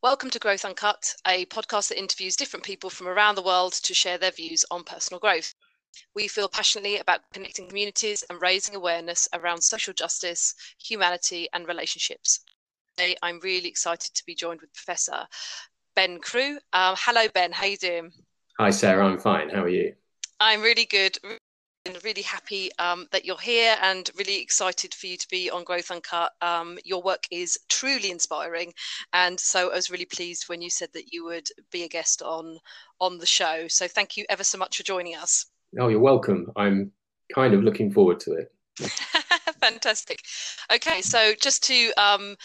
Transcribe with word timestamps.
Welcome 0.00 0.30
to 0.30 0.38
Growth 0.38 0.64
Uncut, 0.64 1.12
a 1.26 1.44
podcast 1.46 1.88
that 1.88 1.98
interviews 1.98 2.36
different 2.36 2.64
people 2.64 2.88
from 2.88 3.08
around 3.08 3.34
the 3.34 3.42
world 3.42 3.72
to 3.72 3.92
share 3.92 4.16
their 4.16 4.30
views 4.30 4.64
on 4.70 4.84
personal 4.84 5.18
growth. 5.18 5.52
We 6.14 6.28
feel 6.28 6.48
passionately 6.48 6.98
about 6.98 7.22
connecting 7.32 7.66
communities 7.66 8.22
and 8.30 8.40
raising 8.40 8.76
awareness 8.76 9.28
around 9.34 9.60
social 9.60 9.92
justice, 9.92 10.54
humanity, 10.80 11.48
and 11.52 11.66
relationships. 11.66 12.38
Today, 12.96 13.16
I'm 13.24 13.40
really 13.40 13.68
excited 13.68 14.14
to 14.14 14.24
be 14.24 14.36
joined 14.36 14.60
with 14.60 14.72
Professor 14.72 15.26
Ben 15.96 16.20
Crewe. 16.20 16.60
Um, 16.72 16.94
hello, 16.96 17.26
Ben. 17.34 17.50
How 17.50 17.66
you 17.66 17.76
doing? 17.76 18.12
Hi, 18.60 18.70
Sarah. 18.70 19.04
I'm 19.04 19.18
fine. 19.18 19.48
How 19.48 19.64
are 19.64 19.68
you? 19.68 19.94
I'm 20.38 20.62
really 20.62 20.84
good 20.84 21.18
really 22.04 22.22
happy 22.22 22.70
um, 22.78 23.06
that 23.12 23.24
you're 23.24 23.38
here 23.38 23.76
and 23.82 24.10
really 24.16 24.40
excited 24.40 24.94
for 24.94 25.06
you 25.06 25.16
to 25.16 25.28
be 25.28 25.50
on 25.50 25.64
Growth 25.64 25.90
Uncut. 25.90 26.32
Um, 26.40 26.78
your 26.84 27.02
work 27.02 27.24
is 27.30 27.58
truly 27.68 28.10
inspiring, 28.10 28.72
and 29.12 29.38
so 29.38 29.70
I 29.70 29.74
was 29.74 29.90
really 29.90 30.04
pleased 30.04 30.48
when 30.48 30.60
you 30.62 30.70
said 30.70 30.90
that 30.94 31.12
you 31.12 31.24
would 31.24 31.48
be 31.70 31.84
a 31.84 31.88
guest 31.88 32.22
on 32.22 32.58
on 33.00 33.18
the 33.18 33.26
show. 33.26 33.66
So 33.68 33.88
thank 33.88 34.16
you 34.16 34.24
ever 34.28 34.44
so 34.44 34.58
much 34.58 34.76
for 34.76 34.82
joining 34.82 35.16
us. 35.16 35.46
Oh, 35.78 35.88
you're 35.88 36.00
welcome. 36.00 36.50
I'm 36.56 36.92
kind 37.34 37.54
of 37.54 37.62
looking 37.62 37.90
forward 37.90 38.20
to 38.20 38.32
it. 38.32 38.52
Fantastic. 39.60 40.22
Okay, 40.72 41.02
so 41.02 41.32
just 41.40 41.62
to 41.64 41.92
um, 41.96 42.36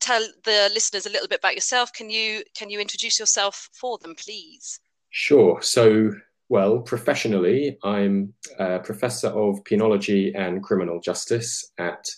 tell 0.00 0.26
the 0.44 0.70
listeners 0.72 1.06
a 1.06 1.10
little 1.10 1.28
bit 1.28 1.38
about 1.38 1.54
yourself, 1.54 1.92
can 1.92 2.10
you 2.10 2.42
can 2.54 2.70
you 2.70 2.80
introduce 2.80 3.18
yourself 3.18 3.68
for 3.72 3.98
them, 3.98 4.14
please? 4.14 4.80
Sure. 5.10 5.60
So 5.62 6.12
well, 6.50 6.80
professionally, 6.80 7.78
I'm 7.84 8.34
a 8.58 8.80
professor 8.80 9.28
of 9.28 9.62
penology 9.62 10.36
and 10.36 10.60
criminal 10.60 11.00
justice 11.00 11.70
at 11.78 12.10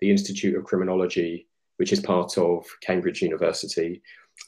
the 0.00 0.10
Institute 0.10 0.56
of 0.56 0.64
Criminology, 0.64 1.46
which 1.76 1.92
is 1.92 2.00
part 2.00 2.38
of 2.38 2.64
Cambridge 2.80 3.20
University. 3.20 4.00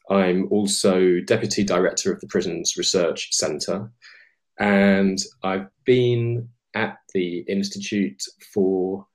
I'm 0.09 0.49
also 0.51 1.21
deputy 1.21 1.65
director 1.65 2.11
of 2.11 2.21
the 2.21 2.27
Prisons 2.29 2.79
Research 2.79 3.35
Centre, 3.35 3.93
and 4.59 5.19
I've 5.43 5.69
been 5.85 6.49
at 6.75 6.97
the 7.13 7.41
Institute 7.41 8.23
for 8.55 9.07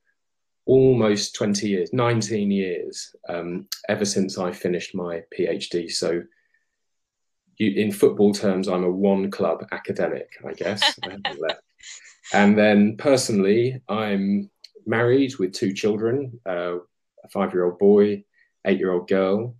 almost 0.67 1.33
20 1.33 1.67
years, 1.67 1.93
19 1.93 2.51
years, 2.51 3.15
um, 3.27 3.67
ever 3.89 4.05
since 4.05 4.37
I 4.37 4.51
finished 4.51 4.93
my 4.93 5.23
PhD. 5.35 5.89
So 5.91 6.21
you, 7.61 7.81
in 7.81 7.91
football 7.91 8.33
terms, 8.33 8.67
I'm 8.67 8.83
a 8.83 8.91
one 8.91 9.29
club 9.31 9.65
academic, 9.71 10.29
I 10.45 10.53
guess. 10.53 10.99
And 12.33 12.57
then 12.57 12.97
personally, 12.97 13.81
I'm 13.89 14.49
married 14.85 15.37
with 15.37 15.53
two 15.53 15.73
children 15.73 16.39
uh, 16.45 16.77
a 17.23 17.27
five 17.29 17.53
year 17.53 17.65
old 17.65 17.77
boy, 17.77 18.23
eight 18.65 18.79
year 18.79 18.91
old 18.91 19.07
girl. 19.07 19.55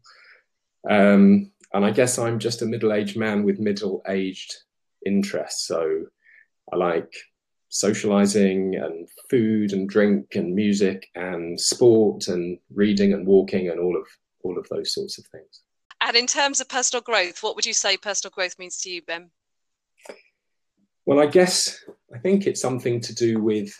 Um, 0.90 1.52
and 1.74 1.86
I 1.86 1.92
guess 1.92 2.18
I'm 2.18 2.40
just 2.40 2.62
a 2.62 2.66
middle 2.66 2.94
aged 2.94 3.18
man 3.18 3.44
with 3.44 3.60
middle 3.60 4.02
aged 4.08 4.54
interests. 5.06 5.68
So 5.68 6.06
I 6.72 6.76
like 6.76 7.14
socializing 7.70 8.76
and 8.76 9.08
food 9.30 9.74
and 9.74 9.88
drink 9.88 10.36
and 10.36 10.54
music 10.54 11.08
and 11.16 11.60
sport 11.60 12.28
and 12.28 12.58
reading 12.74 13.14
and 13.14 13.26
walking 13.26 13.70
and 13.70 13.80
all 13.80 13.96
of 13.96 14.08
all 14.44 14.58
of 14.58 14.68
those 14.70 14.94
sorts 14.94 15.18
of 15.18 15.26
things. 15.28 15.62
And 16.02 16.18
in 16.18 16.26
terms 16.26 16.60
of 16.60 16.68
personal 16.68 17.02
growth, 17.02 17.44
what 17.44 17.56
would 17.56 17.66
you 17.66 17.74
say 17.74 17.96
personal 17.96 18.32
growth 18.32 18.58
means 18.58 18.78
to 18.82 18.90
you, 18.90 19.04
Ben? 19.04 19.30
Well, 21.06 21.20
I 21.20 21.28
guess 21.28 21.84
I 22.14 22.18
think 22.18 22.48
it's 22.48 22.62
something 22.62 23.00
to 23.02 23.14
do 23.14 23.42
with 23.42 23.72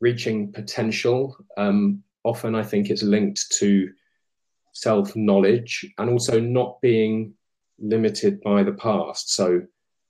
reaching 0.00 0.52
potential. 0.52 1.36
Um, 1.56 2.02
often 2.24 2.54
I 2.54 2.64
think 2.64 2.90
it's 2.90 3.02
linked 3.02 3.44
to 3.58 3.90
self 4.72 5.14
knowledge 5.14 5.86
and 5.98 6.10
also 6.10 6.40
not 6.40 6.80
being 6.80 7.34
limited 7.78 8.40
by 8.42 8.62
the 8.64 8.72
past. 8.72 9.32
So 9.32 9.62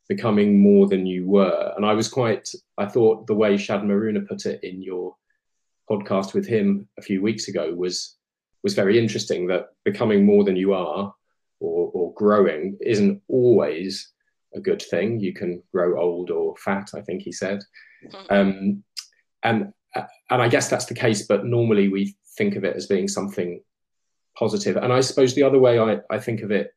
becoming 0.09 0.61
more 0.61 0.89
than 0.89 1.07
you 1.07 1.27
were. 1.27 1.73
And 1.77 1.87
I 1.87 1.93
was 1.93 2.09
quite, 2.09 2.49
I 2.79 2.87
thought 2.87 3.27
the 3.27 3.35
way 3.35 3.57
Shadd 3.57 3.83
Maruna 3.83 4.27
put 4.27 4.47
it 4.47 4.61
in 4.65 4.83
your 4.83 5.15
podcast 5.89 6.35
with 6.35 6.47
him 6.47 6.89
a 6.99 7.03
few 7.03 7.23
weeks 7.23 7.49
ago 7.49 7.73
was 7.75 8.17
was 8.63 8.75
very 8.75 8.99
interesting 8.99 9.47
that 9.47 9.69
becoming 9.85 10.25
more 10.25 10.45
than 10.45 10.57
you 10.57 10.75
are 10.75 11.15
or, 11.61 11.91
or 11.93 12.15
growing 12.15 12.77
isn't 12.81 13.23
always 13.29 14.13
a 14.55 14.61
good 14.61 14.83
thing. 14.83 15.21
You 15.21 15.33
can 15.33 15.63
grow 15.73 16.01
old 16.01 16.31
or 16.31 16.57
fat, 16.57 16.91
I 16.95 17.01
think 17.01 17.23
he 17.23 17.33
said. 17.33 17.63
Mm-hmm. 18.05 18.35
Um, 18.35 18.85
and 19.43 19.73
and 20.31 20.41
I 20.43 20.49
guess 20.49 20.69
that's 20.69 20.87
the 20.87 20.95
case, 20.95 21.27
but 21.27 21.45
normally 21.45 21.89
we 21.89 22.15
think 22.37 22.55
of 22.55 22.65
it 22.65 22.77
as 22.77 22.87
being 22.87 23.09
something 23.09 23.61
positive. 24.39 24.77
And 24.77 24.93
I 24.93 25.01
suppose 25.01 25.35
the 25.35 25.43
other 25.43 25.59
way 25.59 25.81
I, 25.81 25.99
I 26.09 26.19
think 26.19 26.43
of 26.43 26.53
it, 26.53 26.73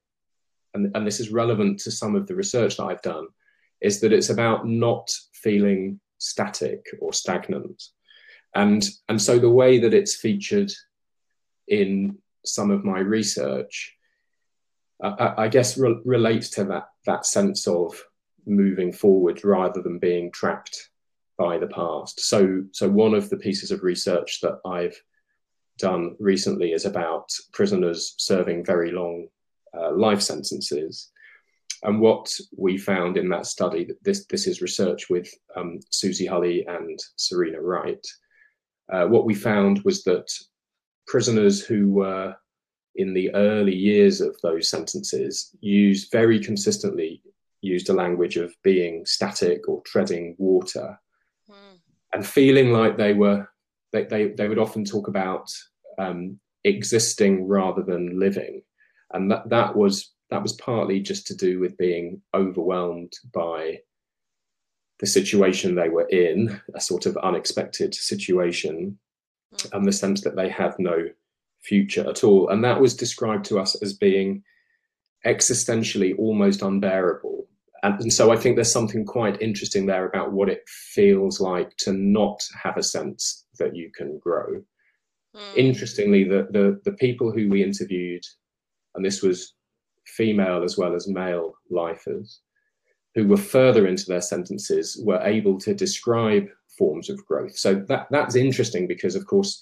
and, 0.74 0.92
and 0.96 1.06
this 1.06 1.20
is 1.20 1.32
relevant 1.32 1.80
to 1.82 1.92
some 1.92 2.16
of 2.16 2.26
the 2.26 2.36
research 2.36 2.78
that 2.78 2.86
I've 2.86 3.02
done, 3.04 3.28
is 3.82 4.02
that 4.02 4.14
it's 4.14 4.32
about 4.32 4.68
not 4.68 5.12
feeling 5.34 6.00
static 6.18 6.86
or 7.00 7.14
stagnant. 7.14 7.84
And 8.56 8.84
and 9.10 9.22
so 9.22 9.38
the 9.38 9.50
way 9.50 9.80
that 9.80 9.94
it's 9.94 10.16
featured 10.16 10.72
in 11.68 12.18
some 12.46 12.72
of 12.72 12.84
my 12.84 13.00
research, 13.00 13.96
I, 15.01 15.34
I 15.38 15.47
guess 15.47 15.78
re- 15.78 16.00
relates 16.06 16.50
to 16.51 16.63
that 16.66 16.90
that 17.06 17.25
sense 17.25 17.68
of 17.68 18.01
moving 18.46 18.91
forward 18.91 19.44
rather 19.44 19.81
than 19.81 20.00
being 20.00 20.31
trapped 20.31 20.90
by 21.38 21.57
the 21.57 21.68
past. 21.68 22.22
So, 22.22 22.63
so 22.72 22.90
one 22.90 23.13
of 23.13 23.29
the 23.29 23.38
pieces 23.38 23.72
of 23.72 23.84
research 23.84 24.40
that 24.41 24.59
I've 24.66 25.00
done 25.78 26.16
recently 26.19 26.72
is 26.74 26.85
about 26.85 27.29
prisoners 27.51 28.16
serving 28.18 28.66
very 28.66 28.91
long 28.91 29.28
uh, 29.78 29.91
life 29.94 30.22
sentences. 30.22 31.12
And 31.84 32.00
what 32.00 32.34
we 32.56 32.78
found 32.78 33.18
in 33.18 33.28
that 33.30 33.45
study, 33.45 33.90
this, 34.03 34.25
this 34.25 34.47
is 34.47 34.62
research 34.62 35.09
with 35.09 35.34
um, 35.56 35.80
Susie 35.90 36.25
Hulley 36.25 36.66
and 36.66 37.00
Serena 37.18 37.59
Wright, 37.62 38.06
uh, 38.91 39.06
what 39.07 39.25
we 39.25 39.34
found 39.34 39.81
was 39.84 40.03
that 40.03 40.28
prisoners 41.08 41.64
who 41.64 41.90
were 41.91 42.36
in 42.96 43.14
the 43.14 43.34
early 43.34 43.75
years 43.75 44.22
of 44.22 44.36
those 44.44 44.69
sentences 44.69 45.56
used 45.62 46.12
very 46.12 46.40
consistently 46.40 47.22
used 47.62 47.90
a 47.90 47.94
language 47.94 48.38
of 48.38 48.53
being 48.62 49.06
static 49.06 49.68
or 49.68 49.81
treading 49.81 50.36
water. 50.38 51.00
Mm. 51.50 51.80
and 52.13 52.25
feeling 52.25 52.72
like 52.72 52.97
they 52.97 53.13
were 53.13 53.47
they, 53.92 54.03
they, 54.06 54.28
they 54.30 54.47
would 54.47 54.59
often 54.59 54.86
talk 54.86 55.08
about 55.08 55.50
um, 56.00 56.40
existing 56.63 57.47
rather 57.47 57.84
than 57.84 58.19
living. 58.19 58.63
And 59.12 59.30
that, 59.31 59.50
that 59.50 59.75
was 59.75 60.13
that 60.30 60.42
was 60.42 60.53
partly 60.53 61.00
just 61.00 61.28
to 61.28 61.36
do 61.36 61.59
with 61.59 61.78
being 61.78 62.22
overwhelmed 62.34 63.13
by 63.34 63.80
the 65.00 65.06
situation 65.06 65.75
they 65.75 65.90
were 65.90 66.08
in 66.08 66.59
a 66.74 66.81
sort 66.81 67.06
of 67.06 67.18
unexpected 67.18 67.94
situation 67.94 68.97
and 69.72 69.88
the 69.88 69.91
sense 69.91 70.22
that 70.22 70.36
they 70.36 70.50
have 70.50 70.75
no 70.80 71.08
future 71.62 72.08
at 72.09 72.24
all. 72.24 72.50
And 72.50 72.64
that 72.64 72.81
was 72.81 72.96
described 72.96 73.46
to 73.46 73.59
us 73.59 73.75
as 73.81 73.94
being 73.94 74.44
existentially 75.25 76.18
almost 76.18 76.62
unbearable. 76.62 77.47
And, 77.84 78.00
and, 78.02 78.13
so 78.13 78.31
I 78.31 78.38
think 78.38 78.56
there's 78.56 78.72
something 78.72 79.06
quite 79.06 79.42
interesting 79.42 79.86
there 79.86 80.06
about 80.06 80.31
what 80.31 80.50
it 80.50 80.63
feels 80.68 81.40
like 81.40 81.75
to 81.80 81.94
not 81.94 82.42
have 82.62 82.78
a 82.78 82.84
sense 82.84 83.46
that 83.59 83.75
you 83.75 83.92
can 83.96 84.19
grow. 84.19 84.62
Mm. 85.36 85.58
Interestingly, 85.58 86.24
the, 86.24 86.47
the, 86.52 86.80
the 86.86 86.96
people 86.97 87.31
who 87.31 87.50
we 87.50 87.63
interviewed, 87.63 88.24
and 88.96 89.03
this 89.03 89.22
was 89.22 89.53
female 90.06 90.63
as 90.63 90.78
well 90.78 90.96
as 90.96 91.08
male 91.08 91.53
lifers, 91.69 92.42
who 93.16 93.28
were 93.28 93.38
further 93.38 93.88
into 93.88 94.06
their 94.08 94.22
sentences, 94.22 95.02
were 95.03 95.22
able 95.22 95.59
to 95.59 95.74
describe 95.74 96.47
forms 96.78 97.10
of 97.10 97.26
growth. 97.26 97.58
So 97.58 97.76
that 97.88 98.08
that's 98.12 98.36
interesting 98.36 98.88
because, 98.88 99.16
of 99.16 99.26
course, 99.26 99.62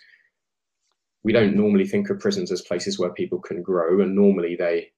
we 1.24 1.34
don't 1.34 1.56
normally 1.56 1.88
think 1.88 2.10
of 2.10 2.20
prisons 2.20 2.52
as 2.52 2.62
places 2.62 2.98
where 2.98 3.14
people 3.14 3.40
can 3.40 3.62
grow, 3.62 4.02
and 4.02 4.16
normally 4.16 4.56
they 4.56 4.92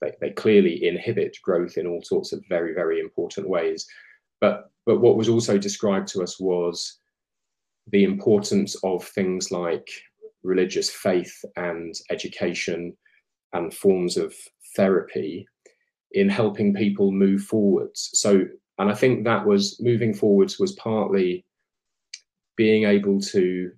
they, 0.00 0.12
they 0.20 0.30
clearly 0.30 0.86
inhibit 0.86 1.36
growth 1.42 1.76
in 1.76 1.86
all 1.86 2.02
sorts 2.02 2.32
of 2.32 2.44
very 2.48 2.74
very 2.74 3.00
important 3.00 3.48
ways. 3.48 3.86
But 4.40 4.70
but 4.86 5.00
what 5.00 5.16
was 5.16 5.28
also 5.28 5.58
described 5.58 6.08
to 6.08 6.22
us 6.22 6.38
was 6.38 6.98
the 7.88 8.04
importance 8.04 8.76
of 8.82 9.04
things 9.04 9.50
like 9.50 9.88
religious 10.42 10.90
faith 10.90 11.44
and 11.56 11.94
education 12.10 12.96
and 13.52 13.72
forms 13.72 14.16
of 14.16 14.34
therapy 14.76 15.46
in 16.12 16.28
helping 16.28 16.74
people 16.74 17.10
move 17.12 17.42
forwards. 17.42 18.10
So 18.14 18.44
and 18.78 18.90
I 18.90 18.94
think 18.94 19.24
that 19.24 19.46
was 19.46 19.80
moving 19.80 20.12
forwards 20.12 20.58
was 20.58 20.72
partly 20.72 21.44
being 22.56 22.84
able 22.84 23.20
to 23.20 23.70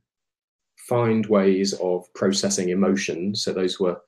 find 0.89 1.27
ways 1.27 1.73
of 1.75 2.07
processing 2.15 2.69
emotions. 2.71 3.43
So 3.43 3.53
those 3.53 3.81
were 3.81 4.01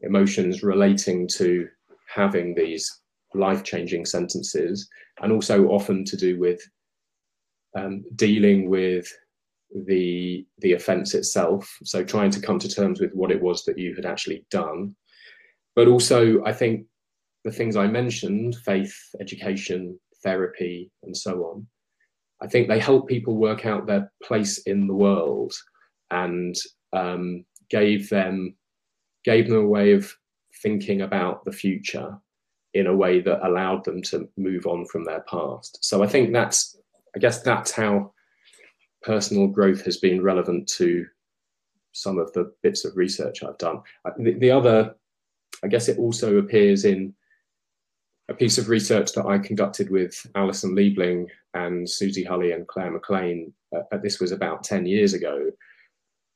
emotions 0.00 0.62
relating 0.62 1.28
to 1.36 1.68
having 2.12 2.54
these 2.54 3.00
life 3.34 3.62
changing 3.62 4.06
sentences, 4.06 4.88
and 5.20 5.32
also 5.32 5.68
often 5.68 6.04
to 6.04 6.16
do 6.16 6.38
with 6.38 6.60
um, 7.76 8.04
dealing 8.16 8.70
with 8.70 9.06
the 9.86 10.46
the 10.58 10.72
offence 10.72 11.14
itself. 11.14 11.76
So 11.84 12.02
trying 12.02 12.30
to 12.30 12.40
come 12.40 12.58
to 12.60 12.68
terms 12.68 13.00
with 13.00 13.12
what 13.12 13.30
it 13.30 13.40
was 13.40 13.64
that 13.64 13.78
you 13.78 13.94
had 13.94 14.06
actually 14.06 14.46
done, 14.50 14.96
but 15.76 15.88
also 15.88 16.42
I 16.44 16.52
think 16.52 16.86
the 17.44 17.52
things 17.52 17.76
I 17.76 17.86
mentioned, 17.86 18.56
faith, 18.64 18.96
education, 19.20 19.98
therapy, 20.22 20.90
and 21.02 21.16
so 21.16 21.44
on, 21.44 21.66
I 22.40 22.46
think 22.46 22.68
they 22.68 22.78
help 22.78 23.08
people 23.08 23.36
work 23.36 23.66
out 23.66 23.86
their 23.86 24.12
place 24.22 24.58
in 24.58 24.86
the 24.86 24.94
world 24.94 25.52
and 26.10 26.54
um, 26.92 27.44
gave 27.70 28.08
them 28.08 28.54
gave 29.24 29.48
them 29.48 29.58
a 29.58 29.66
way 29.66 29.92
of 29.92 30.10
thinking 30.62 31.02
about 31.02 31.44
the 31.44 31.52
future 31.52 32.16
in 32.74 32.86
a 32.86 32.96
way 32.96 33.20
that 33.20 33.46
allowed 33.46 33.84
them 33.84 34.00
to 34.00 34.28
move 34.36 34.66
on 34.66 34.86
from 34.86 35.04
their 35.04 35.24
past. 35.28 35.78
So 35.82 36.02
I 36.02 36.06
think 36.06 36.32
that's 36.32 36.78
I 37.16 37.18
guess 37.18 37.42
that's 37.42 37.72
how 37.72 38.12
personal 39.02 39.46
growth 39.46 39.84
has 39.84 39.96
been 39.98 40.22
relevant 40.22 40.68
to 40.68 41.06
some 41.92 42.18
of 42.18 42.32
the 42.32 42.52
bits 42.62 42.84
of 42.84 42.96
research 42.96 43.42
I've 43.42 43.58
done. 43.58 43.80
The, 44.18 44.34
the 44.34 44.50
other, 44.50 44.94
I 45.64 45.68
guess 45.68 45.88
it 45.88 45.98
also 45.98 46.36
appears 46.36 46.84
in 46.84 47.14
a 48.28 48.34
piece 48.34 48.58
of 48.58 48.68
research 48.68 49.12
that 49.12 49.26
I 49.26 49.38
conducted 49.38 49.90
with 49.90 50.26
Alison 50.34 50.74
Liebling 50.74 51.26
and 51.54 51.88
Susie 51.88 52.24
Hulley 52.24 52.52
and 52.52 52.68
Claire 52.68 52.90
McLean. 52.90 53.52
Uh, 53.74 53.96
this 54.02 54.20
was 54.20 54.32
about 54.32 54.64
10 54.64 54.84
years 54.86 55.14
ago, 55.14 55.50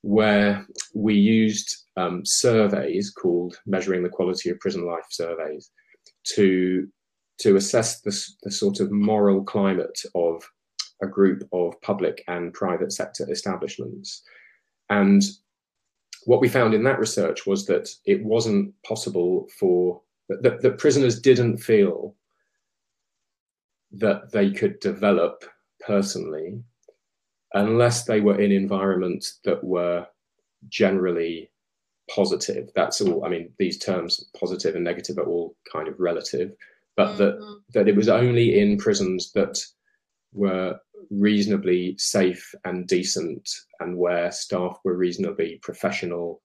where 0.01 0.67
we 0.95 1.15
used 1.15 1.85
um, 1.97 2.23
surveys 2.25 3.11
called 3.11 3.59
Measuring 3.67 4.03
the 4.03 4.09
Quality 4.09 4.51
of 4.51 4.59
Prison 4.61 4.87
Life 4.87 5.05
surveys 5.11 5.71
to, 6.35 6.89
to 7.41 7.57
assess 7.57 8.01
the, 8.01 8.19
the 8.43 8.51
sort 8.51 8.81
of 8.81 8.91
moral 8.91 9.45
climate 9.45 10.01
of 10.15 10.43
a 11.03 11.07
group 11.07 11.47
of 11.53 11.79
public 11.83 12.25
and 12.27 12.55
private 12.55 12.93
sector 12.93 13.31
establishments. 13.31 14.23
And 14.89 15.23
what 16.25 16.41
we 16.41 16.49
found 16.49 16.73
in 16.73 16.85
that 16.85 17.01
research 17.01 17.47
was 17.47 17.67
that 17.67 17.91
it 18.07 18.25
wasn't 18.25 18.73
possible 18.87 19.49
for 19.59 20.01
that, 20.41 20.63
that 20.63 20.79
prisoners 20.79 21.21
didn't 21.21 21.59
feel 21.59 22.15
that 23.93 24.33
they 24.33 24.51
could 24.51 24.81
develop 24.81 25.45
personally 25.85 26.63
unless 27.55 28.05
they 28.05 28.21
were 28.21 28.41
in 28.41 28.51
environments 28.53 29.41
that 29.45 29.63
were 29.63 30.07
generally 30.69 31.51
positive. 32.11 32.71
That's 32.75 33.01
all. 33.01 33.25
I 33.25 33.29
mean, 33.29 33.53
these 33.59 33.79
terms, 33.79 34.25
positive 34.39 34.75
and 34.75 34.85
negative, 34.85 35.19
are 35.19 35.27
all 35.27 35.57
kind 35.71 35.89
of 35.89 35.99
relative, 35.99 36.53
but 36.97 37.09
mm-hmm. 37.09 37.19
that 37.19 37.63
that 37.75 37.89
it 37.89 37.97
was 37.97 38.09
only 38.09 38.59
in 38.61 38.79
prisons 38.79 39.33
that 39.33 39.59
were 40.33 40.79
reasonably 41.11 41.97
safe 41.99 42.55
and 42.65 42.87
decent 42.87 43.49
and 43.81 43.97
where 43.97 44.33
staff 44.33 44.79
were 44.85 44.97
reasonably 44.97 45.59
professional, 45.63 46.41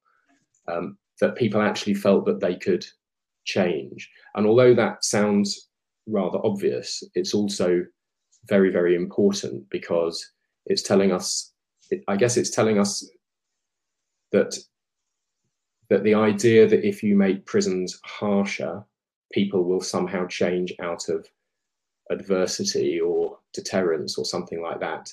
um, 0.67 0.97
that 1.21 1.35
people 1.35 1.61
actually 1.61 1.93
felt 1.93 2.25
that 2.25 2.39
they 2.39 2.55
could 2.55 2.85
change. 3.47 4.09
And 4.35 4.45
although 4.45 4.75
that 4.75 5.03
sounds 5.03 5.69
rather 6.05 6.39
obvious, 6.43 7.01
it's 7.15 7.33
also 7.33 7.83
very, 8.47 8.69
very 8.71 8.95
important 8.95 9.67
because 9.69 10.23
it's 10.67 10.83
telling 10.83 11.11
us, 11.11 11.53
it, 11.89 12.03
I 12.07 12.17
guess 12.17 12.37
it's 12.37 12.51
telling 12.51 12.77
us 12.77 13.09
that 14.31 14.55
that 15.89 16.03
the 16.03 16.15
idea 16.15 16.67
that 16.67 16.85
if 16.85 17.01
you 17.01 17.15
make 17.15 17.45
prisons 17.45 17.97
harsher, 18.03 18.83
people 19.31 19.63
will 19.63 19.79
somehow 19.79 20.27
change 20.27 20.73
out 20.81 21.07
of 21.07 21.25
adversity 22.11 22.99
or 22.99 23.39
deterrence 23.53 24.17
or 24.17 24.25
something 24.25 24.61
like 24.61 24.81
that 24.81 25.09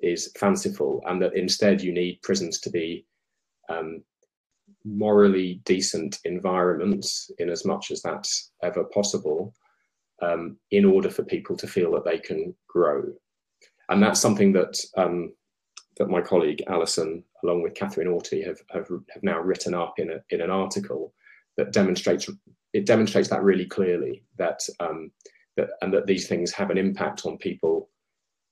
is 0.00 0.30
fanciful, 0.38 1.02
and 1.06 1.20
that 1.22 1.34
instead 1.34 1.80
you 1.80 1.92
need 1.92 2.20
prisons 2.22 2.60
to 2.60 2.70
be 2.70 3.06
um, 3.70 4.02
morally 4.88 5.60
decent 5.64 6.18
environments, 6.24 7.30
in 7.38 7.50
as 7.50 7.64
much 7.64 7.90
as 7.90 8.02
that's 8.02 8.52
ever 8.62 8.84
possible, 8.84 9.54
um, 10.22 10.56
in 10.70 10.84
order 10.84 11.10
for 11.10 11.22
people 11.22 11.56
to 11.56 11.66
feel 11.66 11.92
that 11.92 12.04
they 12.04 12.18
can 12.18 12.54
grow. 12.68 13.02
And 13.88 14.02
that's 14.02 14.20
something 14.20 14.52
that 14.52 14.78
um, 14.96 15.32
that 15.96 16.08
my 16.08 16.20
colleague 16.20 16.62
Alison, 16.68 17.24
along 17.42 17.62
with 17.62 17.74
Katherine 17.74 18.08
Auty, 18.08 18.44
have, 18.46 18.60
have, 18.70 18.88
have 19.10 19.22
now 19.22 19.40
written 19.40 19.74
up 19.74 19.94
in, 19.98 20.10
a, 20.10 20.20
in 20.30 20.40
an 20.40 20.50
article 20.50 21.12
that 21.56 21.72
demonstrates 21.72 22.30
it 22.72 22.86
demonstrates 22.86 23.28
that 23.28 23.42
really 23.42 23.66
clearly 23.66 24.22
that 24.36 24.60
um, 24.80 25.10
that, 25.56 25.70
and 25.82 25.92
that 25.92 26.06
these 26.06 26.28
things 26.28 26.52
have 26.52 26.70
an 26.70 26.78
impact 26.78 27.26
on 27.26 27.36
people 27.38 27.90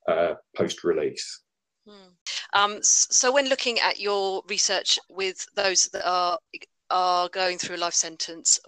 uh, 0.09 0.35
post 0.57 0.85
release. 0.85 1.43
Hmm. 1.87 2.11
Um, 2.57 2.79
so, 2.83 3.33
when 3.33 3.49
looking 3.49 3.79
at 3.81 4.01
your 4.01 4.43
research 4.49 4.99
with 5.11 5.47
those 5.55 5.85
that 5.93 6.09
are 6.09 6.39
are 6.91 7.29
going 7.29 7.59
through 7.59 7.77
a 7.77 7.79
life 7.79 7.95
sentence, 7.95 8.59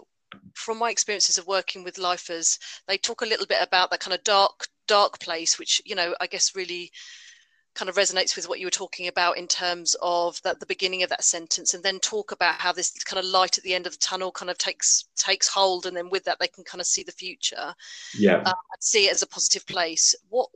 from 0.53 0.77
my 0.77 0.91
experiences 0.91 1.37
of 1.37 1.47
working 1.47 1.83
with 1.83 1.97
lifers, 1.97 2.59
they 2.87 2.97
talk 2.97 3.21
a 3.21 3.25
little 3.25 3.47
bit 3.47 3.61
about 3.61 3.89
that 3.91 3.99
kind 3.99 4.13
of 4.13 4.23
dark 4.23 4.67
dark 4.87 5.19
place, 5.19 5.57
which 5.57 5.81
you 5.85 5.95
know 5.95 6.15
I 6.21 6.27
guess 6.27 6.55
really 6.55 6.91
kind 7.75 7.89
of 7.89 7.95
resonates 7.95 8.35
with 8.35 8.49
what 8.49 8.59
you 8.59 8.65
were 8.65 8.71
talking 8.71 9.07
about 9.07 9.37
in 9.37 9.47
terms 9.47 9.95
of 10.01 10.41
that 10.41 10.59
the 10.59 10.65
beginning 10.65 11.03
of 11.03 11.09
that 11.09 11.23
sentence 11.23 11.73
and 11.73 11.83
then 11.83 11.99
talk 11.99 12.31
about 12.31 12.55
how 12.55 12.73
this 12.73 12.91
kind 13.03 13.19
of 13.19 13.25
light 13.25 13.57
at 13.57 13.63
the 13.63 13.73
end 13.73 13.85
of 13.85 13.93
the 13.93 13.99
tunnel 13.99 14.31
kind 14.31 14.49
of 14.49 14.57
takes 14.57 15.05
takes 15.15 15.47
hold 15.47 15.85
and 15.85 15.95
then 15.95 16.09
with 16.09 16.23
that 16.25 16.37
they 16.39 16.47
can 16.47 16.63
kind 16.63 16.81
of 16.81 16.87
see 16.87 17.03
the 17.03 17.11
future. 17.11 17.73
Yeah. 18.17 18.43
Uh, 18.45 18.53
see 18.79 19.07
it 19.07 19.13
as 19.13 19.21
a 19.21 19.27
positive 19.27 19.65
place. 19.65 20.15
What 20.29 20.49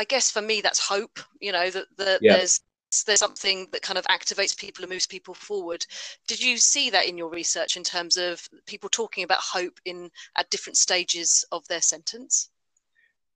i 0.00 0.04
guess 0.04 0.30
for 0.30 0.42
me 0.42 0.60
that's 0.60 0.80
hope 0.80 1.20
you 1.40 1.52
know 1.52 1.70
that, 1.70 1.86
that 1.96 2.18
yeah. 2.22 2.36
there's 2.36 2.60
there's 3.06 3.20
something 3.20 3.68
that 3.70 3.82
kind 3.82 3.98
of 3.98 4.04
activates 4.06 4.56
people 4.56 4.82
and 4.82 4.90
moves 4.92 5.06
people 5.06 5.34
forward 5.34 5.84
did 6.26 6.42
you 6.42 6.56
see 6.56 6.90
that 6.90 7.06
in 7.06 7.16
your 7.16 7.30
research 7.30 7.76
in 7.76 7.84
terms 7.84 8.16
of 8.16 8.48
people 8.66 8.88
talking 8.88 9.22
about 9.22 9.38
hope 9.38 9.78
in 9.84 10.10
at 10.36 10.50
different 10.50 10.76
stages 10.76 11.44
of 11.52 11.66
their 11.68 11.80
sentence 11.80 12.50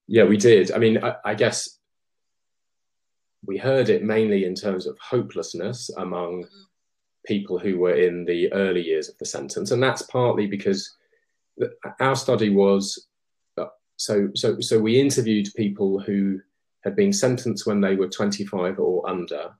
yeah 0.08 0.24
we 0.24 0.36
did 0.36 0.72
i 0.72 0.78
mean 0.78 1.02
I, 1.02 1.14
I 1.24 1.34
guess 1.34 1.78
we 3.46 3.58
heard 3.58 3.88
it 3.88 4.02
mainly 4.02 4.44
in 4.44 4.54
terms 4.54 4.86
of 4.86 4.98
hopelessness 4.98 5.90
among 5.96 6.44
mm-hmm. 6.44 6.62
people 7.26 7.58
who 7.58 7.78
were 7.78 7.94
in 7.94 8.24
the 8.24 8.52
early 8.52 8.82
years 8.82 9.08
of 9.08 9.18
the 9.18 9.26
sentence, 9.26 9.70
and 9.70 9.82
that's 9.82 10.02
partly 10.02 10.46
because 10.46 10.96
our 12.00 12.16
study 12.16 12.50
was 12.50 13.06
uh, 13.58 13.66
so 13.96 14.30
so 14.34 14.60
so 14.60 14.78
we 14.78 15.00
interviewed 15.00 15.48
people 15.56 16.00
who 16.00 16.40
had 16.84 16.94
been 16.94 17.12
sentenced 17.12 17.66
when 17.66 17.80
they 17.80 17.96
were 17.96 18.08
25 18.08 18.78
or 18.78 19.08
under 19.08 19.50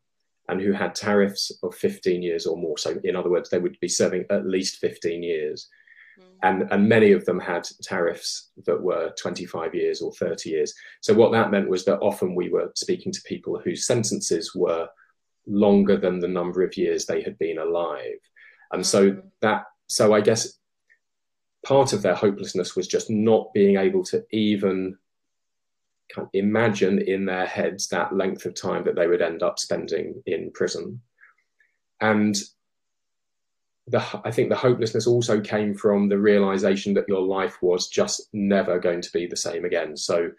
and 0.49 0.61
who 0.61 0.73
had 0.73 0.95
tariffs 0.95 1.51
of 1.63 1.75
15 1.75 2.23
years 2.23 2.47
or 2.47 2.57
more 2.57 2.77
so 2.79 2.99
in 3.03 3.17
other 3.17 3.31
words 3.31 3.51
they 3.51 3.59
would 3.59 3.79
be 3.81 3.89
serving 3.89 4.25
at 4.31 4.47
least 4.47 4.79
15 4.79 5.23
years 5.23 5.69
and, 6.43 6.69
and 6.71 6.89
many 6.89 7.13
of 7.13 7.25
them 7.25 7.41
had 7.41 7.67
tariffs 7.83 8.51
that 8.67 8.81
were 8.81 9.15
25 9.19 9.75
years 9.75 10.03
or 10.03 10.13
30 10.13 10.51
years. 10.51 10.75
So 11.01 11.15
what 11.15 11.33
that 11.33 11.51
meant 11.51 11.69
was 11.69 11.85
that 11.87 12.01
often 12.01 12.35
we 12.35 12.51
were 12.51 12.71
speaking 12.75 13.13
to 13.13 13.23
people 13.23 13.59
whose 13.59 13.87
sentences 13.87 14.55
were 14.55 14.89
longer 15.47 15.97
than 15.97 16.21
the 16.21 16.29
number 16.29 16.63
of 16.63 16.77
years 16.77 17.07
they 17.07 17.23
had 17.23 17.39
been 17.39 17.59
alive. 17.59 18.19
And 18.73 18.83
mm. 18.83 18.87
so 18.87 19.23
that, 19.41 19.65
so 19.87 20.13
I 20.13 20.21
guess 20.21 20.59
part 21.65 21.93
of 21.93 22.03
their 22.03 22.15
hopelessness 22.15 22.77
was 22.77 22.87
just 22.87 23.09
not 23.11 23.53
being 23.55 23.79
able 23.79 24.05
to 24.05 24.23
even 24.31 24.99
of 26.17 26.29
imagine 26.33 27.01
in 27.01 27.25
their 27.25 27.47
heads 27.47 27.89
that 27.89 28.15
length 28.15 28.45
of 28.45 28.55
time 28.55 28.85
that 28.85 28.95
they 28.95 29.07
would 29.07 29.23
end 29.23 29.43
up 29.43 29.59
spending 29.59 30.23
in 30.27 30.51
prison. 30.53 31.01
And 32.01 32.37
the, 33.87 34.03
I 34.25 34.31
think 34.31 34.49
the 34.49 34.57
hopelessness 34.57 35.07
also 35.07 35.41
came 35.41 35.75
from 35.75 36.09
the 36.09 36.19
realization 36.19 36.95
that 36.95 37.09
your 37.09 37.21
life 37.21 37.63
was 37.63 37.89
just 37.89 38.29
never 38.33 38.79
going 38.79 39.01
to 39.03 39.13
be 39.13 39.27
the 39.27 39.37
same 39.37 39.65
again. 39.65 39.97
So 39.97 40.31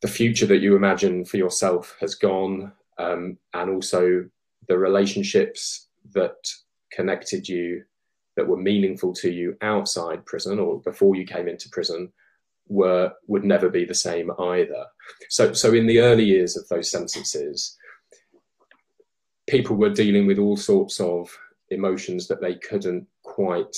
the 0.00 0.08
future 0.08 0.46
that 0.46 0.60
you 0.60 0.76
imagine 0.76 1.24
for 1.24 1.38
yourself 1.38 1.96
has 2.00 2.14
gone, 2.14 2.72
um, 2.98 3.38
and 3.52 3.70
also 3.70 4.28
the 4.68 4.78
relationships 4.78 5.88
that 6.12 6.36
connected 6.92 7.48
you, 7.48 7.84
that 8.36 8.46
were 8.46 8.56
meaningful 8.56 9.12
to 9.14 9.30
you 9.30 9.56
outside 9.62 10.26
prison 10.26 10.58
or 10.58 10.80
before 10.80 11.16
you 11.16 11.24
came 11.24 11.48
into 11.48 11.68
prison, 11.70 12.12
were 12.68 13.12
would 13.26 13.44
never 13.44 13.68
be 13.68 13.84
the 13.84 13.94
same 13.94 14.30
either. 14.38 14.86
So, 15.28 15.52
so 15.52 15.72
in 15.72 15.86
the 15.86 16.00
early 16.00 16.24
years 16.24 16.56
of 16.56 16.66
those 16.68 16.90
sentences, 16.90 17.76
people 19.48 19.76
were 19.76 19.90
dealing 19.90 20.26
with 20.26 20.38
all 20.38 20.56
sorts 20.56 21.00
of 21.00 21.36
emotions 21.70 22.28
that 22.28 22.40
they 22.40 22.54
couldn't 22.54 23.06
quite 23.22 23.76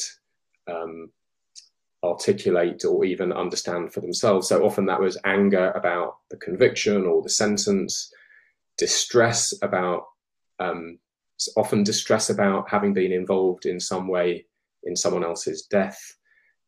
um, 0.68 1.10
articulate 2.04 2.84
or 2.84 3.04
even 3.04 3.32
understand 3.32 3.92
for 3.92 4.00
themselves. 4.00 4.48
So 4.48 4.64
often 4.64 4.86
that 4.86 5.00
was 5.00 5.18
anger 5.24 5.72
about 5.72 6.18
the 6.30 6.36
conviction 6.36 7.06
or 7.06 7.22
the 7.22 7.28
sentence, 7.28 8.12
distress 8.78 9.54
about, 9.62 10.04
um, 10.58 10.98
often 11.56 11.82
distress 11.82 12.30
about 12.30 12.70
having 12.70 12.94
been 12.94 13.12
involved 13.12 13.66
in 13.66 13.80
some 13.80 14.08
way 14.08 14.46
in 14.84 14.94
someone 14.94 15.24
else's 15.24 15.62
death, 15.62 16.16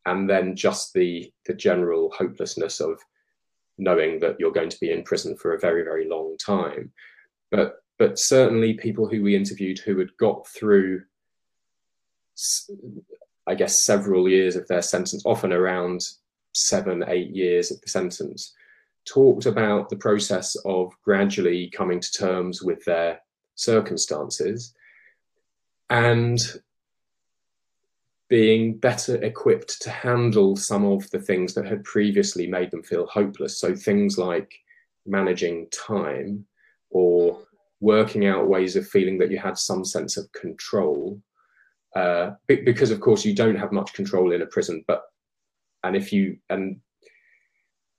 and 0.08 0.28
then 0.28 0.56
just 0.56 0.92
the 0.92 1.32
the 1.46 1.54
general 1.54 2.10
hopelessness 2.16 2.80
of 2.80 2.98
knowing 3.76 4.18
that 4.20 4.36
you're 4.38 4.52
going 4.52 4.70
to 4.70 4.80
be 4.80 4.90
in 4.90 5.02
prison 5.04 5.36
for 5.36 5.54
a 5.54 5.60
very 5.60 5.82
very 5.84 6.08
long 6.08 6.36
time. 6.36 6.92
But 7.50 7.82
but 7.98 8.18
certainly 8.18 8.74
people 8.74 9.08
who 9.08 9.22
we 9.22 9.34
interviewed 9.34 9.78
who 9.78 9.98
had 9.98 10.16
got 10.16 10.46
through 10.46 11.02
I 13.48 13.54
guess, 13.54 13.82
several 13.82 14.28
years 14.28 14.56
of 14.56 14.68
their 14.68 14.82
sentence, 14.82 15.22
often 15.24 15.52
around 15.52 16.02
seven, 16.52 17.02
eight 17.08 17.34
years 17.34 17.70
of 17.70 17.80
the 17.80 17.88
sentence, 17.88 18.52
talked 19.06 19.46
about 19.46 19.88
the 19.88 19.96
process 19.96 20.54
of 20.66 20.92
gradually 21.02 21.70
coming 21.70 21.98
to 21.98 22.12
terms 22.12 22.62
with 22.62 22.84
their 22.84 23.20
circumstances 23.54 24.74
and 25.88 26.38
being 28.28 28.76
better 28.76 29.16
equipped 29.22 29.80
to 29.82 29.90
handle 29.90 30.54
some 30.54 30.84
of 30.84 31.08
the 31.10 31.20
things 31.20 31.54
that 31.54 31.66
had 31.66 31.82
previously 31.84 32.46
made 32.46 32.70
them 32.70 32.82
feel 32.82 33.06
hopeless. 33.06 33.58
So 33.58 33.74
things 33.74 34.18
like 34.18 34.52
managing 35.06 35.68
time 35.70 36.44
or 36.90 37.40
working 37.80 38.26
out 38.26 38.48
ways 38.48 38.76
of 38.76 38.86
feeling 38.86 39.18
that 39.18 39.30
you 39.30 39.38
had 39.38 39.56
some 39.56 39.84
sense 39.84 40.16
of 40.16 40.30
control. 40.32 41.20
Uh, 41.96 42.32
because 42.46 42.90
of 42.90 43.00
course 43.00 43.24
you 43.24 43.34
don't 43.34 43.56
have 43.56 43.72
much 43.72 43.94
control 43.94 44.32
in 44.32 44.42
a 44.42 44.46
prison, 44.46 44.84
but 44.86 45.04
and 45.84 45.96
if 45.96 46.12
you 46.12 46.36
and 46.50 46.80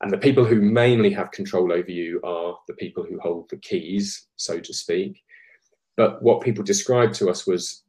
and 0.01 0.11
the 0.11 0.17
people 0.17 0.45
who 0.45 0.61
mainly 0.61 1.11
have 1.11 1.31
control 1.31 1.73
over 1.73 1.91
you 1.91 2.21
are 2.23 2.57
the 2.67 2.73
people 2.75 3.03
who 3.03 3.19
hold 3.19 3.49
the 3.49 3.57
keys, 3.57 4.27
so 4.35 4.59
to 4.59 4.73
speak. 4.73 5.21
But 5.97 6.21
what 6.21 6.41
people 6.41 6.63
described 6.63 7.15
to 7.15 7.29
us 7.29 7.45
was 7.45 7.83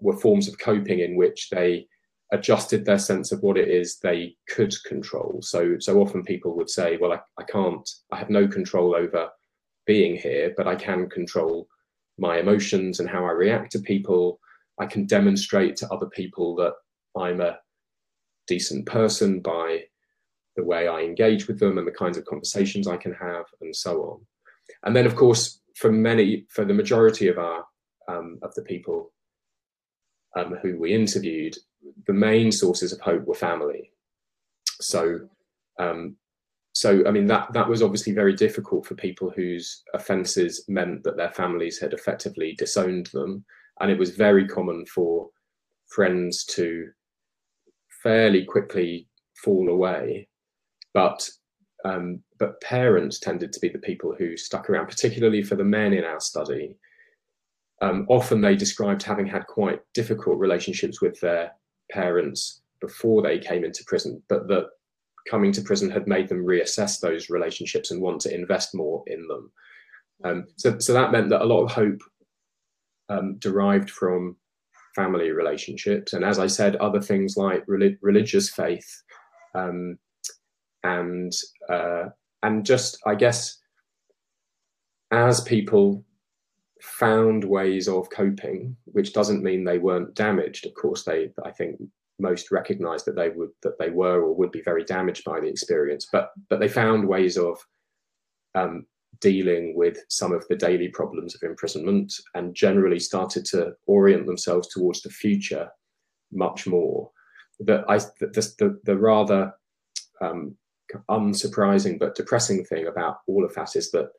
were 0.00 0.16
forms 0.16 0.48
of 0.48 0.58
coping 0.58 1.00
in 1.00 1.16
which 1.16 1.48
they 1.50 1.86
adjusted 2.32 2.84
their 2.84 2.98
sense 2.98 3.32
of 3.32 3.42
what 3.42 3.56
it 3.56 3.68
is 3.68 3.98
they 3.98 4.36
could 4.48 4.74
control. 4.84 5.40
So 5.42 5.76
so 5.78 6.00
often 6.00 6.24
people 6.24 6.56
would 6.56 6.70
say, 6.70 6.96
well, 6.96 7.12
I, 7.12 7.20
I 7.38 7.44
can't, 7.44 7.88
I 8.10 8.16
have 8.16 8.30
no 8.30 8.46
control 8.48 8.94
over 8.94 9.28
being 9.86 10.16
here, 10.16 10.52
but 10.56 10.66
I 10.66 10.74
can 10.74 11.08
control 11.08 11.68
my 12.18 12.38
emotions 12.38 13.00
and 13.00 13.08
how 13.08 13.24
I 13.24 13.32
react 13.32 13.72
to 13.72 13.80
people. 13.80 14.40
I 14.80 14.86
can 14.86 15.06
demonstrate 15.06 15.76
to 15.76 15.88
other 15.90 16.06
people 16.06 16.56
that 16.56 16.74
I'm 17.16 17.40
a 17.40 17.58
decent 18.46 18.86
person 18.86 19.40
by 19.40 19.84
the 20.56 20.64
way 20.64 20.88
I 20.88 21.00
engage 21.00 21.48
with 21.48 21.58
them 21.58 21.78
and 21.78 21.86
the 21.86 21.92
kinds 21.92 22.16
of 22.16 22.24
conversations 22.24 22.86
I 22.86 22.96
can 22.96 23.12
have 23.14 23.44
and 23.60 23.74
so 23.74 24.02
on. 24.02 24.20
And 24.84 24.94
then, 24.94 25.06
of 25.06 25.16
course, 25.16 25.60
for 25.74 25.90
many, 25.90 26.46
for 26.48 26.64
the 26.64 26.74
majority 26.74 27.28
of 27.28 27.38
our 27.38 27.64
um, 28.08 28.38
of 28.42 28.54
the 28.54 28.62
people 28.62 29.12
um, 30.36 30.56
who 30.62 30.78
we 30.78 30.92
interviewed, 30.92 31.56
the 32.06 32.12
main 32.12 32.50
sources 32.50 32.92
of 32.92 33.00
hope 33.00 33.24
were 33.24 33.34
family. 33.34 33.90
So, 34.80 35.20
um, 35.78 36.16
so 36.72 37.06
I 37.06 37.10
mean 37.10 37.26
that 37.26 37.52
that 37.52 37.68
was 37.68 37.82
obviously 37.82 38.12
very 38.12 38.34
difficult 38.34 38.86
for 38.86 38.94
people 38.94 39.30
whose 39.30 39.82
offences 39.94 40.64
meant 40.68 41.04
that 41.04 41.16
their 41.16 41.30
families 41.30 41.78
had 41.78 41.92
effectively 41.92 42.54
disowned 42.58 43.06
them, 43.06 43.44
and 43.80 43.90
it 43.90 43.98
was 43.98 44.10
very 44.10 44.46
common 44.46 44.84
for 44.86 45.30
friends 45.88 46.44
to 46.44 46.88
fairly 48.02 48.44
quickly 48.44 49.08
fall 49.36 49.68
away, 49.68 50.28
but 50.92 51.28
um, 51.84 52.20
but 52.38 52.60
parents 52.60 53.18
tended 53.18 53.52
to 53.52 53.60
be 53.60 53.68
the 53.68 53.78
people 53.78 54.14
who 54.18 54.36
stuck 54.36 54.68
around, 54.70 54.86
particularly 54.86 55.42
for 55.42 55.54
the 55.54 55.64
men 55.64 55.92
in 55.92 56.04
our 56.04 56.20
study. 56.20 56.76
Um, 57.80 58.06
often 58.08 58.40
they 58.40 58.56
described 58.56 59.02
having 59.02 59.26
had 59.26 59.46
quite 59.46 59.80
difficult 59.94 60.38
relationships 60.38 61.00
with 61.00 61.20
their 61.20 61.52
parents 61.90 62.62
before 62.80 63.22
they 63.22 63.38
came 63.38 63.64
into 63.64 63.84
prison, 63.86 64.22
but 64.28 64.48
that 64.48 64.66
coming 65.28 65.52
to 65.52 65.62
prison 65.62 65.90
had 65.90 66.06
made 66.06 66.28
them 66.28 66.44
reassess 66.44 67.00
those 67.00 67.30
relationships 67.30 67.90
and 67.90 68.00
want 68.00 68.20
to 68.20 68.34
invest 68.34 68.74
more 68.74 69.02
in 69.06 69.26
them. 69.26 69.50
Um, 70.22 70.46
so, 70.56 70.78
so 70.78 70.92
that 70.92 71.12
meant 71.12 71.30
that 71.30 71.42
a 71.42 71.46
lot 71.46 71.64
of 71.64 71.70
hope 71.70 72.00
um, 73.08 73.36
derived 73.38 73.90
from 73.90 74.36
family 74.94 75.30
relationships, 75.30 76.12
and 76.12 76.24
as 76.24 76.38
I 76.38 76.46
said, 76.46 76.76
other 76.76 77.00
things 77.00 77.36
like 77.36 77.64
relig 77.66 77.98
religious 78.00 78.48
faith, 78.50 79.02
um, 79.54 79.98
and 80.84 81.32
uh, 81.68 82.04
and 82.42 82.64
just 82.64 82.98
I 83.06 83.14
guess 83.14 83.58
as 85.10 85.40
people 85.42 86.04
found 86.84 87.42
ways 87.44 87.88
of 87.88 88.10
coping, 88.10 88.76
which 88.84 89.12
doesn't 89.12 89.42
mean 89.42 89.64
they 89.64 89.78
weren't 89.78 90.14
damaged. 90.14 90.66
Of 90.66 90.74
course, 90.74 91.02
they 91.02 91.30
I 91.44 91.50
think 91.50 91.80
most 92.18 92.52
recognized 92.52 93.06
that 93.06 93.16
they 93.16 93.30
would 93.30 93.50
that 93.62 93.78
they 93.78 93.90
were 93.90 94.22
or 94.22 94.34
would 94.34 94.52
be 94.52 94.62
very 94.62 94.84
damaged 94.84 95.24
by 95.24 95.40
the 95.40 95.48
experience, 95.48 96.08
but 96.12 96.30
but 96.48 96.60
they 96.60 96.68
found 96.68 97.08
ways 97.08 97.36
of 97.36 97.58
um, 98.54 98.86
dealing 99.20 99.74
with 99.74 99.98
some 100.08 100.32
of 100.32 100.46
the 100.48 100.56
daily 100.56 100.88
problems 100.88 101.34
of 101.34 101.42
imprisonment 101.42 102.12
and 102.34 102.54
generally 102.54 103.00
started 103.00 103.44
to 103.46 103.72
orient 103.86 104.26
themselves 104.26 104.68
towards 104.68 105.00
the 105.02 105.10
future 105.10 105.68
much 106.32 106.66
more. 106.66 107.10
That 107.60 107.84
I 107.88 107.98
the, 107.98 108.54
the, 108.58 108.78
the 108.84 108.96
rather 108.96 109.52
um, 110.20 110.56
unsurprising 111.10 111.98
but 111.98 112.14
depressing 112.14 112.64
thing 112.64 112.86
about 112.86 113.18
all 113.26 113.44
of 113.44 113.54
that 113.54 113.74
is 113.74 113.90
that 113.92 114.10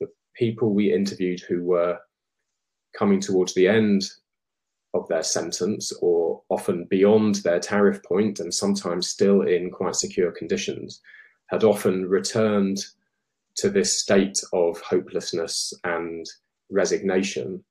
the 0.00 0.08
people 0.34 0.74
we 0.74 0.92
interviewed 0.92 1.40
who 1.40 1.62
were 1.62 1.98
coming 2.96 3.20
towards 3.20 3.54
the 3.54 3.68
end 3.68 4.04
of 4.94 5.06
their 5.08 5.22
sentence 5.22 5.92
or 6.00 6.42
often 6.48 6.84
beyond 6.84 7.36
their 7.36 7.60
tariff 7.60 8.02
point 8.02 8.40
and 8.40 8.52
sometimes 8.52 9.08
still 9.08 9.42
in 9.42 9.70
quite 9.70 9.94
secure 9.94 10.32
conditions 10.32 11.00
had 11.48 11.64
often 11.64 12.06
returned 12.06 12.78
to 13.56 13.70
this 13.70 13.98
state 13.98 14.40
of 14.52 14.80
hopelessness 14.80 15.72
and 15.84 16.26
resignation 16.70 17.62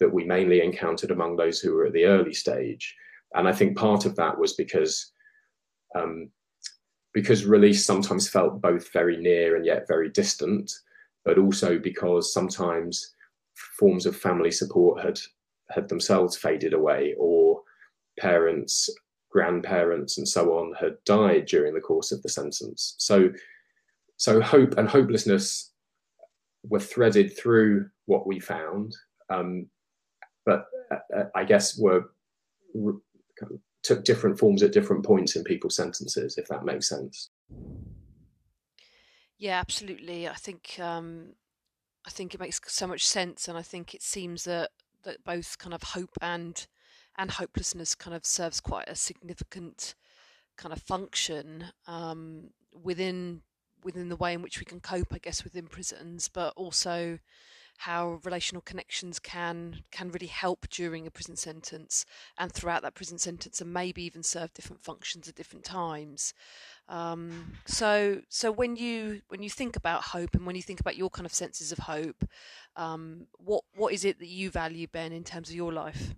that 0.00 0.12
we 0.12 0.24
mainly 0.24 0.62
encountered 0.62 1.10
among 1.10 1.36
those 1.36 1.60
who 1.60 1.74
were 1.74 1.86
at 1.86 1.92
the 1.92 2.04
early 2.04 2.32
stage. 2.32 2.94
And 3.34 3.48
I 3.48 3.52
think 3.52 3.76
part 3.76 4.04
of 4.04 4.16
that 4.16 4.38
was 4.38 4.54
because 4.54 5.12
um, 5.96 6.30
because 7.12 7.44
release 7.44 7.86
sometimes 7.86 8.28
felt 8.28 8.60
both 8.60 8.92
very 8.92 9.16
near 9.16 9.54
and 9.54 9.64
yet 9.64 9.86
very 9.86 10.08
distant, 10.08 10.72
but 11.24 11.38
also 11.38 11.78
because 11.78 12.32
sometimes 12.32 13.14
forms 13.78 14.06
of 14.06 14.16
family 14.16 14.50
support 14.50 15.02
had 15.02 15.18
had 15.70 15.88
themselves 15.88 16.36
faded 16.36 16.72
away 16.72 17.14
or 17.18 17.62
parents 18.18 18.90
grandparents 19.30 20.18
and 20.18 20.28
so 20.28 20.58
on 20.58 20.72
had 20.74 20.96
died 21.04 21.46
during 21.46 21.74
the 21.74 21.80
course 21.80 22.12
of 22.12 22.22
the 22.22 22.28
sentence 22.28 22.94
so 22.98 23.30
so 24.16 24.40
hope 24.40 24.76
and 24.78 24.88
hopelessness 24.88 25.72
were 26.64 26.80
threaded 26.80 27.36
through 27.36 27.88
what 28.06 28.26
we 28.26 28.38
found 28.38 28.94
um, 29.30 29.66
but 30.46 30.66
uh, 30.92 31.16
uh 31.16 31.24
i 31.34 31.42
guess 31.42 31.78
were 31.78 32.10
took 33.84 34.02
different 34.02 34.38
forms 34.38 34.62
at 34.62 34.72
different 34.72 35.04
points 35.04 35.36
in 35.36 35.44
people's 35.44 35.76
sentences, 35.76 36.38
if 36.38 36.48
that 36.48 36.64
makes 36.64 36.88
sense. 36.88 37.30
Yeah, 39.38 39.60
absolutely. 39.60 40.26
I 40.26 40.34
think 40.34 40.78
um, 40.80 41.34
I 42.06 42.10
think 42.10 42.34
it 42.34 42.40
makes 42.40 42.60
so 42.66 42.86
much 42.86 43.06
sense, 43.06 43.48
and 43.48 43.56
I 43.56 43.62
think 43.62 43.94
it 43.94 44.02
seems 44.02 44.44
that 44.44 44.70
that 45.04 45.24
both 45.24 45.58
kind 45.58 45.74
of 45.74 45.82
hope 45.82 46.16
and 46.20 46.66
and 47.16 47.30
hopelessness 47.30 47.94
kind 47.94 48.16
of 48.16 48.26
serves 48.26 48.60
quite 48.60 48.88
a 48.88 48.96
significant 48.96 49.94
kind 50.56 50.72
of 50.72 50.82
function 50.82 51.66
um, 51.86 52.50
within 52.72 53.42
within 53.82 54.08
the 54.08 54.16
way 54.16 54.32
in 54.32 54.42
which 54.42 54.58
we 54.58 54.64
can 54.64 54.80
cope, 54.80 55.12
I 55.12 55.18
guess, 55.18 55.44
within 55.44 55.66
prisons, 55.66 56.28
but 56.28 56.54
also 56.56 57.18
how 57.78 58.20
relational 58.24 58.62
connections 58.62 59.18
can 59.18 59.82
can 59.90 60.10
really 60.10 60.26
help 60.26 60.68
during 60.68 61.06
a 61.06 61.10
prison 61.10 61.36
sentence 61.36 62.06
and 62.38 62.52
throughout 62.52 62.82
that 62.82 62.94
prison 62.94 63.18
sentence 63.18 63.60
and 63.60 63.72
maybe 63.72 64.02
even 64.02 64.22
serve 64.22 64.52
different 64.54 64.82
functions 64.82 65.28
at 65.28 65.34
different 65.34 65.64
times. 65.64 66.34
Um, 66.88 67.54
so 67.66 68.20
so 68.28 68.52
when 68.52 68.76
you 68.76 69.22
when 69.28 69.42
you 69.42 69.50
think 69.50 69.76
about 69.76 70.02
hope 70.02 70.34
and 70.34 70.46
when 70.46 70.56
you 70.56 70.62
think 70.62 70.80
about 70.80 70.96
your 70.96 71.10
kind 71.10 71.26
of 71.26 71.34
senses 71.34 71.72
of 71.72 71.78
hope 71.78 72.24
um, 72.76 73.26
what 73.38 73.64
what 73.74 73.92
is 73.92 74.04
it 74.04 74.18
that 74.18 74.28
you 74.28 74.50
value 74.50 74.86
ben 74.86 75.12
in 75.12 75.24
terms 75.24 75.48
of 75.48 75.56
your 75.56 75.72
life? 75.72 76.14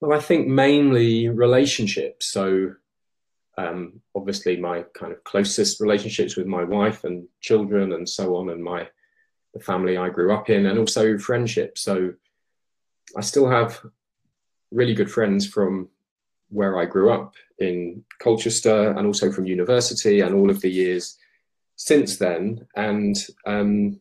Well 0.00 0.18
i 0.18 0.20
think 0.20 0.48
mainly 0.48 1.28
relationships. 1.28 2.26
So 2.26 2.74
um, 3.58 4.00
obviously 4.14 4.56
my 4.56 4.84
kind 4.94 5.12
of 5.12 5.22
closest 5.24 5.80
relationships 5.80 6.36
with 6.36 6.46
my 6.46 6.64
wife 6.64 7.04
and 7.04 7.26
children 7.40 7.92
and 7.92 8.08
so 8.08 8.36
on 8.36 8.50
and 8.50 8.62
my 8.62 8.88
the 9.54 9.60
family 9.60 9.96
I 9.96 10.08
grew 10.08 10.32
up 10.32 10.50
in, 10.50 10.66
and 10.66 10.78
also 10.78 11.18
friendship. 11.18 11.78
So 11.78 12.14
I 13.16 13.20
still 13.20 13.48
have 13.48 13.80
really 14.70 14.94
good 14.94 15.10
friends 15.10 15.46
from 15.46 15.88
where 16.48 16.78
I 16.78 16.84
grew 16.84 17.10
up 17.10 17.34
in 17.58 18.04
Colchester 18.18 18.90
and 18.90 19.06
also 19.06 19.32
from 19.32 19.46
university 19.46 20.20
and 20.20 20.34
all 20.34 20.50
of 20.50 20.60
the 20.60 20.70
years 20.70 21.18
since 21.76 22.16
then. 22.16 22.66
And 22.76 23.16
um, 23.46 24.00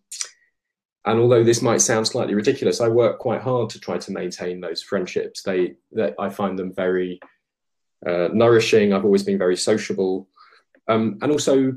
and 1.05 1.19
although 1.19 1.43
this 1.43 1.61
might 1.61 1.81
sound 1.81 2.07
slightly 2.07 2.35
ridiculous, 2.35 2.79
I 2.79 2.87
work 2.87 3.19
quite 3.19 3.41
hard 3.41 3.69
to 3.71 3.79
try 3.79 3.97
to 3.97 4.11
maintain 4.11 4.61
those 4.61 4.83
friendships. 4.83 5.41
They 5.41 5.75
that 5.93 6.13
I 6.19 6.29
find 6.29 6.59
them 6.59 6.73
very 6.73 7.19
uh, 8.05 8.29
nourishing. 8.33 8.93
I've 8.93 9.05
always 9.05 9.23
been 9.23 9.39
very 9.39 9.57
sociable, 9.57 10.27
um, 10.87 11.17
and 11.21 11.31
also 11.31 11.75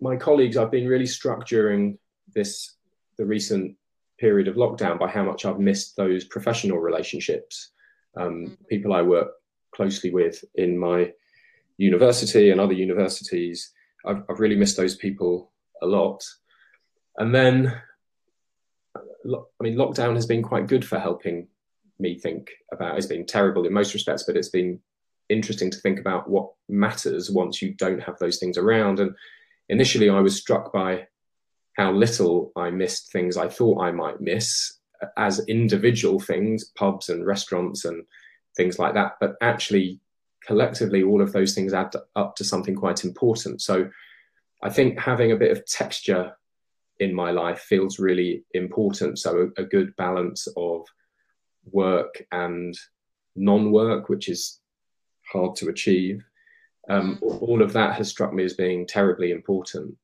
my 0.00 0.16
colleagues. 0.16 0.56
I've 0.56 0.70
been 0.70 0.86
really 0.88 1.06
struck 1.06 1.46
during 1.46 1.98
this 2.32 2.73
the 3.16 3.26
recent 3.26 3.76
period 4.18 4.48
of 4.48 4.56
lockdown 4.56 4.98
by 4.98 5.08
how 5.08 5.24
much 5.24 5.44
I've 5.44 5.58
missed 5.58 5.96
those 5.96 6.24
professional 6.24 6.78
relationships. 6.78 7.70
Um, 8.16 8.46
mm-hmm. 8.46 8.64
People 8.68 8.92
I 8.92 9.02
work 9.02 9.32
closely 9.74 10.10
with 10.10 10.44
in 10.54 10.78
my 10.78 11.12
university 11.76 12.50
and 12.50 12.60
other 12.60 12.72
universities. 12.72 13.72
I've, 14.06 14.22
I've 14.28 14.40
really 14.40 14.56
missed 14.56 14.76
those 14.76 14.96
people 14.96 15.52
a 15.82 15.86
lot. 15.86 16.22
And 17.16 17.34
then, 17.34 17.80
I 18.96 19.00
mean, 19.60 19.76
lockdown 19.76 20.14
has 20.14 20.26
been 20.26 20.42
quite 20.42 20.66
good 20.66 20.84
for 20.84 20.98
helping 20.98 21.48
me 21.98 22.18
think 22.18 22.50
about. 22.72 22.96
It's 22.96 23.06
been 23.06 23.26
terrible 23.26 23.66
in 23.66 23.72
most 23.72 23.94
respects, 23.94 24.24
but 24.24 24.36
it's 24.36 24.48
been 24.48 24.80
interesting 25.28 25.70
to 25.70 25.78
think 25.78 25.98
about 25.98 26.28
what 26.28 26.50
matters 26.68 27.30
once 27.30 27.62
you 27.62 27.74
don't 27.74 28.02
have 28.02 28.18
those 28.18 28.38
things 28.38 28.58
around. 28.58 29.00
And 29.00 29.14
initially, 29.68 30.08
I 30.08 30.20
was 30.20 30.36
struck 30.36 30.72
by 30.72 31.06
how 31.76 31.92
little 31.92 32.52
I 32.56 32.70
missed 32.70 33.12
things 33.12 33.36
I 33.36 33.48
thought 33.48 33.82
I 33.82 33.90
might 33.90 34.20
miss 34.20 34.78
as 35.16 35.46
individual 35.46 36.20
things, 36.20 36.64
pubs 36.76 37.08
and 37.08 37.26
restaurants 37.26 37.84
and 37.84 38.04
things 38.56 38.78
like 38.78 38.94
that. 38.94 39.16
But 39.20 39.34
actually, 39.40 40.00
collectively, 40.46 41.02
all 41.02 41.20
of 41.20 41.32
those 41.32 41.54
things 41.54 41.74
add 41.74 41.94
up 42.16 42.36
to 42.36 42.44
something 42.44 42.74
quite 42.74 43.04
important. 43.04 43.60
So 43.60 43.90
I 44.62 44.70
think 44.70 44.98
having 44.98 45.32
a 45.32 45.36
bit 45.36 45.50
of 45.50 45.66
texture 45.66 46.36
in 47.00 47.12
my 47.12 47.32
life 47.32 47.60
feels 47.60 47.98
really 47.98 48.44
important. 48.52 49.18
So 49.18 49.50
a, 49.56 49.62
a 49.62 49.64
good 49.64 49.94
balance 49.96 50.46
of 50.56 50.86
work 51.70 52.24
and 52.30 52.78
non-work, 53.36 54.08
which 54.08 54.28
is 54.28 54.60
hard 55.32 55.56
to 55.56 55.68
achieve. 55.68 56.24
Um, 56.88 57.18
all 57.22 57.62
of 57.62 57.72
that 57.72 57.94
has 57.94 58.08
struck 58.08 58.32
me 58.32 58.44
as 58.44 58.54
being 58.54 58.86
terribly 58.86 59.32
important. 59.32 59.96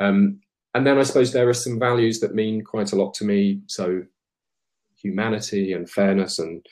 Um, 0.00 0.40
and 0.74 0.86
then 0.86 0.98
I 0.98 1.04
suppose 1.04 1.32
there 1.32 1.48
are 1.48 1.54
some 1.54 1.78
values 1.78 2.20
that 2.20 2.34
mean 2.34 2.62
quite 2.62 2.92
a 2.92 2.96
lot 2.96 3.14
to 3.14 3.24
me. 3.24 3.60
So 3.66 4.02
humanity 4.96 5.72
and 5.72 5.88
fairness 5.88 6.38
and 6.38 6.64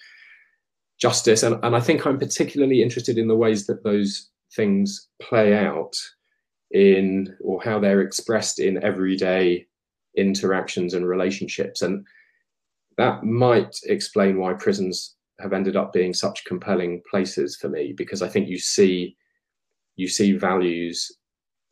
justice. 0.98 1.42
And, 1.42 1.62
and 1.64 1.76
I 1.76 1.80
think 1.80 2.04
I'm 2.04 2.18
particularly 2.18 2.82
interested 2.82 3.16
in 3.16 3.28
the 3.28 3.36
ways 3.36 3.66
that 3.66 3.84
those 3.84 4.30
things 4.54 5.08
play 5.20 5.54
out 5.54 5.94
in 6.72 7.36
or 7.42 7.62
how 7.62 7.78
they're 7.78 8.00
expressed 8.00 8.58
in 8.58 8.82
everyday 8.82 9.66
interactions 10.16 10.94
and 10.94 11.06
relationships. 11.06 11.82
And 11.82 12.04
that 12.98 13.24
might 13.24 13.76
explain 13.84 14.38
why 14.38 14.54
prisons 14.54 15.14
have 15.40 15.52
ended 15.52 15.76
up 15.76 15.92
being 15.92 16.12
such 16.12 16.44
compelling 16.44 17.02
places 17.08 17.56
for 17.56 17.68
me 17.68 17.92
because 17.96 18.22
I 18.22 18.28
think 18.28 18.48
you 18.48 18.58
see 18.58 19.16
you 19.96 20.08
see 20.08 20.32
values 20.32 21.10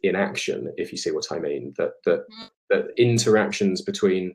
in 0.03 0.17
action 0.17 0.73
if 0.77 0.93
you 0.93 0.99
see 0.99 1.11
what 1.11 1.31
I 1.31 1.39
mean 1.39 1.75
that 1.77 1.93
that 2.05 2.21
mm. 2.21 2.51
that 2.71 2.87
interactions 2.97 3.83
between 3.83 4.35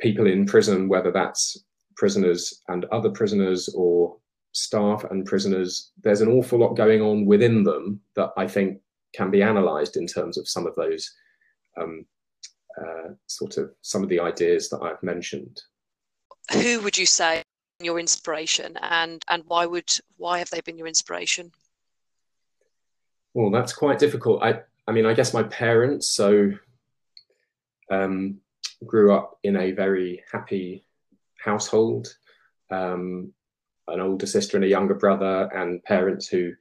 people 0.00 0.26
in 0.26 0.46
prison 0.46 0.88
whether 0.88 1.10
that's 1.10 1.64
prisoners 1.96 2.62
and 2.68 2.84
other 2.86 3.10
prisoners 3.10 3.68
or 3.74 4.16
staff 4.52 5.04
and 5.10 5.26
prisoners 5.26 5.92
there's 6.02 6.20
an 6.20 6.28
awful 6.28 6.58
lot 6.58 6.74
going 6.74 7.00
on 7.00 7.24
within 7.26 7.64
them 7.64 8.00
that 8.16 8.30
I 8.36 8.46
think 8.46 8.80
can 9.14 9.30
be 9.30 9.42
analyzed 9.42 9.96
in 9.96 10.06
terms 10.06 10.36
of 10.36 10.48
some 10.48 10.66
of 10.66 10.74
those 10.74 11.10
um, 11.80 12.04
uh, 12.80 13.10
sort 13.26 13.56
of 13.56 13.70
some 13.82 14.02
of 14.02 14.08
the 14.08 14.20
ideas 14.20 14.68
that 14.68 14.80
I've 14.82 15.02
mentioned. 15.02 15.62
Who 16.52 16.80
would 16.80 16.98
you 16.98 17.06
say 17.06 17.42
your 17.80 17.98
inspiration, 17.98 18.76
and 18.82 19.22
and 19.28 19.44
why 19.46 19.66
would 19.66 19.90
why 20.16 20.38
have 20.38 20.50
they 20.50 20.60
been 20.60 20.76
your 20.76 20.88
inspiration? 20.88 21.52
Well, 23.34 23.50
that's 23.50 23.72
quite 23.72 23.98
difficult. 23.98 24.42
I 24.42 24.62
I 24.86 24.92
mean, 24.92 25.06
I 25.06 25.14
guess 25.14 25.34
my 25.34 25.42
parents 25.44 26.10
so 26.10 26.52
um, 27.90 28.38
grew 28.86 29.14
up 29.14 29.38
in 29.42 29.56
a 29.56 29.72
very 29.72 30.22
happy 30.30 30.84
household. 31.38 32.14
Um, 32.70 33.32
an 33.88 34.00
older 34.00 34.26
sister 34.26 34.56
and 34.56 34.64
a 34.64 34.68
younger 34.68 34.94
brother, 34.94 35.50
and 35.54 35.82
parents 35.84 36.26
who 36.26 36.52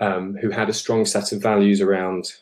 um, 0.00 0.36
who 0.40 0.50
had 0.50 0.68
a 0.68 0.74
strong 0.74 1.04
set 1.04 1.32
of 1.32 1.42
values 1.42 1.80
around 1.80 2.32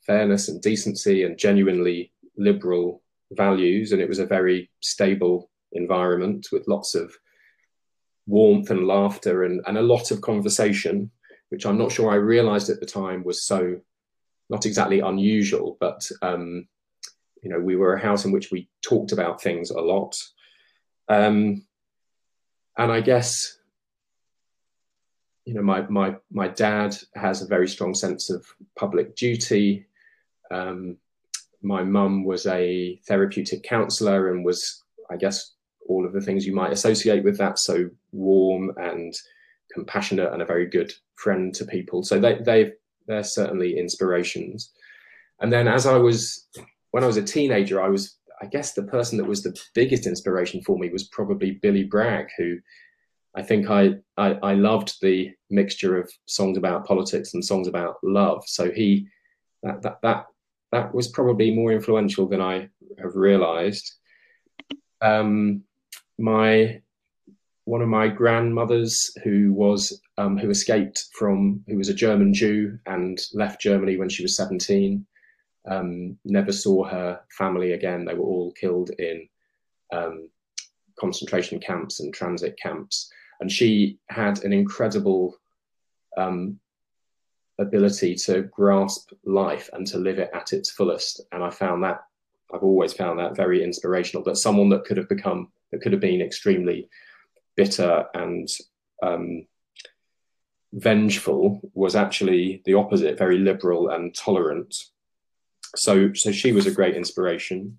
fairness 0.00 0.48
and 0.48 0.60
decency 0.60 1.22
and 1.22 1.38
genuinely 1.38 2.12
liberal 2.36 3.02
values. 3.32 3.92
And 3.92 4.02
it 4.02 4.08
was 4.08 4.18
a 4.18 4.26
very 4.26 4.70
stable 4.80 5.50
environment 5.72 6.48
with 6.52 6.68
lots 6.68 6.94
of 6.94 7.14
warmth 8.26 8.70
and 8.70 8.86
laughter 8.86 9.44
and, 9.44 9.62
and 9.66 9.78
a 9.78 9.82
lot 9.82 10.10
of 10.10 10.20
conversation, 10.20 11.10
which 11.54 11.66
I'm 11.66 11.78
not 11.78 11.92
sure 11.92 12.10
I 12.10 12.16
realized 12.16 12.68
at 12.68 12.80
the 12.80 12.86
time 12.86 13.22
was 13.22 13.44
so 13.44 13.78
not 14.50 14.66
exactly 14.66 14.98
unusual, 14.98 15.76
but 15.78 16.10
um, 16.20 16.66
you 17.42 17.48
know, 17.48 17.60
we 17.60 17.76
were 17.76 17.94
a 17.94 18.02
house 18.02 18.24
in 18.24 18.32
which 18.32 18.50
we 18.50 18.68
talked 18.82 19.12
about 19.12 19.40
things 19.40 19.70
a 19.70 19.80
lot. 19.80 20.20
Um, 21.08 21.64
and 22.76 22.90
I 22.90 23.00
guess 23.02 23.56
you 25.44 25.54
know, 25.54 25.62
my 25.62 25.82
my 25.82 26.16
my 26.32 26.48
dad 26.48 26.96
has 27.14 27.40
a 27.40 27.46
very 27.46 27.68
strong 27.68 27.94
sense 27.94 28.30
of 28.30 28.44
public 28.74 29.14
duty. 29.14 29.86
Um, 30.50 30.96
my 31.62 31.84
mum 31.84 32.24
was 32.24 32.46
a 32.46 33.00
therapeutic 33.06 33.62
counsellor 33.62 34.32
and 34.32 34.44
was, 34.44 34.82
I 35.08 35.16
guess, 35.16 35.52
all 35.88 36.04
of 36.04 36.12
the 36.12 36.20
things 36.20 36.44
you 36.44 36.52
might 36.52 36.72
associate 36.72 37.22
with 37.22 37.38
that. 37.38 37.60
So 37.60 37.90
warm 38.10 38.72
and 38.76 39.14
compassionate 39.74 40.32
and 40.32 40.40
a 40.40 40.46
very 40.46 40.66
good 40.66 40.92
friend 41.16 41.54
to 41.54 41.64
people. 41.66 42.02
So 42.02 42.18
they 42.18 42.38
they 42.38 42.72
they're 43.06 43.22
certainly 43.24 43.78
inspirations. 43.78 44.72
And 45.40 45.52
then 45.52 45.68
as 45.68 45.86
I 45.86 45.98
was 45.98 46.48
when 46.92 47.04
I 47.04 47.06
was 47.06 47.18
a 47.18 47.22
teenager, 47.22 47.82
I 47.82 47.88
was 47.88 48.16
I 48.40 48.46
guess 48.46 48.72
the 48.72 48.84
person 48.84 49.18
that 49.18 49.24
was 49.24 49.42
the 49.42 49.58
biggest 49.74 50.06
inspiration 50.06 50.62
for 50.62 50.78
me 50.78 50.90
was 50.90 51.04
probably 51.08 51.52
Billy 51.62 51.84
Bragg, 51.84 52.28
who 52.38 52.58
I 53.34 53.42
think 53.42 53.68
I, 53.68 53.94
I, 54.16 54.38
I 54.42 54.54
loved 54.54 55.00
the 55.02 55.32
mixture 55.50 55.98
of 55.98 56.10
songs 56.26 56.56
about 56.56 56.86
politics 56.86 57.34
and 57.34 57.44
songs 57.44 57.66
about 57.66 57.96
love. 58.02 58.44
So 58.46 58.70
he 58.70 59.08
that 59.62 59.82
that 59.82 59.98
that 60.02 60.26
that 60.72 60.94
was 60.94 61.08
probably 61.08 61.50
more 61.50 61.72
influential 61.72 62.28
than 62.28 62.40
I 62.40 62.68
have 62.98 63.16
realised. 63.16 63.92
Um, 65.00 65.62
my 66.18 66.80
one 67.66 67.80
of 67.80 67.88
my 67.88 68.08
grandmothers 68.08 69.16
who 69.22 69.52
was 69.52 70.00
um, 70.18 70.36
who 70.36 70.50
escaped 70.50 71.06
from 71.12 71.64
who 71.66 71.76
was 71.76 71.88
a 71.88 71.94
German 71.94 72.32
Jew 72.34 72.78
and 72.86 73.18
left 73.32 73.60
Germany 73.60 73.96
when 73.96 74.08
she 74.08 74.22
was 74.22 74.36
17 74.36 75.04
um, 75.70 76.18
never 76.24 76.52
saw 76.52 76.84
her 76.84 77.20
family 77.30 77.72
again 77.72 78.04
they 78.04 78.14
were 78.14 78.24
all 78.24 78.52
killed 78.52 78.90
in 78.98 79.28
um, 79.92 80.28
concentration 80.98 81.58
camps 81.58 82.00
and 82.00 82.12
transit 82.12 82.58
camps 82.62 83.10
and 83.40 83.50
she 83.50 83.98
had 84.08 84.44
an 84.44 84.52
incredible 84.52 85.36
um, 86.16 86.58
ability 87.58 88.14
to 88.14 88.42
grasp 88.42 89.10
life 89.24 89.70
and 89.72 89.86
to 89.86 89.98
live 89.98 90.18
it 90.18 90.30
at 90.34 90.52
its 90.52 90.70
fullest. 90.70 91.20
And 91.32 91.42
I 91.42 91.50
found 91.50 91.82
that 91.84 92.02
I've 92.52 92.62
always 92.62 92.92
found 92.92 93.18
that 93.18 93.36
very 93.36 93.62
inspirational. 93.62 94.24
That 94.24 94.36
someone 94.36 94.68
that 94.70 94.84
could 94.84 94.96
have 94.96 95.08
become 95.08 95.50
that 95.70 95.80
could 95.80 95.92
have 95.92 96.00
been 96.00 96.20
extremely 96.20 96.88
bitter 97.56 98.06
and 98.14 98.48
um, 99.02 99.46
vengeful 100.72 101.60
was 101.74 101.94
actually 101.94 102.62
the 102.64 102.74
opposite, 102.74 103.18
very 103.18 103.38
liberal 103.38 103.90
and 103.90 104.14
tolerant. 104.14 104.74
So, 105.76 106.12
so 106.12 106.32
she 106.32 106.52
was 106.52 106.66
a 106.66 106.72
great 106.72 106.96
inspiration. 106.96 107.78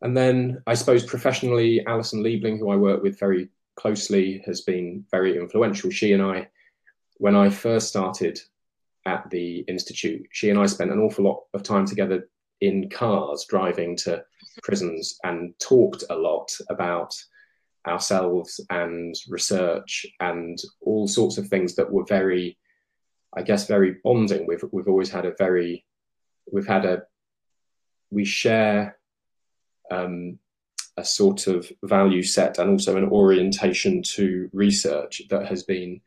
And 0.00 0.16
then 0.16 0.62
I 0.66 0.74
suppose 0.74 1.04
professionally, 1.04 1.84
Alison 1.86 2.22
Liebling, 2.22 2.58
who 2.58 2.70
I 2.70 2.76
work 2.76 3.02
with 3.02 3.18
very 3.18 3.48
closely 3.76 4.42
has 4.46 4.62
been 4.62 5.04
very 5.10 5.36
influential. 5.36 5.90
She 5.90 6.12
and 6.12 6.22
I, 6.22 6.48
when 7.16 7.34
I 7.34 7.50
first 7.50 7.88
started 7.88 8.40
at 9.06 9.28
the 9.30 9.60
Institute, 9.60 10.26
she 10.32 10.50
and 10.50 10.58
I 10.58 10.66
spent 10.66 10.92
an 10.92 11.00
awful 11.00 11.24
lot 11.24 11.44
of 11.54 11.62
time 11.62 11.86
together 11.86 12.28
in 12.60 12.90
cars 12.90 13.46
driving 13.48 13.96
to 13.96 14.24
prisons 14.62 15.18
and 15.24 15.54
talked 15.58 16.04
a 16.10 16.16
lot 16.16 16.50
about 16.70 17.14
ourselves 17.88 18.60
and 18.70 19.14
research 19.28 20.06
and 20.20 20.58
all 20.80 21.08
sorts 21.08 21.38
of 21.38 21.48
things 21.48 21.74
that 21.76 21.90
were 21.90 22.04
very, 22.04 22.58
I 23.36 23.42
guess, 23.42 23.66
very 23.66 23.96
bonding. 24.04 24.46
We've, 24.46 24.64
we've 24.72 24.88
always 24.88 25.10
had 25.10 25.26
a 25.26 25.34
very, 25.38 25.84
we've 26.52 26.66
had 26.66 26.84
a, 26.84 27.02
we 28.10 28.24
share 28.24 28.98
um, 29.90 30.38
a 30.96 31.04
sort 31.04 31.46
of 31.46 31.70
value 31.82 32.22
set 32.22 32.58
and 32.58 32.70
also 32.70 32.96
an 32.96 33.08
orientation 33.08 34.02
to 34.02 34.50
research 34.52 35.22
that 35.30 35.46
has 35.46 35.62
been 35.62 36.00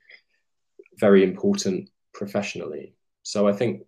very 0.97 1.23
important 1.23 1.89
professionally. 2.13 2.95
So 3.23 3.47
I 3.47 3.53
think 3.53 3.83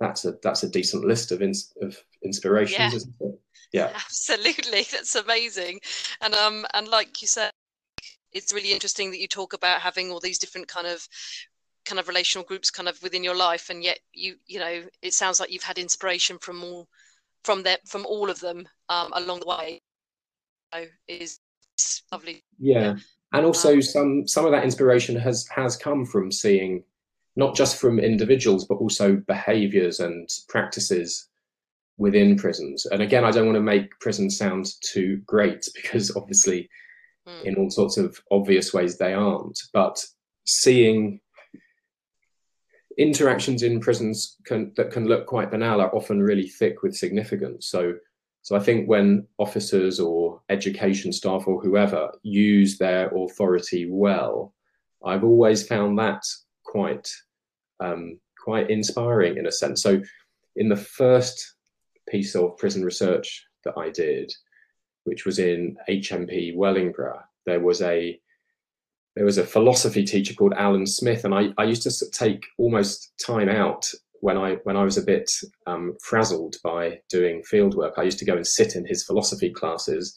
that's 0.00 0.24
a 0.24 0.34
that's 0.42 0.62
a 0.62 0.68
decent 0.68 1.04
list 1.04 1.32
of 1.32 1.42
ins- 1.42 1.72
of 1.82 1.96
inspirations, 2.22 2.78
yeah. 2.78 2.96
isn't 2.96 3.14
it? 3.20 3.40
Yeah, 3.72 3.90
absolutely. 3.94 4.86
That's 4.90 5.14
amazing, 5.14 5.80
and 6.20 6.34
um 6.34 6.66
and 6.74 6.88
like 6.88 7.20
you 7.20 7.28
said, 7.28 7.50
it's 8.32 8.52
really 8.52 8.72
interesting 8.72 9.10
that 9.10 9.20
you 9.20 9.28
talk 9.28 9.52
about 9.52 9.80
having 9.80 10.10
all 10.10 10.20
these 10.20 10.38
different 10.38 10.68
kind 10.68 10.86
of 10.86 11.06
kind 11.84 11.98
of 11.98 12.08
relational 12.08 12.46
groups 12.46 12.70
kind 12.70 12.88
of 12.88 13.02
within 13.02 13.24
your 13.24 13.36
life, 13.36 13.70
and 13.70 13.82
yet 13.82 13.98
you 14.12 14.36
you 14.46 14.58
know 14.58 14.82
it 15.02 15.14
sounds 15.14 15.40
like 15.40 15.50
you've 15.52 15.62
had 15.62 15.78
inspiration 15.78 16.38
from 16.38 16.62
all 16.62 16.88
from 17.44 17.62
that 17.62 17.86
from 17.88 18.04
all 18.06 18.30
of 18.30 18.40
them 18.40 18.68
um, 18.88 19.12
along 19.14 19.40
the 19.40 19.46
way 19.46 19.80
So 20.74 20.84
is 21.08 21.40
lovely. 22.12 22.44
Yeah, 22.58 22.96
and 23.32 23.46
also 23.46 23.80
some 23.80 24.26
some 24.26 24.44
of 24.44 24.52
that 24.52 24.64
inspiration 24.64 25.16
has 25.16 25.46
has 25.48 25.76
come 25.76 26.04
from 26.04 26.30
seeing 26.30 26.84
not 27.38 27.54
just 27.54 27.80
from 27.80 28.00
individuals 28.00 28.66
but 28.66 28.74
also 28.74 29.16
behaviors 29.28 30.00
and 30.00 30.28
practices 30.48 31.28
within 31.96 32.36
prisons. 32.36 32.84
And 32.86 33.00
again 33.00 33.24
i 33.24 33.30
don't 33.30 33.46
want 33.46 33.56
to 33.56 33.72
make 33.74 33.98
prisons 34.00 34.36
sound 34.36 34.66
too 34.82 35.22
great 35.24 35.66
because 35.74 36.14
obviously 36.14 36.68
mm. 37.26 37.44
in 37.44 37.54
all 37.54 37.70
sorts 37.70 37.96
of 37.96 38.20
obvious 38.30 38.74
ways 38.74 38.98
they 38.98 39.14
aren't. 39.14 39.62
But 39.72 40.04
seeing 40.44 41.20
interactions 42.98 43.62
in 43.62 43.78
prisons 43.78 44.36
can, 44.44 44.72
that 44.76 44.90
can 44.90 45.06
look 45.06 45.26
quite 45.26 45.52
banal 45.52 45.80
are 45.80 45.94
often 45.94 46.20
really 46.20 46.48
thick 46.48 46.82
with 46.82 46.96
significance. 46.96 47.68
So 47.68 47.94
so 48.42 48.56
I 48.56 48.60
think 48.60 48.88
when 48.88 49.26
officers 49.38 50.00
or 50.00 50.40
education 50.48 51.12
staff 51.12 51.46
or 51.46 51.60
whoever 51.60 52.10
use 52.22 52.78
their 52.78 53.08
authority 53.14 53.86
well, 53.90 54.54
I've 55.04 55.24
always 55.24 55.66
found 55.66 55.98
that 55.98 56.22
quite 56.64 57.08
um, 57.80 58.18
quite 58.38 58.70
inspiring 58.70 59.36
in 59.36 59.46
a 59.46 59.52
sense. 59.52 59.82
So 59.82 60.00
in 60.56 60.68
the 60.68 60.76
first 60.76 61.54
piece 62.08 62.34
of 62.34 62.56
prison 62.56 62.84
research 62.84 63.44
that 63.64 63.74
I 63.76 63.90
did, 63.90 64.32
which 65.04 65.24
was 65.24 65.38
in 65.38 65.76
HMP 65.88 66.56
Wellingborough, 66.56 67.22
there 67.46 67.60
was 67.60 67.82
a 67.82 68.20
there 69.16 69.24
was 69.24 69.38
a 69.38 69.44
philosophy 69.44 70.04
teacher 70.04 70.32
called 70.34 70.54
Alan 70.56 70.86
Smith, 70.86 71.24
and 71.24 71.34
I, 71.34 71.48
I 71.58 71.64
used 71.64 71.82
to 71.82 72.10
take 72.10 72.46
almost 72.56 73.12
time 73.18 73.48
out 73.48 73.90
when 74.20 74.36
I 74.36 74.54
when 74.64 74.76
I 74.76 74.84
was 74.84 74.96
a 74.96 75.02
bit 75.02 75.30
um, 75.66 75.96
frazzled 76.00 76.56
by 76.62 77.00
doing 77.08 77.42
field 77.42 77.74
work, 77.74 77.94
I 77.96 78.02
used 78.02 78.18
to 78.20 78.24
go 78.24 78.36
and 78.36 78.46
sit 78.46 78.76
in 78.76 78.84
his 78.84 79.04
philosophy 79.04 79.50
classes, 79.50 80.16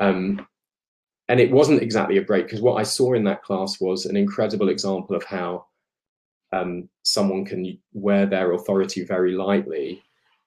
um, 0.00 0.46
and 1.28 1.40
it 1.40 1.50
wasn't 1.50 1.82
exactly 1.82 2.18
a 2.18 2.22
break 2.22 2.46
because 2.46 2.60
what 2.60 2.76
I 2.80 2.82
saw 2.82 3.14
in 3.14 3.24
that 3.24 3.42
class 3.42 3.80
was 3.80 4.06
an 4.06 4.16
incredible 4.16 4.68
example 4.68 5.16
of 5.16 5.24
how 5.24 5.66
um, 6.52 6.88
someone 7.02 7.44
can 7.44 7.78
wear 7.92 8.26
their 8.26 8.52
authority 8.52 9.04
very 9.04 9.32
lightly, 9.32 10.02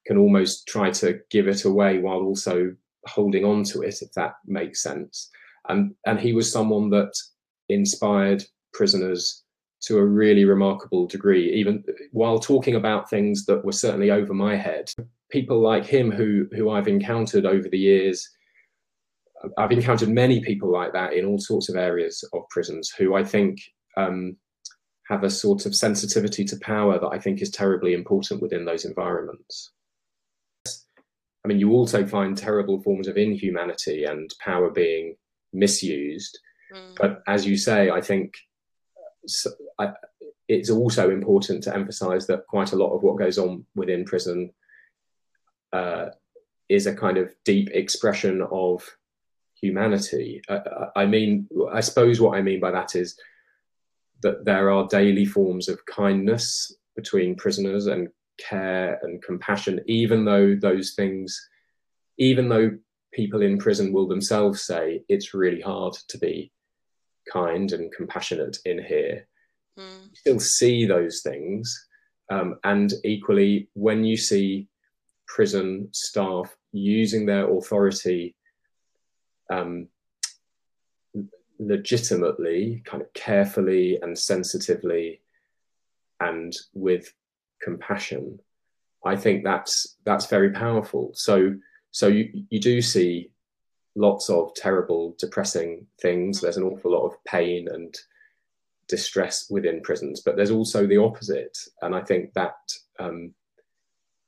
can 0.05 0.17
almost 0.17 0.67
try 0.67 0.91
to 0.91 1.19
give 1.29 1.47
it 1.47 1.65
away 1.65 1.99
while 1.99 2.21
also 2.21 2.75
holding 3.07 3.45
on 3.45 3.63
to 3.63 3.81
it, 3.81 4.01
if 4.01 4.11
that 4.13 4.35
makes 4.45 4.81
sense. 4.81 5.29
And 5.67 5.95
and 6.05 6.19
he 6.19 6.33
was 6.33 6.51
someone 6.51 6.89
that 6.91 7.13
inspired 7.69 8.43
prisoners 8.73 9.43
to 9.81 9.97
a 9.97 10.05
really 10.05 10.45
remarkable 10.45 11.07
degree, 11.07 11.53
even 11.53 11.83
while 12.11 12.39
talking 12.39 12.75
about 12.75 13.09
things 13.09 13.45
that 13.45 13.63
were 13.63 13.71
certainly 13.71 14.11
over 14.11 14.33
my 14.33 14.55
head. 14.55 14.91
People 15.31 15.59
like 15.59 15.85
him, 15.85 16.11
who 16.11 16.47
who 16.55 16.69
I've 16.69 16.87
encountered 16.87 17.45
over 17.45 17.67
the 17.67 17.79
years, 17.79 18.29
I've 19.57 19.71
encountered 19.71 20.09
many 20.09 20.39
people 20.39 20.71
like 20.71 20.93
that 20.93 21.13
in 21.13 21.25
all 21.25 21.39
sorts 21.39 21.69
of 21.69 21.75
areas 21.75 22.23
of 22.33 22.47
prisons, 22.49 22.91
who 22.97 23.15
I 23.15 23.23
think 23.23 23.59
um, 23.97 24.37
have 25.07 25.23
a 25.23 25.29
sort 25.29 25.65
of 25.65 25.75
sensitivity 25.75 26.43
to 26.45 26.57
power 26.57 26.99
that 26.99 27.09
I 27.09 27.19
think 27.19 27.41
is 27.41 27.51
terribly 27.51 27.93
important 27.93 28.41
within 28.41 28.65
those 28.65 28.85
environments. 28.85 29.71
I 31.43 31.47
mean, 31.47 31.59
you 31.59 31.73
also 31.73 32.07
find 32.07 32.35
terrible 32.35 32.81
forms 32.81 33.07
of 33.07 33.17
inhumanity 33.17 34.05
and 34.05 34.33
power 34.39 34.71
being 34.71 35.15
misused. 35.53 36.39
Mm. 36.73 36.95
But 36.97 37.21
as 37.27 37.45
you 37.45 37.55
say, 37.55 37.91
I 37.91 38.01
think 38.01 38.33
so 39.27 39.51
I, 39.79 39.93
it's 40.47 40.69
also 40.69 41.09
important 41.09 41.63
to 41.63 41.73
emphasize 41.73 42.27
that 42.27 42.47
quite 42.47 42.71
a 42.71 42.75
lot 42.75 42.95
of 42.95 43.03
what 43.03 43.17
goes 43.17 43.37
on 43.37 43.65
within 43.75 44.05
prison 44.05 44.51
uh, 45.73 46.07
is 46.69 46.87
a 46.87 46.95
kind 46.95 47.17
of 47.17 47.33
deep 47.43 47.69
expression 47.71 48.41
of 48.51 48.83
humanity. 49.59 50.41
Uh, 50.47 50.59
I 50.95 51.05
mean, 51.05 51.47
I 51.71 51.81
suppose 51.81 52.19
what 52.19 52.37
I 52.37 52.41
mean 52.41 52.59
by 52.59 52.71
that 52.71 52.95
is 52.95 53.19
that 54.23 54.45
there 54.45 54.71
are 54.71 54.88
daily 54.88 55.25
forms 55.25 55.69
of 55.69 55.86
kindness 55.86 56.75
between 56.95 57.36
prisoners 57.36 57.88
and 57.88 58.08
care 58.38 58.99
and 59.04 59.21
compassion, 59.21 59.80
even 59.88 60.25
though 60.25 60.56
those 60.56 60.93
things, 60.93 61.49
even 62.17 62.49
though 62.49 62.71
people 63.13 63.41
in 63.41 63.58
prison 63.58 63.93
will 63.93 64.08
themselves 64.08 64.62
say 64.62 65.04
it's 65.08 65.34
really 65.34 65.62
hard 65.62 65.93
to 66.10 66.17
be 66.17 66.51
kind 67.32 67.71
and 67.71 67.91
compassionate 67.95 68.58
in 68.65 68.84
here. 68.84 69.28
Mm. 69.78 70.04
You 70.04 70.15
still 70.15 70.39
see 70.39 70.86
those 70.86 71.21
things. 71.21 71.88
Um, 72.32 72.56
and 72.63 72.91
equally, 73.04 73.69
when 73.73 74.04
you 74.04 74.17
see 74.17 74.67
prison 75.28 75.89
staff 75.93 76.56
using 76.71 77.25
their 77.25 77.49
authority 77.49 78.36
um, 79.51 79.88
legitimately, 81.59 82.81
kind 82.85 83.01
of 83.01 83.13
carefully 83.13 83.99
and 84.01 84.17
sensitively, 84.17 85.21
and 86.19 86.55
with 86.73 87.13
compassion, 87.61 88.39
I 89.05 89.15
think 89.15 89.43
that's 89.43 89.97
that's 90.05 90.27
very 90.27 90.51
powerful. 90.51 91.11
So 91.13 91.55
so 91.91 92.07
you 92.07 92.45
you 92.49 92.59
do 92.59 92.81
see 92.81 93.31
lots 93.95 94.29
of 94.29 94.53
terrible, 94.55 95.15
depressing 95.17 95.87
things. 96.01 96.41
There's 96.41 96.57
an 96.57 96.63
awful 96.63 96.91
lot 96.91 97.05
of 97.05 97.23
pain 97.25 97.67
and 97.71 97.95
distress 98.87 99.47
within 99.49 99.81
prisons, 99.81 100.21
but 100.21 100.35
there's 100.35 100.51
also 100.51 100.85
the 100.85 100.97
opposite. 100.97 101.57
And 101.81 101.95
I 101.95 102.01
think 102.01 102.33
that 102.33 102.55
um, 102.99 103.33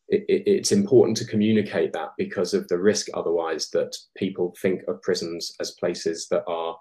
it, 0.07 0.25
it, 0.29 0.43
it's 0.45 0.71
important 0.71 1.17
to 1.17 1.25
communicate 1.25 1.93
that 1.93 2.13
because 2.17 2.53
of 2.53 2.67
the 2.67 2.77
risk 2.77 3.07
otherwise 3.13 3.69
that 3.71 3.95
people 4.15 4.55
think 4.61 4.83
of 4.87 5.01
prisons 5.01 5.53
as 5.59 5.71
places 5.71 6.27
that 6.29 6.43
are. 6.47 6.77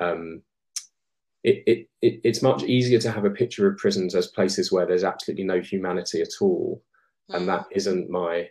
Um, 0.00 0.42
it, 1.42 1.62
it, 2.02 2.20
it's 2.24 2.42
much 2.42 2.64
easier 2.64 2.98
to 2.98 3.10
have 3.12 3.24
a 3.24 3.30
picture 3.30 3.68
of 3.68 3.78
prisons 3.78 4.14
as 4.14 4.26
places 4.26 4.72
where 4.72 4.84
there's 4.84 5.04
absolutely 5.04 5.44
no 5.44 5.60
humanity 5.60 6.20
at 6.20 6.32
all. 6.40 6.82
Mm. 7.30 7.36
And 7.36 7.48
that 7.48 7.66
isn't 7.70 8.10
my 8.10 8.48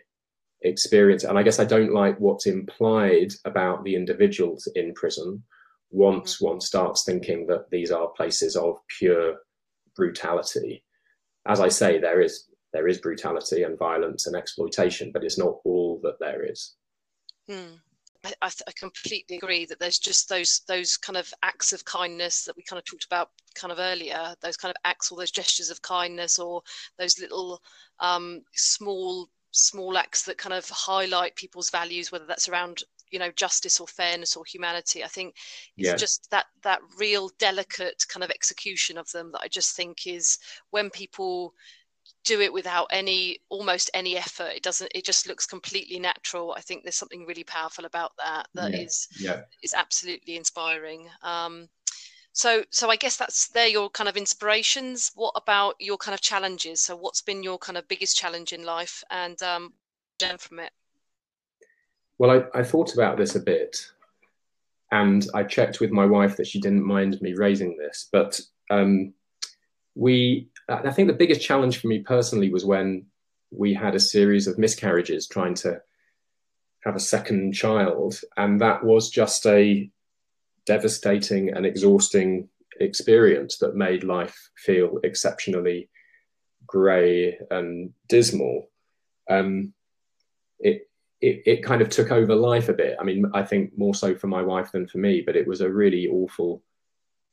experience. 0.62 1.24
And 1.24 1.38
I 1.38 1.42
guess 1.42 1.60
I 1.60 1.64
don't 1.64 1.92
like 1.92 2.18
what's 2.18 2.46
implied 2.46 3.32
about 3.44 3.84
the 3.84 3.94
individuals 3.94 4.66
in 4.74 4.94
prison 4.94 5.42
once 5.90 6.36
mm-hmm. 6.36 6.46
one 6.46 6.60
starts 6.60 7.04
thinking 7.04 7.46
that 7.48 7.70
these 7.70 7.90
are 7.90 8.08
places 8.08 8.56
of 8.56 8.78
pure 8.98 9.36
brutality. 9.94 10.82
As 11.46 11.60
I 11.60 11.68
say, 11.68 11.98
there 11.98 12.20
is 12.20 12.48
there 12.72 12.88
is 12.88 12.98
brutality 12.98 13.62
and 13.62 13.78
violence 13.78 14.26
and 14.26 14.36
exploitation, 14.36 15.10
but 15.12 15.24
it's 15.24 15.38
not 15.38 15.60
all 15.64 16.00
that 16.02 16.18
there 16.20 16.44
is. 16.44 16.74
Hmm. 17.48 17.76
I, 18.26 18.46
I, 18.46 18.50
I, 18.66 18.72
completely 18.72 19.36
agree 19.36 19.66
that 19.66 19.78
there's 19.78 19.98
just 19.98 20.28
those 20.28 20.62
those 20.66 20.96
kind 20.96 21.16
of 21.16 21.32
acts 21.42 21.72
of 21.72 21.84
kindness 21.84 22.44
that 22.44 22.56
we 22.56 22.62
kind 22.62 22.78
of 22.78 22.84
talked 22.84 23.04
about 23.04 23.30
kind 23.54 23.72
of 23.72 23.78
earlier. 23.78 24.34
Those 24.40 24.56
kind 24.56 24.70
of 24.70 24.80
acts 24.84 25.10
or 25.10 25.18
those 25.18 25.30
gestures 25.30 25.70
of 25.70 25.82
kindness 25.82 26.38
or 26.38 26.62
those 26.98 27.18
little 27.18 27.60
um, 28.00 28.42
small 28.54 29.28
small 29.52 29.96
acts 29.96 30.24
that 30.24 30.38
kind 30.38 30.52
of 30.52 30.68
highlight 30.68 31.36
people's 31.36 31.70
values, 31.70 32.12
whether 32.12 32.26
that's 32.26 32.48
around 32.48 32.82
you 33.10 33.18
know 33.18 33.30
justice 33.32 33.78
or 33.80 33.86
fairness 33.86 34.36
or 34.36 34.44
humanity. 34.44 35.04
I 35.04 35.08
think 35.08 35.36
it's 35.76 35.88
yeah. 35.88 35.96
just 35.96 36.30
that 36.30 36.46
that 36.62 36.80
real 36.98 37.30
delicate 37.38 38.04
kind 38.08 38.24
of 38.24 38.30
execution 38.30 38.98
of 38.98 39.10
them 39.12 39.30
that 39.32 39.42
I 39.42 39.48
just 39.48 39.76
think 39.76 40.06
is 40.06 40.38
when 40.70 40.90
people 40.90 41.54
do 42.26 42.40
it 42.40 42.52
without 42.52 42.88
any 42.90 43.38
almost 43.48 43.90
any 43.94 44.16
effort. 44.18 44.50
It 44.54 44.62
doesn't 44.62 44.90
it 44.94 45.04
just 45.04 45.26
looks 45.26 45.46
completely 45.46 45.98
natural. 45.98 46.52
I 46.56 46.60
think 46.60 46.82
there's 46.82 46.96
something 46.96 47.24
really 47.24 47.44
powerful 47.44 47.86
about 47.86 48.12
that 48.18 48.48
That 48.54 48.72
yeah. 48.72 48.80
is 48.80 49.08
yeah. 49.18 49.40
is 49.62 49.72
absolutely 49.72 50.36
inspiring. 50.36 51.08
Um 51.22 51.68
so 52.32 52.62
so 52.70 52.90
i 52.90 52.96
guess 52.96 53.16
that's 53.16 53.48
they're 53.48 53.68
your 53.68 53.88
kind 53.90 54.08
of 54.08 54.16
inspirations. 54.16 55.12
What 55.14 55.32
about 55.36 55.76
your 55.78 55.96
kind 55.96 56.14
of 56.14 56.20
challenges? 56.20 56.82
So 56.82 56.94
what's 56.96 57.22
been 57.22 57.42
your 57.42 57.58
kind 57.58 57.78
of 57.78 57.88
biggest 57.88 58.16
challenge 58.16 58.52
in 58.52 58.64
life 58.64 59.02
and 59.10 59.40
um 59.42 59.72
learn 60.20 60.38
from 60.38 60.58
it? 60.58 60.72
Well 62.18 62.30
I, 62.30 62.60
I 62.60 62.62
thought 62.62 62.92
about 62.94 63.16
this 63.16 63.36
a 63.36 63.40
bit 63.40 63.90
and 64.92 65.26
i 65.34 65.42
checked 65.42 65.80
with 65.80 65.90
my 65.90 66.06
wife 66.06 66.36
that 66.36 66.46
she 66.46 66.60
didn't 66.60 66.86
mind 66.86 67.20
me 67.20 67.32
raising 67.34 67.76
this 67.76 68.08
but 68.12 68.40
um 68.70 69.12
we 69.96 70.48
i 70.68 70.90
think 70.90 71.08
the 71.08 71.14
biggest 71.14 71.40
challenge 71.40 71.78
for 71.78 71.88
me 71.88 72.00
personally 72.00 72.50
was 72.50 72.64
when 72.64 73.06
we 73.50 73.72
had 73.72 73.94
a 73.94 74.00
series 74.00 74.46
of 74.46 74.58
miscarriages 74.58 75.26
trying 75.26 75.54
to 75.54 75.80
have 76.84 76.96
a 76.96 77.00
second 77.00 77.52
child 77.52 78.20
and 78.36 78.60
that 78.60 78.84
was 78.84 79.10
just 79.10 79.46
a 79.46 79.90
devastating 80.66 81.52
and 81.52 81.64
exhausting 81.64 82.48
experience 82.80 83.58
that 83.58 83.74
made 83.74 84.04
life 84.04 84.50
feel 84.56 84.98
exceptionally 85.04 85.88
grey 86.66 87.38
and 87.50 87.92
dismal. 88.08 88.68
Um, 89.30 89.72
it, 90.58 90.88
it, 91.20 91.42
it 91.46 91.64
kind 91.64 91.80
of 91.80 91.88
took 91.88 92.10
over 92.10 92.34
life 92.34 92.68
a 92.68 92.74
bit. 92.74 92.96
I 93.00 93.04
mean, 93.04 93.30
I 93.34 93.42
think 93.42 93.76
more 93.76 93.94
so 93.94 94.14
for 94.14 94.26
my 94.26 94.42
wife 94.42 94.72
than 94.72 94.86
for 94.86 94.98
me, 94.98 95.22
but 95.24 95.36
it 95.36 95.46
was 95.46 95.60
a 95.60 95.70
really 95.70 96.08
awful 96.08 96.62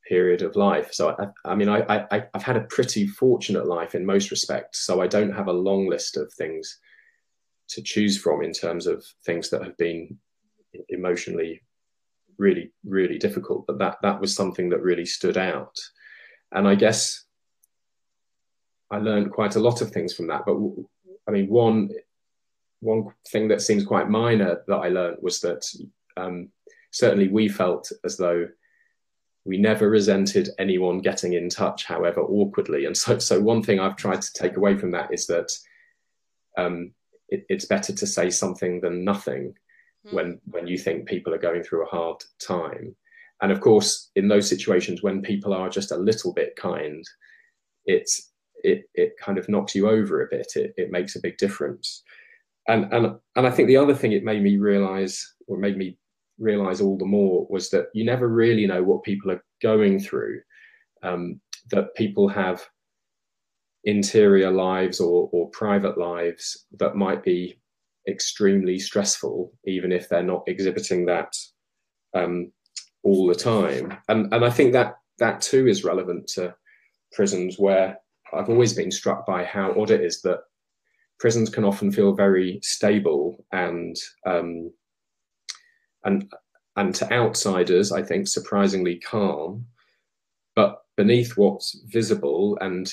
period 0.07 0.41
of 0.41 0.55
life. 0.55 0.93
So, 0.93 1.15
I, 1.17 1.51
I 1.51 1.55
mean, 1.55 1.69
I, 1.69 2.05
I, 2.11 2.23
I've 2.33 2.43
had 2.43 2.57
a 2.57 2.61
pretty 2.61 3.07
fortunate 3.07 3.67
life 3.67 3.95
in 3.95 4.05
most 4.05 4.31
respects. 4.31 4.81
So 4.81 5.01
I 5.01 5.07
don't 5.07 5.33
have 5.33 5.47
a 5.47 5.53
long 5.53 5.87
list 5.87 6.17
of 6.17 6.31
things 6.33 6.79
to 7.69 7.81
choose 7.81 8.17
from 8.17 8.43
in 8.43 8.51
terms 8.51 8.87
of 8.87 9.05
things 9.25 9.49
that 9.49 9.63
have 9.63 9.77
been 9.77 10.17
emotionally 10.89 11.61
really 12.37 12.71
really 12.83 13.17
difficult. 13.17 13.65
But 13.67 13.79
that 13.79 13.97
that 14.01 14.19
was 14.19 14.35
something 14.35 14.69
that 14.69 14.81
really 14.81 15.05
stood 15.05 15.37
out, 15.37 15.79
and 16.51 16.67
I 16.67 16.75
guess 16.75 17.25
I 18.91 18.97
learned 18.97 19.31
quite 19.31 19.55
a 19.55 19.59
lot 19.59 19.81
of 19.81 19.91
things 19.91 20.13
from 20.13 20.27
that. 20.27 20.43
But 20.45 20.57
I 21.27 21.31
mean, 21.31 21.47
one 21.47 21.89
one 22.79 23.05
thing 23.29 23.47
that 23.47 23.61
seems 23.61 23.85
quite 23.85 24.09
minor 24.09 24.61
that 24.67 24.75
I 24.75 24.89
learned 24.89 25.17
was 25.21 25.39
that 25.41 25.65
um, 26.17 26.49
certainly 26.91 27.29
we 27.29 27.47
felt 27.47 27.91
as 28.03 28.17
though 28.17 28.47
we 29.45 29.57
never 29.57 29.89
resented 29.89 30.49
anyone 30.57 30.99
getting 30.99 31.33
in 31.33 31.49
touch, 31.49 31.85
however 31.85 32.21
awkwardly. 32.21 32.85
And 32.85 32.95
so, 32.95 33.19
so 33.19 33.39
one 33.39 33.61
thing 33.61 33.79
I've 33.79 33.97
tried 33.97 34.21
to 34.21 34.33
take 34.33 34.57
away 34.57 34.77
from 34.77 34.91
that 34.91 35.13
is 35.13 35.27
that 35.27 35.51
um, 36.57 36.93
it, 37.29 37.45
it's 37.49 37.65
better 37.65 37.93
to 37.93 38.07
say 38.07 38.29
something 38.29 38.79
than 38.79 39.03
nothing 39.03 39.55
mm. 40.07 40.13
when 40.13 40.39
when 40.45 40.67
you 40.67 40.77
think 40.77 41.07
people 41.07 41.33
are 41.33 41.39
going 41.39 41.63
through 41.63 41.83
a 41.83 41.89
hard 41.89 42.23
time. 42.39 42.95
And 43.41 43.51
of 43.51 43.59
course, 43.59 44.11
in 44.15 44.27
those 44.27 44.47
situations 44.47 45.03
when 45.03 45.21
people 45.21 45.53
are 45.53 45.69
just 45.69 45.91
a 45.91 45.97
little 45.97 46.33
bit 46.33 46.55
kind, 46.55 47.03
it's 47.85 48.31
it 48.63 48.83
it 48.93 49.17
kind 49.17 49.37
of 49.37 49.49
knocks 49.49 49.75
you 49.75 49.89
over 49.89 50.21
a 50.21 50.27
bit. 50.29 50.53
It 50.55 50.73
it 50.77 50.91
makes 50.91 51.15
a 51.15 51.21
big 51.21 51.37
difference. 51.37 52.03
And 52.67 52.93
and 52.93 53.15
and 53.35 53.47
I 53.47 53.51
think 53.51 53.67
the 53.67 53.77
other 53.77 53.93
thing 53.93 54.13
it 54.13 54.23
made 54.23 54.41
me 54.41 54.57
realize, 54.57 55.35
or 55.47 55.57
made 55.57 55.77
me 55.77 55.97
realize 56.43 56.81
all 56.81 56.97
the 56.97 57.05
more, 57.05 57.47
was 57.49 57.69
that 57.69 57.87
you 57.93 58.05
never 58.05 58.27
really 58.27 58.67
know 58.67 58.83
what 58.83 59.03
people 59.03 59.31
are 59.31 59.43
going 59.61 59.99
through. 59.99 60.41
Um, 61.01 61.41
that 61.71 61.95
people 61.95 62.27
have 62.27 62.65
interior 63.83 64.51
lives 64.51 64.99
or, 64.99 65.29
or 65.31 65.49
private 65.49 65.97
lives 65.97 66.65
that 66.79 66.95
might 66.95 67.23
be 67.23 67.59
extremely 68.07 68.79
stressful, 68.79 69.51
even 69.65 69.91
if 69.91 70.09
they're 70.09 70.23
not 70.23 70.43
exhibiting 70.47 71.05
that 71.05 71.33
um, 72.13 72.51
all 73.03 73.27
the 73.27 73.35
time. 73.35 73.97
And, 74.07 74.33
and 74.33 74.45
I 74.45 74.49
think 74.49 74.73
that 74.73 74.95
that 75.19 75.41
too 75.41 75.67
is 75.67 75.83
relevant 75.83 76.27
to 76.35 76.55
prisons 77.11 77.57
where 77.57 77.97
I've 78.33 78.49
always 78.49 78.73
been 78.73 78.91
struck 78.91 79.25
by 79.25 79.43
how 79.43 79.73
odd 79.79 79.91
it 79.91 80.01
is 80.01 80.21
that 80.21 80.39
prisons 81.19 81.49
can 81.49 81.63
often 81.63 81.91
feel 81.91 82.13
very 82.13 82.59
stable 82.61 83.45
and 83.51 83.95
um, 84.25 84.71
and 86.03 86.31
and 86.75 86.95
to 86.95 87.11
outsiders, 87.11 87.91
I 87.91 88.01
think 88.01 88.27
surprisingly 88.27 88.97
calm. 88.97 89.65
But 90.55 90.81
beneath 90.97 91.37
what's 91.37 91.79
visible 91.85 92.57
and 92.61 92.91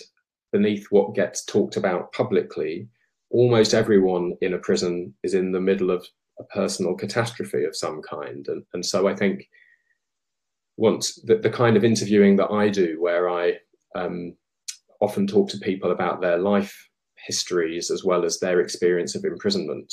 beneath 0.52 0.86
what 0.90 1.14
gets 1.14 1.44
talked 1.44 1.76
about 1.76 2.12
publicly, 2.12 2.88
almost 3.30 3.74
everyone 3.74 4.34
in 4.40 4.54
a 4.54 4.58
prison 4.58 5.14
is 5.22 5.34
in 5.34 5.52
the 5.52 5.60
middle 5.60 5.90
of 5.90 6.06
a 6.38 6.44
personal 6.44 6.94
catastrophe 6.94 7.64
of 7.64 7.76
some 7.76 8.02
kind. 8.02 8.46
And, 8.48 8.64
and 8.74 8.84
so 8.84 9.08
I 9.08 9.14
think 9.14 9.48
once 10.76 11.14
the, 11.24 11.36
the 11.36 11.50
kind 11.50 11.76
of 11.76 11.84
interviewing 11.84 12.36
that 12.36 12.50
I 12.50 12.68
do, 12.68 13.00
where 13.00 13.28
I 13.30 13.58
um, 13.94 14.34
often 15.00 15.26
talk 15.26 15.48
to 15.50 15.58
people 15.58 15.90
about 15.90 16.20
their 16.20 16.38
life 16.38 16.88
histories 17.26 17.90
as 17.90 18.02
well 18.04 18.24
as 18.24 18.38
their 18.38 18.60
experience 18.60 19.14
of 19.14 19.24
imprisonment, 19.24 19.92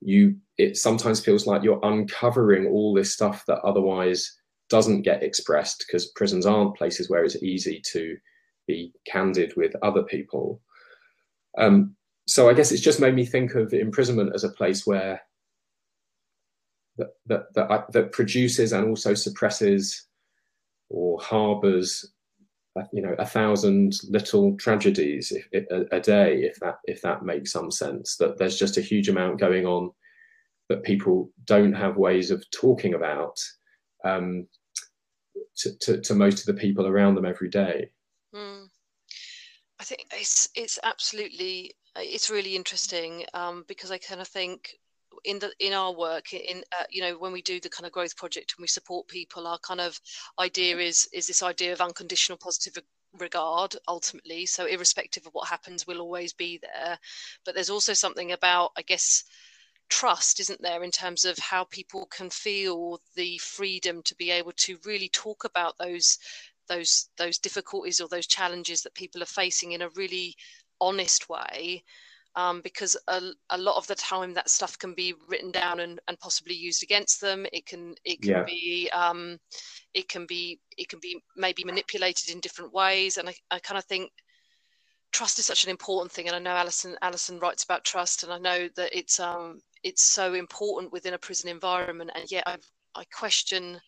you 0.00 0.36
it 0.58 0.76
sometimes 0.76 1.20
feels 1.20 1.46
like 1.46 1.62
you're 1.62 1.80
uncovering 1.82 2.66
all 2.66 2.94
this 2.94 3.12
stuff 3.12 3.44
that 3.46 3.60
otherwise 3.60 4.38
doesn't 4.68 5.02
get 5.02 5.22
expressed 5.22 5.84
because 5.86 6.06
prisons 6.12 6.46
aren't 6.46 6.76
places 6.76 7.08
where 7.08 7.24
it's 7.24 7.42
easy 7.42 7.80
to 7.92 8.16
be 8.66 8.92
candid 9.06 9.52
with 9.56 9.74
other 9.82 10.02
people. 10.02 10.60
Um, 11.58 11.94
so 12.26 12.48
I 12.48 12.54
guess 12.54 12.72
it's 12.72 12.82
just 12.82 13.00
made 13.00 13.14
me 13.14 13.24
think 13.24 13.54
of 13.54 13.72
imprisonment 13.72 14.32
as 14.34 14.44
a 14.44 14.50
place 14.50 14.86
where 14.86 15.20
that 16.98 17.08
that 17.26 17.54
that, 17.54 17.92
that 17.92 18.12
produces 18.12 18.72
and 18.72 18.88
also 18.88 19.14
suppresses 19.14 20.06
or 20.88 21.20
harbors 21.20 22.12
you 22.92 23.02
know 23.02 23.14
a 23.18 23.26
thousand 23.26 23.98
little 24.08 24.56
tragedies 24.56 25.32
a, 25.54 26.00
day 26.00 26.42
if 26.42 26.58
that 26.60 26.78
if 26.84 27.00
that 27.02 27.24
makes 27.24 27.52
some 27.52 27.70
sense 27.70 28.16
that 28.16 28.38
there's 28.38 28.58
just 28.58 28.76
a 28.76 28.82
huge 28.82 29.08
amount 29.08 29.40
going 29.40 29.66
on 29.66 29.90
that 30.68 30.82
people 30.82 31.30
don't 31.44 31.72
have 31.72 31.96
ways 31.96 32.30
of 32.30 32.44
talking 32.50 32.94
about 32.94 33.38
um, 34.04 34.46
to, 35.56 35.78
to, 35.78 36.00
to 36.00 36.14
most 36.14 36.40
of 36.40 36.46
the 36.46 36.60
people 36.60 36.86
around 36.86 37.14
them 37.14 37.24
every 37.24 37.48
day 37.48 37.90
Mm. 38.36 38.68
I 39.78 39.84
think 39.84 40.06
it's 40.12 40.48
it's 40.54 40.78
absolutely 40.82 41.72
it's 41.96 42.30
really 42.30 42.56
interesting 42.56 43.24
um, 43.34 43.64
because 43.66 43.90
I 43.90 43.98
kind 43.98 44.20
of 44.20 44.28
think 44.28 44.78
in 45.26 45.38
the 45.40 45.52
in 45.58 45.72
our 45.72 45.92
work 45.92 46.32
in 46.32 46.62
uh, 46.78 46.84
you 46.88 47.02
know 47.02 47.18
when 47.18 47.32
we 47.32 47.42
do 47.42 47.60
the 47.60 47.68
kind 47.68 47.86
of 47.86 47.92
growth 47.92 48.16
project 48.16 48.54
and 48.56 48.62
we 48.62 48.68
support 48.68 49.08
people 49.08 49.46
our 49.46 49.58
kind 49.58 49.80
of 49.80 50.00
idea 50.38 50.78
is 50.78 51.08
is 51.12 51.26
this 51.26 51.42
idea 51.42 51.72
of 51.72 51.80
unconditional 51.80 52.38
positive 52.38 52.78
regard 53.18 53.76
ultimately. 53.88 54.46
So 54.46 54.66
irrespective 54.66 55.26
of 55.26 55.32
what 55.32 55.48
happens 55.48 55.86
we'll 55.86 56.00
always 56.00 56.32
be 56.32 56.60
there. 56.62 56.98
But 57.44 57.54
there's 57.54 57.70
also 57.70 57.92
something 57.92 58.32
about 58.32 58.72
i 58.76 58.82
guess 58.82 59.24
trust 59.88 60.40
isn't 60.40 60.62
there 60.62 60.82
in 60.82 60.90
terms 60.90 61.24
of 61.24 61.38
how 61.38 61.64
people 61.64 62.06
can 62.06 62.30
feel 62.30 63.00
the 63.14 63.38
freedom 63.38 64.02
to 64.02 64.14
be 64.16 64.30
able 64.30 64.52
to 64.56 64.78
really 64.84 65.08
talk 65.08 65.44
about 65.44 65.78
those 65.78 66.18
those 66.68 67.08
those 67.16 67.38
difficulties 67.38 68.00
or 68.00 68.08
those 68.08 68.26
challenges 68.26 68.82
that 68.82 68.94
people 68.94 69.22
are 69.22 69.26
facing 69.26 69.72
in 69.72 69.82
a 69.82 69.88
really 69.90 70.34
honest 70.80 71.28
way 71.28 71.84
um, 72.36 72.60
because 72.60 72.96
a, 73.08 73.20
a, 73.50 73.58
lot 73.58 73.76
of 73.76 73.86
the 73.86 73.94
time 73.94 74.34
that 74.34 74.50
stuff 74.50 74.78
can 74.78 74.94
be 74.94 75.14
written 75.26 75.50
down 75.50 75.80
and, 75.80 75.98
and 76.06 76.20
possibly 76.20 76.54
used 76.54 76.82
against 76.82 77.20
them. 77.20 77.46
It 77.52 77.64
can 77.64 77.94
it 78.04 78.20
can 78.20 78.30
yeah. 78.30 78.44
be 78.44 78.90
um, 78.92 79.38
it 79.94 80.08
can 80.08 80.26
be 80.26 80.60
it 80.76 80.90
can 80.90 81.00
be 81.00 81.18
maybe 81.34 81.64
manipulated 81.64 82.34
in 82.34 82.40
different 82.40 82.74
ways. 82.74 83.16
And 83.16 83.28
I, 83.30 83.34
I 83.50 83.58
kind 83.58 83.78
of 83.78 83.84
think 83.86 84.10
trust 85.12 85.38
is 85.38 85.46
such 85.46 85.64
an 85.64 85.70
important 85.70 86.12
thing. 86.12 86.26
And 86.26 86.36
I 86.36 86.38
know 86.38 86.50
Alison 86.50 86.96
Alison 87.00 87.38
writes 87.38 87.64
about 87.64 87.84
trust 87.84 88.22
and 88.22 88.30
I 88.30 88.38
know 88.38 88.68
that 88.76 88.96
it's 88.96 89.18
um 89.18 89.60
it's 89.82 90.02
so 90.02 90.34
important 90.34 90.92
within 90.92 91.14
a 91.14 91.18
prison 91.18 91.48
environment. 91.48 92.10
And 92.14 92.30
yet 92.30 92.44
I 92.46 92.58
I 92.94 93.04
question 93.14 93.80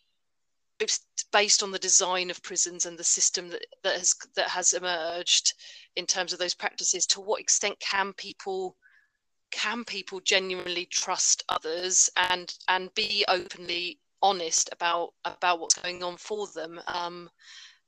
based 1.32 1.62
on 1.62 1.70
the 1.70 1.78
design 1.78 2.30
of 2.30 2.42
prisons 2.42 2.86
and 2.86 2.98
the 2.98 3.04
system 3.04 3.48
that, 3.48 3.64
that 3.82 3.98
has 3.98 4.14
that 4.36 4.48
has 4.48 4.72
emerged 4.72 5.54
in 5.96 6.06
terms 6.06 6.32
of 6.32 6.38
those 6.38 6.54
practices 6.54 7.06
to 7.06 7.20
what 7.20 7.40
extent 7.40 7.78
can 7.80 8.12
people 8.14 8.76
can 9.50 9.84
people 9.84 10.20
genuinely 10.20 10.86
trust 10.86 11.44
others 11.48 12.10
and 12.16 12.54
and 12.68 12.92
be 12.94 13.24
openly 13.28 13.98
honest 14.22 14.68
about 14.72 15.14
about 15.24 15.60
what's 15.60 15.74
going 15.74 16.02
on 16.02 16.16
for 16.16 16.46
them 16.48 16.80
um, 16.86 17.28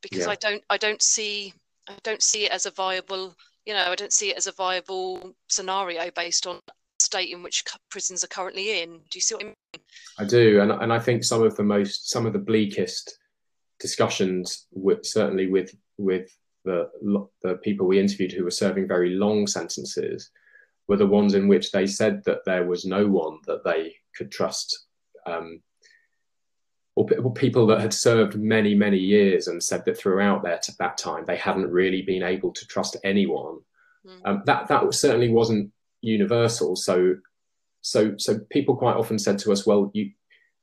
because 0.00 0.26
yeah. 0.26 0.30
i 0.30 0.34
don't 0.36 0.62
i 0.70 0.76
don't 0.76 1.02
see 1.02 1.52
i 1.88 1.94
don't 2.02 2.22
see 2.22 2.44
it 2.44 2.52
as 2.52 2.66
a 2.66 2.70
viable 2.70 3.34
you 3.66 3.74
know 3.74 3.90
i 3.90 3.94
don't 3.94 4.12
see 4.12 4.30
it 4.30 4.36
as 4.36 4.46
a 4.46 4.52
viable 4.52 5.34
scenario 5.48 6.10
based 6.14 6.46
on 6.46 6.60
state 7.10 7.32
in 7.32 7.42
which 7.42 7.64
prisons 7.90 8.22
are 8.22 8.28
currently 8.28 8.82
in. 8.82 8.90
Do 9.10 9.16
you 9.16 9.20
see 9.20 9.34
what 9.34 9.44
I 9.44 9.46
mean? 9.46 9.54
I 10.18 10.24
do, 10.24 10.60
and 10.60 10.70
and 10.70 10.92
I 10.92 11.00
think 11.00 11.24
some 11.24 11.42
of 11.42 11.56
the 11.56 11.64
most 11.64 12.10
some 12.10 12.26
of 12.26 12.32
the 12.32 12.46
bleakest 12.50 13.18
discussions, 13.80 14.66
with, 14.72 15.04
certainly 15.04 15.46
with 15.48 15.74
with 15.98 16.30
the 16.64 16.88
the 17.42 17.54
people 17.64 17.86
we 17.86 17.98
interviewed 17.98 18.32
who 18.32 18.44
were 18.44 18.62
serving 18.64 18.86
very 18.86 19.10
long 19.10 19.46
sentences, 19.46 20.30
were 20.86 20.96
the 20.96 21.14
ones 21.18 21.34
in 21.34 21.48
which 21.48 21.72
they 21.72 21.86
said 21.86 22.22
that 22.24 22.44
there 22.44 22.66
was 22.66 22.84
no 22.84 23.06
one 23.08 23.38
that 23.46 23.64
they 23.64 23.94
could 24.16 24.30
trust. 24.30 24.86
Um, 25.26 25.62
or, 26.96 27.32
people 27.32 27.66
that 27.68 27.80
had 27.80 27.94
served 27.94 28.36
many, 28.36 28.74
many 28.74 28.98
years 28.98 29.48
and 29.48 29.62
said 29.62 29.84
that 29.86 29.96
throughout 29.96 30.42
their 30.42 30.60
that 30.78 30.98
time 30.98 31.24
they 31.26 31.36
hadn't 31.36 31.70
really 31.70 32.02
been 32.02 32.22
able 32.22 32.52
to 32.52 32.66
trust 32.66 32.96
anyone. 33.04 33.58
Mm. 34.06 34.20
Um, 34.24 34.42
that 34.46 34.68
that 34.68 34.92
certainly 34.92 35.30
wasn't 35.30 35.72
universal. 36.02 36.76
So, 36.76 37.16
so, 37.82 38.16
so 38.16 38.38
people 38.50 38.76
quite 38.76 38.96
often 38.96 39.18
said 39.18 39.38
to 39.40 39.52
us, 39.52 39.66
"Well, 39.66 39.90
you 39.94 40.10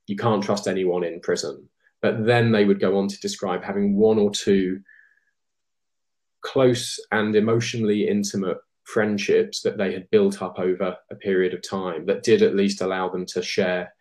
you 0.07 0.15
can't 0.15 0.43
trust 0.43 0.67
anyone 0.67 1.03
in 1.03 1.19
prison." 1.19 1.69
But 2.01 2.25
then 2.25 2.51
they 2.51 2.65
would 2.65 2.79
go 2.79 2.97
on 2.97 3.07
to 3.07 3.19
describe 3.19 3.63
having 3.63 3.95
one 3.95 4.19
or 4.19 4.29
two 4.29 4.81
close 6.41 6.99
and 7.11 7.35
emotionally 7.35 8.07
intimate 8.07 8.57
friendships 8.83 9.61
that 9.61 9.77
they 9.77 9.91
had 9.91 10.09
built 10.11 10.41
up 10.41 10.59
over 10.59 10.95
a 11.11 11.15
period 11.15 11.53
of 11.53 11.67
time 11.67 12.05
that 12.05 12.23
did 12.23 12.41
at 12.41 12.55
least 12.55 12.81
allow 12.81 13.09
them 13.09 13.25
to 13.25 13.41
share 13.41 13.93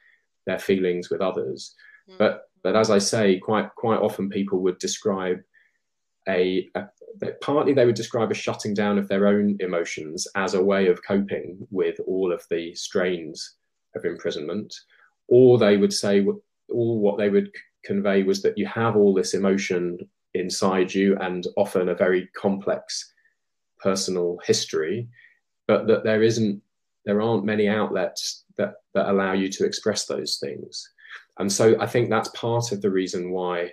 their 0.46 0.59
feelings 0.59 1.11
with 1.11 1.20
others. 1.20 1.75
Mm. 2.09 2.18
But 2.18 2.42
but 2.62 2.77
as 2.77 2.90
I 2.90 2.99
say, 2.99 3.38
quite 3.38 3.68
quite 3.77 3.99
often 3.99 4.29
people 4.29 4.61
would 4.62 4.79
describe 4.79 5.38
a, 6.29 6.68
a 6.75 6.88
partly 7.40 7.73
they 7.73 7.87
would 7.87 7.95
describe 7.95 8.31
a 8.31 8.35
shutting 8.35 8.75
down 8.75 8.99
of 8.99 9.09
their 9.09 9.27
own 9.27 9.57
emotions 9.61 10.27
as 10.35 10.55
a 10.55 10.62
way 10.62 10.88
of 10.88 11.05
coping 11.05 11.66
with 11.71 11.99
all 12.07 12.33
of 12.33 12.45
the 12.51 12.75
strains 12.75 13.57
of 13.95 14.05
imprisonment, 14.05 14.75
or 15.29 15.59
they 15.59 15.77
would 15.77 15.92
say 15.92 16.25
all 16.71 17.01
what 17.01 17.19
they 17.19 17.29
would 17.29 17.51
convey 17.85 18.23
was 18.23 18.42
that 18.42 18.59
you 18.59 18.66
have 18.66 18.97
all 18.97 19.14
this 19.14 19.35
emotion 19.35 19.99
inside 20.35 20.92
you 20.92 21.16
and 21.19 21.47
often 21.57 21.88
a 21.88 21.95
very 21.95 22.29
complex 22.37 23.12
personal 23.79 24.38
history, 24.45 25.09
but 25.66 25.87
that 25.87 26.05
there 26.05 26.23
isn't 26.23 26.62
there 27.05 27.23
aren't 27.23 27.45
many 27.45 27.69
outlets 27.69 28.45
that 28.57 28.75
that 28.95 29.09
allow 29.09 29.33
you 29.33 29.49
to 29.49 29.64
express 29.64 30.07
those 30.07 30.38
things. 30.38 30.90
and 31.38 31.51
so 31.53 31.77
I 31.81 31.87
think 31.87 32.09
that's 32.09 32.29
part 32.31 32.73
of 32.73 32.81
the 32.83 32.90
reason 32.90 33.31
why 33.31 33.73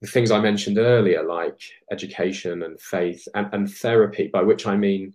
the 0.00 0.08
things 0.08 0.30
I 0.30 0.40
mentioned 0.40 0.78
earlier, 0.78 1.24
like 1.24 1.60
education 1.90 2.62
and 2.62 2.80
faith 2.80 3.26
and, 3.34 3.48
and 3.52 3.70
therapy, 3.70 4.30
by 4.32 4.42
which 4.42 4.66
I 4.66 4.76
mean 4.76 5.14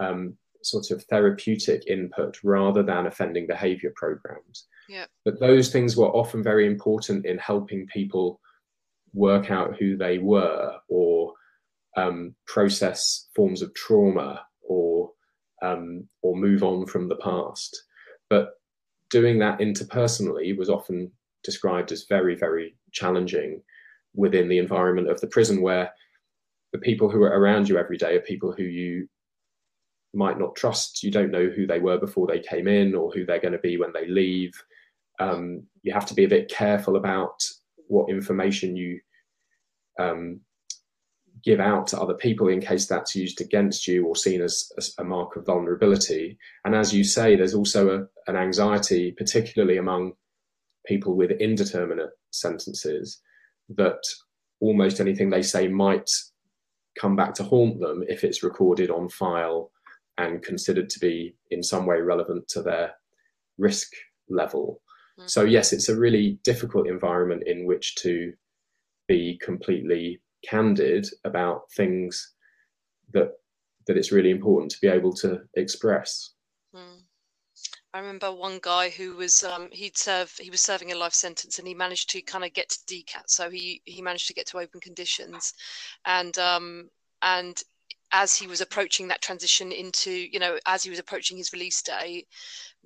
um, 0.00 0.36
sort 0.62 0.90
of 0.90 1.04
therapeutic 1.04 1.86
input 1.86 2.38
rather 2.42 2.82
than 2.82 3.06
offending 3.06 3.46
behavior 3.46 3.92
programs. 3.94 4.66
Yeah. 4.88 5.06
But 5.24 5.38
those 5.38 5.70
things 5.70 5.96
were 5.96 6.08
often 6.08 6.42
very 6.42 6.66
important 6.66 7.26
in 7.26 7.38
helping 7.38 7.86
people 7.86 8.40
work 9.12 9.50
out 9.50 9.76
who 9.76 9.96
they 9.96 10.18
were 10.18 10.72
or 10.88 11.32
um, 11.96 12.34
process 12.46 13.28
forms 13.34 13.62
of 13.62 13.74
trauma 13.74 14.42
or 14.62 15.10
um, 15.62 16.06
or 16.22 16.36
move 16.36 16.62
on 16.62 16.86
from 16.86 17.08
the 17.08 17.16
past. 17.16 17.84
But 18.28 18.50
doing 19.10 19.38
that 19.38 19.60
interpersonally 19.60 20.56
was 20.56 20.68
often 20.68 21.10
described 21.42 21.92
as 21.92 22.06
very, 22.08 22.34
very 22.34 22.76
challenging 22.92 23.62
within 24.16 24.48
the 24.48 24.58
environment 24.58 25.08
of 25.08 25.20
the 25.20 25.26
prison 25.28 25.62
where 25.62 25.92
the 26.72 26.78
people 26.78 27.08
who 27.08 27.22
are 27.22 27.38
around 27.38 27.68
you 27.68 27.78
every 27.78 27.96
day 27.96 28.16
are 28.16 28.20
people 28.20 28.52
who 28.52 28.64
you 28.64 29.08
might 30.14 30.38
not 30.38 30.56
trust. 30.56 31.02
You 31.02 31.10
don't 31.10 31.30
know 31.30 31.46
who 31.46 31.66
they 31.66 31.78
were 31.78 31.98
before 31.98 32.26
they 32.26 32.40
came 32.40 32.66
in 32.66 32.94
or 32.94 33.10
who 33.12 33.24
they're 33.24 33.40
going 33.40 33.52
to 33.52 33.58
be 33.58 33.76
when 33.76 33.92
they 33.92 34.06
leave. 34.06 34.52
Um, 35.20 35.62
you 35.82 35.92
have 35.92 36.06
to 36.06 36.14
be 36.14 36.24
a 36.24 36.28
bit 36.28 36.50
careful 36.50 36.96
about 36.96 37.42
what 37.88 38.10
information 38.10 38.76
you 38.76 39.00
um, 39.98 40.40
give 41.44 41.60
out 41.60 41.86
to 41.86 42.00
other 42.00 42.14
people 42.14 42.48
in 42.48 42.60
case 42.60 42.86
that's 42.86 43.14
used 43.14 43.40
against 43.40 43.86
you 43.86 44.06
or 44.06 44.16
seen 44.16 44.42
as, 44.42 44.70
as 44.76 44.94
a 44.98 45.04
mark 45.04 45.36
of 45.36 45.46
vulnerability. 45.46 46.36
And 46.64 46.74
as 46.74 46.92
you 46.92 47.04
say, 47.04 47.36
there's 47.36 47.54
also 47.54 47.88
a, 47.90 48.30
an 48.30 48.36
anxiety, 48.36 49.12
particularly 49.12 49.76
among 49.76 50.14
people 50.86 51.14
with 51.14 51.30
indeterminate 51.30 52.10
sentences, 52.30 53.20
that 53.70 54.02
almost 54.60 55.00
anything 55.00 55.30
they 55.30 55.42
say 55.42 55.68
might 55.68 56.10
come 56.98 57.16
back 57.16 57.34
to 57.34 57.42
haunt 57.42 57.80
them 57.80 58.04
if 58.08 58.24
it's 58.24 58.42
recorded 58.42 58.90
on 58.90 59.08
file 59.08 59.70
and 60.18 60.42
considered 60.42 60.88
to 60.88 60.98
be 60.98 61.34
in 61.50 61.62
some 61.62 61.84
way 61.84 62.00
relevant 62.00 62.48
to 62.48 62.62
their 62.62 62.92
risk 63.58 63.92
level. 64.28 64.80
Mm-hmm. 65.18 65.28
So, 65.28 65.44
yes, 65.44 65.72
it's 65.72 65.88
a 65.88 65.98
really 65.98 66.38
difficult 66.42 66.88
environment 66.88 67.42
in 67.46 67.66
which 67.66 67.94
to 67.96 68.32
be 69.08 69.38
completely 69.42 70.20
candid 70.44 71.06
about 71.24 71.70
things 71.72 72.34
that 73.12 73.32
that 73.86 73.96
it's 73.96 74.10
really 74.10 74.30
important 74.30 74.70
to 74.72 74.80
be 74.80 74.88
able 74.88 75.12
to 75.12 75.40
express. 75.54 76.32
I 77.96 78.00
remember 78.00 78.30
one 78.30 78.58
guy 78.60 78.90
who 78.90 79.16
was 79.16 79.42
um, 79.42 79.70
he'd 79.72 79.96
serve 79.96 80.30
he 80.38 80.50
was 80.50 80.60
serving 80.60 80.92
a 80.92 80.94
life 80.94 81.14
sentence 81.14 81.58
and 81.58 81.66
he 81.66 81.72
managed 81.72 82.10
to 82.10 82.20
kind 82.20 82.44
of 82.44 82.52
get 82.52 82.68
to 82.68 82.78
DCAT, 82.86 83.22
so 83.30 83.48
he 83.48 83.80
he 83.86 84.02
managed 84.02 84.26
to 84.28 84.34
get 84.34 84.46
to 84.48 84.58
open 84.58 84.80
conditions, 84.80 85.54
and 86.04 86.36
um, 86.36 86.90
and 87.22 87.62
as 88.12 88.36
he 88.36 88.46
was 88.46 88.60
approaching 88.60 89.08
that 89.08 89.22
transition 89.22 89.72
into 89.72 90.10
you 90.10 90.38
know 90.38 90.58
as 90.66 90.82
he 90.82 90.90
was 90.90 90.98
approaching 90.98 91.36
his 91.36 91.52
release 91.52 91.82
day 91.82 92.24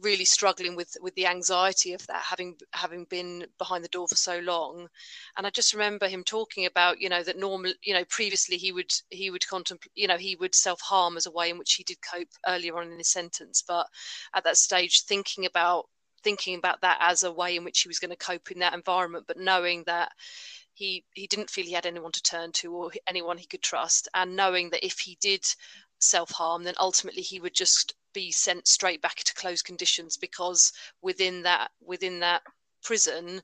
really 0.01 0.25
struggling 0.25 0.75
with 0.77 0.97
with 1.03 1.15
the 1.15 1.27
anxiety 1.27 1.93
of 1.93 2.07
that 2.07 2.23
having 2.23 2.57
having 2.73 3.05
been 3.05 3.45
behind 3.59 3.85
the 3.85 3.89
door 3.89 4.09
for 4.09 4.17
so 4.17 4.39
long. 4.41 4.89
And 5.37 5.47
i 5.47 5.51
just 5.51 5.73
remember 5.75 6.09
him 6.09 6.25
talking 6.25 6.67
about 6.67 7.01
you 7.01 7.09
know 7.09 7.23
that 7.23 7.39
normal 7.39 7.73
you 7.83 7.95
know 7.95 8.05
previously 8.07 8.57
he 8.57 8.73
would 8.73 8.91
he 9.11 9.31
would 9.31 9.47
contemplate 9.47 9.93
you 9.95 10.09
know 10.09 10.17
he 10.17 10.37
would 10.37 10.55
self-harm 10.55 11.17
as 11.17 11.27
a 11.27 11.31
way 11.31 11.51
in 11.51 11.59
which 11.59 11.75
he 11.75 11.85
did 11.85 11.99
cope 12.03 12.29
earlier 12.47 12.79
on 12.79 12.91
in 12.91 12.99
his 12.99 13.09
sentence. 13.13 13.63
But 13.67 13.87
at 14.35 14.45
that 14.45 14.57
stage 14.57 15.03
thinking 15.03 15.45
about 15.47 15.87
thinking 16.23 16.57
about 16.59 16.81
that 16.83 16.99
as 17.01 17.23
a 17.23 17.33
way 17.33 17.57
in 17.57 17.65
which 17.65 17.81
he 17.81 17.89
was 17.89 17.99
going 17.99 18.11
to 18.11 18.17
cope 18.17 18.51
in 18.51 18.59
that 18.59 18.75
environment 18.75 19.25
but 19.27 19.39
knowing 19.39 19.83
that 19.85 20.13
he 20.81 21.05
he 21.13 21.27
didn't 21.27 21.51
feel 21.51 21.67
he 21.67 21.73
had 21.73 21.87
anyone 21.87 22.11
to 22.11 22.23
turn 22.23 22.51
to 22.53 22.75
or 22.75 22.91
anyone 23.07 23.37
he 23.37 23.47
could 23.47 23.63
trust 23.63 24.09
and 24.15 24.35
knowing 24.35 24.71
that 24.71 24.85
if 24.85 24.99
he 24.99 25.17
did 25.21 25.45
self-harm 25.99 26.65
then 26.65 26.75
ultimately 26.81 27.23
he 27.23 27.39
would 27.39 27.55
just 27.55 27.95
be 28.15 28.33
sent 28.33 28.67
straight 28.67 29.03
back 29.03 29.17
to 29.17 29.35
closed 29.35 29.67
conditions 29.67 30.17
because 30.17 30.73
within 31.03 31.43
that 31.43 31.71
within 31.87 32.19
that 32.21 32.43
prison 32.83 33.43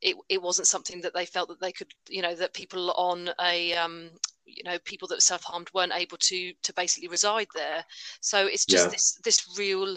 it, 0.00 0.14
it 0.28 0.40
wasn't 0.40 0.68
something 0.68 1.00
that 1.00 1.12
they 1.12 1.26
felt 1.26 1.48
that 1.48 1.60
they 1.60 1.72
could 1.72 1.92
you 2.08 2.22
know 2.22 2.36
that 2.36 2.54
people 2.54 2.92
on 2.92 3.30
a 3.40 3.74
um, 3.74 4.10
you 4.44 4.62
know 4.62 4.78
people 4.84 5.08
that 5.08 5.22
self-harmed 5.22 5.68
weren't 5.74 5.92
able 5.94 6.18
to 6.18 6.52
to 6.62 6.72
basically 6.74 7.08
reside 7.08 7.48
there 7.54 7.84
so 8.20 8.46
it's 8.46 8.64
just 8.64 8.84
yeah. 8.84 8.90
this 8.90 9.18
this 9.24 9.58
real 9.58 9.96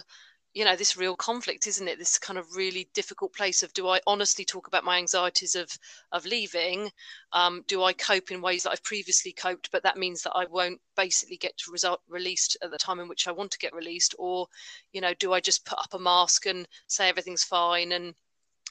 you 0.53 0.65
know 0.65 0.75
this 0.75 0.97
real 0.97 1.15
conflict 1.15 1.67
isn't 1.67 1.87
it? 1.87 1.99
This 1.99 2.17
kind 2.17 2.39
of 2.39 2.55
really 2.55 2.89
difficult 2.93 3.33
place 3.33 3.61
of 3.63 3.73
do 3.73 3.87
i 3.87 3.99
honestly 4.07 4.45
talk 4.45 4.67
about 4.67 4.83
my 4.83 4.97
anxieties 4.97 5.55
of 5.55 5.69
of 6.11 6.25
leaving? 6.25 6.91
Um, 7.33 7.63
do 7.67 7.83
i 7.83 7.93
cope 7.93 8.31
in 8.31 8.41
ways 8.41 8.63
that 8.63 8.71
i've 8.71 8.83
previously 8.83 9.31
coped 9.31 9.69
but 9.71 9.83
that 9.83 9.97
means 9.97 10.23
that 10.23 10.33
i 10.33 10.45
won't 10.45 10.81
basically 10.97 11.37
get 11.37 11.57
to 11.57 11.71
result 11.71 12.01
released 12.07 12.57
at 12.63 12.71
the 12.71 12.77
time 12.77 12.99
in 12.99 13.07
which 13.07 13.27
i 13.27 13.31
want 13.31 13.51
to 13.51 13.59
get 13.59 13.73
released? 13.73 14.15
Or 14.17 14.47
you 14.91 15.01
know 15.01 15.13
do 15.15 15.33
i 15.33 15.39
just 15.39 15.65
put 15.65 15.79
up 15.79 15.93
a 15.93 15.99
mask 15.99 16.45
and 16.45 16.67
say 16.87 17.09
everything's 17.09 17.43
fine 17.43 17.91
and 17.91 18.15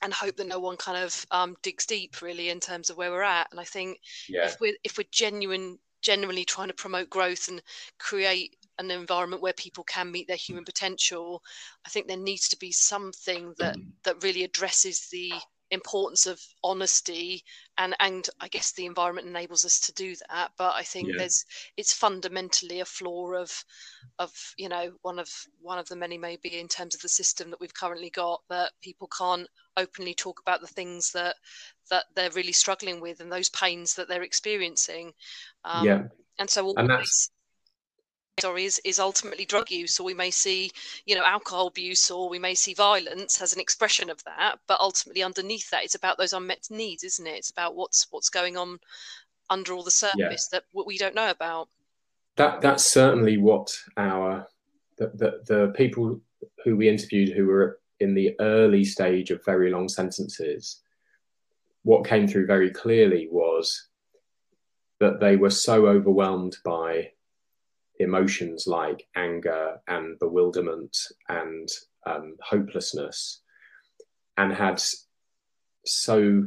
and 0.03 0.13
hope 0.13 0.37
that 0.37 0.47
no 0.47 0.61
one 0.61 0.77
kind 0.77 0.97
of 0.97 1.27
um, 1.33 1.57
digs 1.63 1.85
deep 1.85 2.23
really 2.23 2.51
in 2.51 2.61
terms 2.61 2.89
of 2.89 2.97
where 2.97 3.11
we're 3.11 3.23
at? 3.23 3.49
And 3.51 3.61
i 3.61 3.65
think 3.65 3.99
yeah. 4.29 4.47
if 4.47 4.61
we're 4.61 4.77
if 4.85 4.99
we're 4.99 5.09
genuine 5.11 5.79
genuinely 6.01 6.45
trying 6.45 6.69
to 6.69 6.75
promote 6.75 7.11
growth 7.11 7.49
and 7.49 7.63
create 7.99 8.57
an 8.79 8.91
environment 8.91 9.43
where 9.43 9.53
people 9.53 9.85
can 9.85 10.11
meet 10.11 10.27
their 10.27 10.37
human 10.37 10.65
potential 10.65 11.43
i 11.87 11.89
think 11.89 12.07
there 12.07 12.17
needs 12.17 12.49
to 12.49 12.59
be 12.59 12.73
something 12.73 13.55
that 13.59 13.77
mm-hmm. 13.77 13.91
that 14.05 14.23
really 14.23 14.45
addresses 14.45 15.09
the 15.11 15.33
importance 15.71 16.27
of 16.27 16.41
honesty 16.65 17.45
and 17.77 17.95
and 18.01 18.29
i 18.41 18.49
guess 18.49 18.73
the 18.73 18.87
environment 18.87 19.27
enables 19.27 19.65
us 19.65 19.81
to 19.81 19.93
do 19.93 20.15
that 20.31 20.51
but 20.57 20.75
i 20.75 20.83
think 20.83 21.09
yeah. 21.09 21.15
there's 21.19 21.45
it's 21.77 21.93
fundamentally 21.93 22.81
a 22.81 22.85
flaw 22.85 23.33
of 23.33 23.65
of 24.19 24.33
you 24.57 24.69
know 24.69 24.91
one 25.03 25.19
of 25.19 25.29
one 25.61 25.79
of 25.79 25.87
the 25.89 25.97
many 25.97 26.17
maybe 26.17 26.59
in 26.59 26.69
terms 26.69 26.95
of 26.95 27.03
the 27.03 27.09
system 27.09 27.51
that 27.51 27.61
we've 27.61 27.75
currently 27.75 28.11
got 28.11 28.41
that 28.49 28.73
people 28.81 29.09
can't 29.17 29.49
openly 29.77 30.15
talk 30.15 30.41
about 30.41 30.61
the 30.61 30.67
things 30.67 31.13
that 31.13 31.37
that 31.91 32.07
they're 32.15 32.31
really 32.31 32.53
struggling 32.53 33.01
with 33.01 33.21
and 33.21 33.31
those 33.31 33.51
pains 33.51 33.95
that 33.95 34.09
they're 34.09 34.23
experiencing 34.23 35.13
um, 35.65 35.85
yeah 35.85 36.03
and 36.39 36.49
so 36.49 36.73
and 36.77 36.89
that's 36.89 37.31
sorry 38.41 38.65
is, 38.65 38.81
is 38.85 38.99
ultimately 38.99 39.45
drug 39.45 39.71
use 39.71 39.99
or 39.99 40.05
we 40.05 40.15
may 40.15 40.31
see 40.31 40.71
you 41.07 41.15
know 41.15 41.25
alcohol 41.25 41.67
abuse 41.67 42.11
or 42.11 42.29
we 42.29 42.39
may 42.39 42.55
see 42.55 42.75
violence 42.75 43.41
as 43.41 43.53
an 43.53 43.61
expression 43.61 44.11
of 44.11 44.23
that. 44.25 44.59
But 44.67 44.81
ultimately 44.81 45.23
underneath 45.23 45.71
that 45.71 45.85
it's 45.85 45.95
about 45.95 46.19
those 46.19 46.33
unmet 46.33 46.69
needs 46.71 47.05
isn't 47.05 47.27
it? 47.27 47.37
It's 47.37 47.51
about 47.51 47.75
what's 47.75 48.07
what's 48.11 48.31
going 48.31 48.57
on 48.57 48.79
under 49.51 49.73
all 49.73 49.83
the 49.83 49.91
surface 49.91 50.49
yeah. 50.53 50.61
that 50.75 50.87
we 50.87 50.99
don't 50.99 51.15
know 51.15 51.31
about. 51.31 51.69
That 52.37 52.61
that's 52.61 52.85
certainly 52.85 53.39
what 53.39 53.73
our 53.97 54.47
the, 54.97 55.13
the, 55.15 55.55
the 55.55 55.73
people 55.77 56.21
who 56.65 56.77
we 56.77 56.89
interviewed 56.89 57.37
who 57.37 57.47
were 57.47 57.81
in 58.01 58.15
the 58.15 58.35
early 58.41 58.85
stage 58.85 59.31
of 59.31 59.45
very 59.45 59.71
long 59.71 59.89
sentences 59.89 60.81
what 61.89 62.07
came 62.07 62.27
through 62.29 62.47
very 62.47 62.71
clearly 62.71 63.29
was 63.31 63.89
that 65.01 65.21
they 65.21 65.37
were 65.37 65.51
so 65.51 65.87
overwhelmed 65.87 66.57
by 66.65 67.11
emotions 67.99 68.67
like 68.67 69.07
anger 69.17 69.81
and 69.87 70.19
bewilderment 70.19 70.97
and 71.29 71.69
um, 72.07 72.37
hopelessness, 72.43 73.41
and 74.37 74.53
had 74.53 74.83
so 75.85 76.47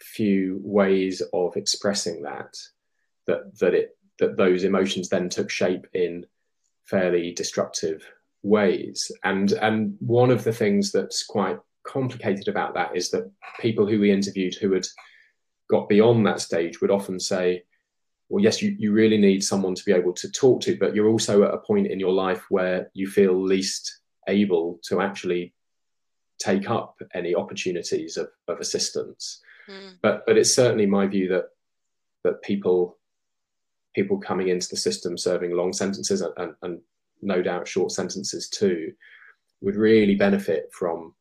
few 0.00 0.60
ways 0.62 1.22
of 1.32 1.56
expressing 1.56 2.22
that 2.22 2.56
that 3.26 3.58
that 3.58 3.74
it 3.74 3.96
that 4.18 4.36
those 4.36 4.64
emotions 4.64 5.08
then 5.08 5.28
took 5.28 5.50
shape 5.50 5.86
in 5.94 6.26
fairly 6.86 7.32
destructive 7.32 8.04
ways. 8.42 9.10
And 9.24 9.52
and 9.52 9.96
one 10.00 10.30
of 10.30 10.44
the 10.44 10.52
things 10.52 10.92
that's 10.92 11.24
quite 11.24 11.58
complicated 11.86 12.48
about 12.48 12.74
that 12.74 12.96
is 12.96 13.10
that 13.10 13.30
people 13.60 13.86
who 13.86 14.00
we 14.00 14.10
interviewed 14.10 14.54
who 14.54 14.72
had 14.72 14.86
got 15.70 15.88
beyond 15.88 16.26
that 16.26 16.40
stage 16.40 16.80
would 16.80 16.90
often 16.90 17.20
say, 17.20 17.64
well, 18.28 18.42
yes, 18.42 18.60
you, 18.60 18.76
you 18.78 18.92
really 18.92 19.16
need 19.16 19.42
someone 19.42 19.74
to 19.74 19.84
be 19.84 19.92
able 19.92 20.12
to 20.12 20.30
talk 20.30 20.60
to, 20.62 20.76
but 20.76 20.94
you're 20.94 21.08
also 21.08 21.44
at 21.44 21.54
a 21.54 21.58
point 21.58 21.86
in 21.86 21.98
your 21.98 22.12
life 22.12 22.44
where 22.50 22.90
you 22.92 23.08
feel 23.08 23.40
least 23.40 24.00
able 24.28 24.78
to 24.84 25.00
actually 25.00 25.54
take 26.38 26.70
up 26.70 26.96
any 27.14 27.34
opportunities 27.34 28.16
of, 28.16 28.28
of 28.46 28.60
assistance. 28.60 29.40
Mm. 29.68 29.94
But 30.02 30.24
but 30.26 30.36
it's 30.36 30.54
certainly 30.54 30.86
my 30.86 31.06
view 31.06 31.28
that 31.28 31.46
that 32.24 32.42
people 32.42 32.98
people 33.94 34.18
coming 34.18 34.48
into 34.48 34.68
the 34.68 34.76
system 34.76 35.16
serving 35.16 35.52
long 35.52 35.72
sentences 35.72 36.20
and, 36.20 36.32
and, 36.36 36.54
and 36.62 36.80
no 37.22 37.42
doubt 37.42 37.66
short 37.66 37.90
sentences 37.90 38.48
too 38.48 38.92
would 39.60 39.74
really 39.74 40.14
benefit 40.14 40.70
from 40.72 41.14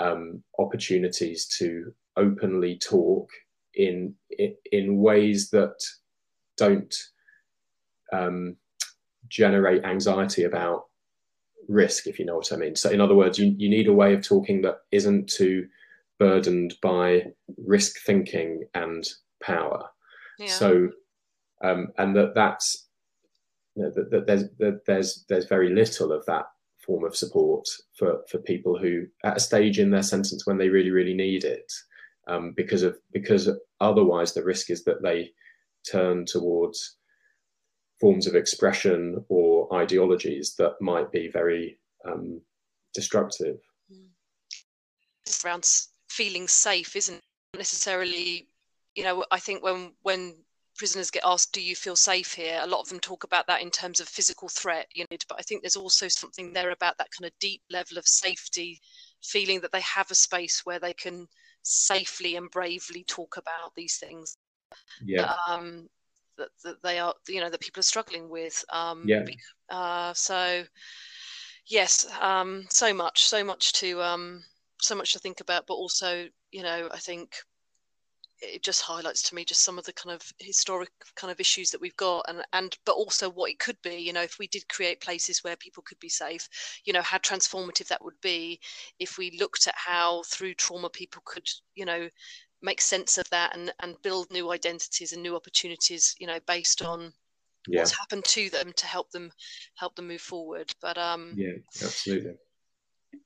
um, 0.00 0.42
opportunities 0.58 1.46
to 1.46 1.94
openly 2.16 2.78
talk 2.78 3.30
in, 3.74 4.14
in 4.38 4.54
in 4.72 4.96
ways 4.98 5.50
that 5.50 5.76
don't 6.60 6.94
um, 8.12 8.56
generate 9.28 9.84
anxiety 9.84 10.44
about 10.44 10.84
risk, 11.68 12.06
if 12.06 12.18
you 12.18 12.26
know 12.26 12.36
what 12.36 12.52
I 12.52 12.56
mean. 12.56 12.76
So, 12.76 12.90
in 12.90 13.00
other 13.00 13.14
words, 13.14 13.38
you, 13.38 13.54
you 13.56 13.68
need 13.68 13.88
a 13.88 13.92
way 13.92 14.14
of 14.14 14.22
talking 14.22 14.62
that 14.62 14.78
isn't 14.92 15.28
too 15.28 15.66
burdened 16.18 16.74
by 16.82 17.24
risk 17.56 18.00
thinking 18.04 18.64
and 18.74 19.08
power. 19.42 19.88
Yeah. 20.38 20.48
So, 20.48 20.90
um, 21.62 21.88
and 21.98 22.14
that 22.16 22.34
that's 22.34 22.88
you 23.74 23.84
know, 23.84 23.90
that, 23.94 24.10
that 24.10 24.26
there's 24.26 24.44
that 24.58 24.80
there's 24.86 25.24
there's 25.28 25.46
very 25.46 25.74
little 25.74 26.12
of 26.12 26.24
that 26.26 26.44
form 26.84 27.04
of 27.04 27.16
support 27.16 27.66
for 27.96 28.20
for 28.30 28.38
people 28.38 28.78
who 28.78 29.06
at 29.24 29.36
a 29.36 29.40
stage 29.40 29.78
in 29.78 29.90
their 29.90 30.02
sentence 30.02 30.46
when 30.46 30.58
they 30.58 30.68
really 30.68 30.90
really 30.90 31.14
need 31.14 31.44
it, 31.44 31.70
um, 32.28 32.52
because 32.56 32.82
of 32.82 32.98
because 33.12 33.48
otherwise 33.80 34.34
the 34.34 34.44
risk 34.44 34.70
is 34.70 34.84
that 34.84 35.02
they 35.02 35.30
turn 35.90 36.24
towards 36.26 36.96
forms 38.00 38.26
of 38.26 38.34
expression 38.34 39.24
or 39.28 39.72
ideologies 39.74 40.54
that 40.56 40.80
might 40.80 41.12
be 41.12 41.28
very 41.28 41.78
um, 42.06 42.40
destructive. 42.94 43.58
It's 45.26 45.44
around 45.44 45.68
feeling 46.08 46.48
safe 46.48 46.96
isn't 46.96 47.20
necessarily, 47.56 48.48
you 48.94 49.04
know, 49.04 49.24
I 49.30 49.38
think 49.38 49.62
when 49.62 49.92
when 50.02 50.36
prisoners 50.76 51.10
get 51.10 51.24
asked, 51.26 51.52
"Do 51.52 51.60
you 51.60 51.76
feel 51.76 51.96
safe 51.96 52.32
here?" 52.32 52.58
A 52.62 52.66
lot 52.66 52.80
of 52.80 52.88
them 52.88 53.00
talk 53.00 53.24
about 53.24 53.46
that 53.48 53.60
in 53.60 53.70
terms 53.70 54.00
of 54.00 54.08
physical 54.08 54.48
threat, 54.48 54.88
you 54.94 55.04
know. 55.10 55.16
But 55.28 55.38
I 55.38 55.42
think 55.42 55.62
there's 55.62 55.76
also 55.76 56.08
something 56.08 56.52
there 56.52 56.70
about 56.70 56.96
that 56.98 57.10
kind 57.16 57.26
of 57.26 57.38
deep 57.38 57.62
level 57.70 57.98
of 57.98 58.08
safety, 58.08 58.80
feeling 59.22 59.60
that 59.60 59.72
they 59.72 59.82
have 59.82 60.10
a 60.10 60.14
space 60.14 60.64
where 60.64 60.78
they 60.78 60.94
can 60.94 61.28
safely 61.62 62.36
and 62.36 62.50
bravely 62.50 63.04
talk 63.04 63.36
about 63.36 63.74
these 63.76 63.98
things. 63.98 64.36
Yeah. 65.04 65.34
Um, 65.48 65.88
that, 66.38 66.48
that 66.64 66.82
they 66.82 66.98
are, 66.98 67.14
you 67.28 67.40
know, 67.40 67.50
that 67.50 67.60
people 67.60 67.80
are 67.80 67.84
struggling 67.84 68.28
with. 68.28 68.64
Um, 68.72 69.04
yeah. 69.06 69.24
Uh, 69.68 70.12
so, 70.14 70.64
yes, 71.66 72.06
um, 72.20 72.66
so 72.70 72.94
much, 72.94 73.24
so 73.24 73.44
much 73.44 73.72
to, 73.74 74.02
um, 74.02 74.42
so 74.80 74.94
much 74.94 75.12
to 75.12 75.18
think 75.18 75.40
about, 75.40 75.66
but 75.66 75.74
also, 75.74 76.26
you 76.50 76.62
know, 76.62 76.88
I 76.92 76.98
think 76.98 77.34
it 78.42 78.62
just 78.62 78.82
highlights 78.82 79.22
to 79.22 79.34
me 79.34 79.44
just 79.44 79.62
some 79.62 79.78
of 79.78 79.84
the 79.84 79.92
kind 79.92 80.14
of 80.14 80.22
historic 80.38 80.90
kind 81.14 81.30
of 81.30 81.40
issues 81.40 81.70
that 81.70 81.80
we've 81.80 81.96
got 81.96 82.24
and 82.28 82.42
and 82.52 82.76
but 82.86 82.92
also 82.92 83.28
what 83.30 83.50
it 83.50 83.58
could 83.58 83.76
be 83.82 83.96
you 83.96 84.12
know 84.12 84.22
if 84.22 84.38
we 84.38 84.46
did 84.46 84.66
create 84.68 85.00
places 85.00 85.44
where 85.44 85.56
people 85.56 85.82
could 85.86 85.98
be 86.00 86.08
safe 86.08 86.48
you 86.84 86.92
know 86.92 87.02
how 87.02 87.18
transformative 87.18 87.86
that 87.88 88.02
would 88.02 88.18
be 88.22 88.58
if 88.98 89.18
we 89.18 89.36
looked 89.38 89.66
at 89.66 89.74
how 89.76 90.22
through 90.26 90.54
trauma 90.54 90.88
people 90.88 91.22
could 91.24 91.46
you 91.74 91.84
know 91.84 92.08
make 92.62 92.80
sense 92.80 93.18
of 93.18 93.28
that 93.30 93.56
and 93.56 93.72
and 93.80 94.00
build 94.02 94.30
new 94.30 94.50
identities 94.50 95.12
and 95.12 95.22
new 95.22 95.36
opportunities 95.36 96.14
you 96.18 96.26
know 96.26 96.38
based 96.46 96.82
on 96.82 97.12
yeah. 97.68 97.80
what's 97.80 97.96
happened 97.96 98.24
to 98.24 98.50
them 98.50 98.72
to 98.76 98.86
help 98.86 99.10
them 99.10 99.30
help 99.74 99.94
them 99.96 100.08
move 100.08 100.20
forward 100.20 100.72
but 100.80 100.98
um 100.98 101.32
yeah 101.36 101.52
absolutely 101.82 102.34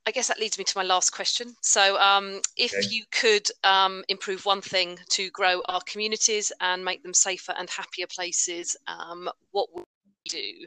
I 0.07 0.11
guess 0.11 0.29
that 0.29 0.41
leads 0.41 0.59
me 0.59 0.65
to 0.65 0.79
my 0.79 0.83
last 0.83 1.11
question. 1.11 1.55
So, 1.63 1.99
um, 1.99 2.41
if 2.57 2.75
okay. 2.75 2.87
you 2.89 3.05
could 3.11 3.49
um, 3.65 4.05
improve 4.09 4.45
one 4.45 4.61
thing 4.61 4.99
to 5.11 5.31
grow 5.31 5.63
our 5.67 5.81
communities 5.87 6.53
and 6.61 6.85
make 6.85 7.03
them 7.03 7.15
safer 7.15 7.53
and 7.57 7.69
happier 7.71 8.07
places, 8.07 8.77
um, 8.87 9.29
what 9.53 9.69
would 9.75 9.85
you 10.25 10.31
do? 10.31 10.67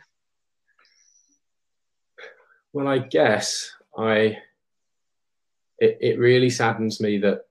Well, 2.73 2.87
I 2.87 2.99
guess 2.99 3.71
I. 3.97 4.37
It, 5.79 5.97
it 6.01 6.19
really 6.19 6.49
saddens 6.49 6.99
me 6.99 7.19
that 7.19 7.46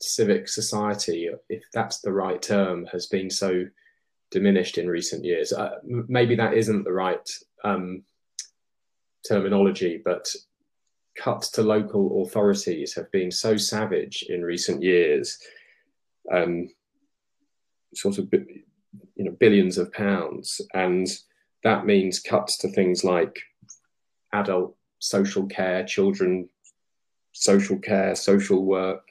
civic 0.00 0.48
society, 0.48 1.28
if 1.48 1.62
that's 1.72 2.00
the 2.00 2.12
right 2.12 2.40
term, 2.40 2.86
has 2.86 3.06
been 3.06 3.30
so 3.30 3.64
diminished 4.30 4.78
in 4.78 4.88
recent 4.88 5.24
years. 5.24 5.52
Uh, 5.52 5.76
maybe 5.84 6.36
that 6.36 6.54
isn't 6.54 6.84
the 6.84 6.92
right 6.92 7.28
um, 7.64 8.02
terminology, 9.26 10.00
but 10.04 10.32
cuts 11.16 11.50
to 11.50 11.62
local 11.62 12.22
authorities 12.22 12.94
have 12.94 13.10
been 13.12 13.30
so 13.30 13.56
savage 13.56 14.24
in 14.28 14.42
recent 14.42 14.82
years, 14.82 15.38
um, 16.32 16.68
sort 17.94 18.18
of 18.18 18.32
you 18.32 19.24
know 19.24 19.32
billions 19.38 19.78
of 19.78 19.92
pounds, 19.92 20.60
and 20.74 21.08
that 21.62 21.84
means 21.84 22.20
cuts 22.20 22.56
to 22.58 22.68
things 22.68 23.04
like 23.04 23.36
adult 24.32 24.74
social 24.98 25.46
care, 25.46 25.84
children 25.84 26.48
social 27.32 27.78
care, 27.78 28.14
social 28.14 28.64
work, 28.64 29.09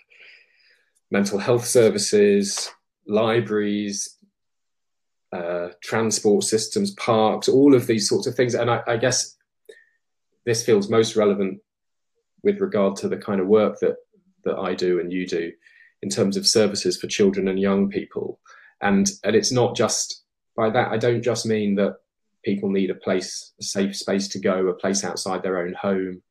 mental 1.12 1.40
health 1.40 1.66
services, 1.66 2.70
libraries, 3.08 4.18
uh, 5.32 5.70
transport 5.82 6.44
systems, 6.44 6.92
parks, 6.96 7.48
all 7.48 7.76
of 7.76 7.88
these 7.88 8.08
sorts 8.08 8.28
of 8.28 8.36
things. 8.36 8.56
And 8.56 8.70
I, 8.70 8.82
I, 8.88 8.98
guess 8.98 9.38
this 10.46 10.66
feels 10.66 10.90
most 10.90 11.16
relevant 11.16 11.60
with 12.44 12.62
regard 12.62 12.96
to 12.98 13.08
the 13.08 13.18
kind 13.18 13.40
of 13.40 13.48
work 13.48 13.80
that 13.82 13.98
that 14.46 14.58
I 14.58 14.74
do 14.74 15.00
and 15.00 15.12
you 15.12 15.28
do 15.28 15.52
in 16.02 16.10
terms 16.10 16.38
of 16.38 16.48
services 16.48 16.98
for 16.98 17.08
children 17.08 17.48
and 17.48 17.60
young 17.60 17.90
people. 17.90 18.40
And 18.82 19.08
and 19.24 19.36
it's 19.36 19.52
not 19.52 19.76
just 19.76 20.24
by 20.56 20.70
that 20.72 20.92
I 20.92 20.98
don't 20.98 21.22
just 21.22 21.46
mean 21.46 21.76
that 21.76 21.98
people 22.44 22.72
need 22.72 22.90
a 22.90 22.96
place, 22.96 23.54
a 23.60 23.64
safe 23.64 23.96
space 23.96 24.28
to 24.30 24.40
go, 24.40 24.68
a 24.68 24.74
place 24.74 25.04
outside 25.04 25.44
their 25.44 25.60
own 25.60 25.74
home, 25.74 26.22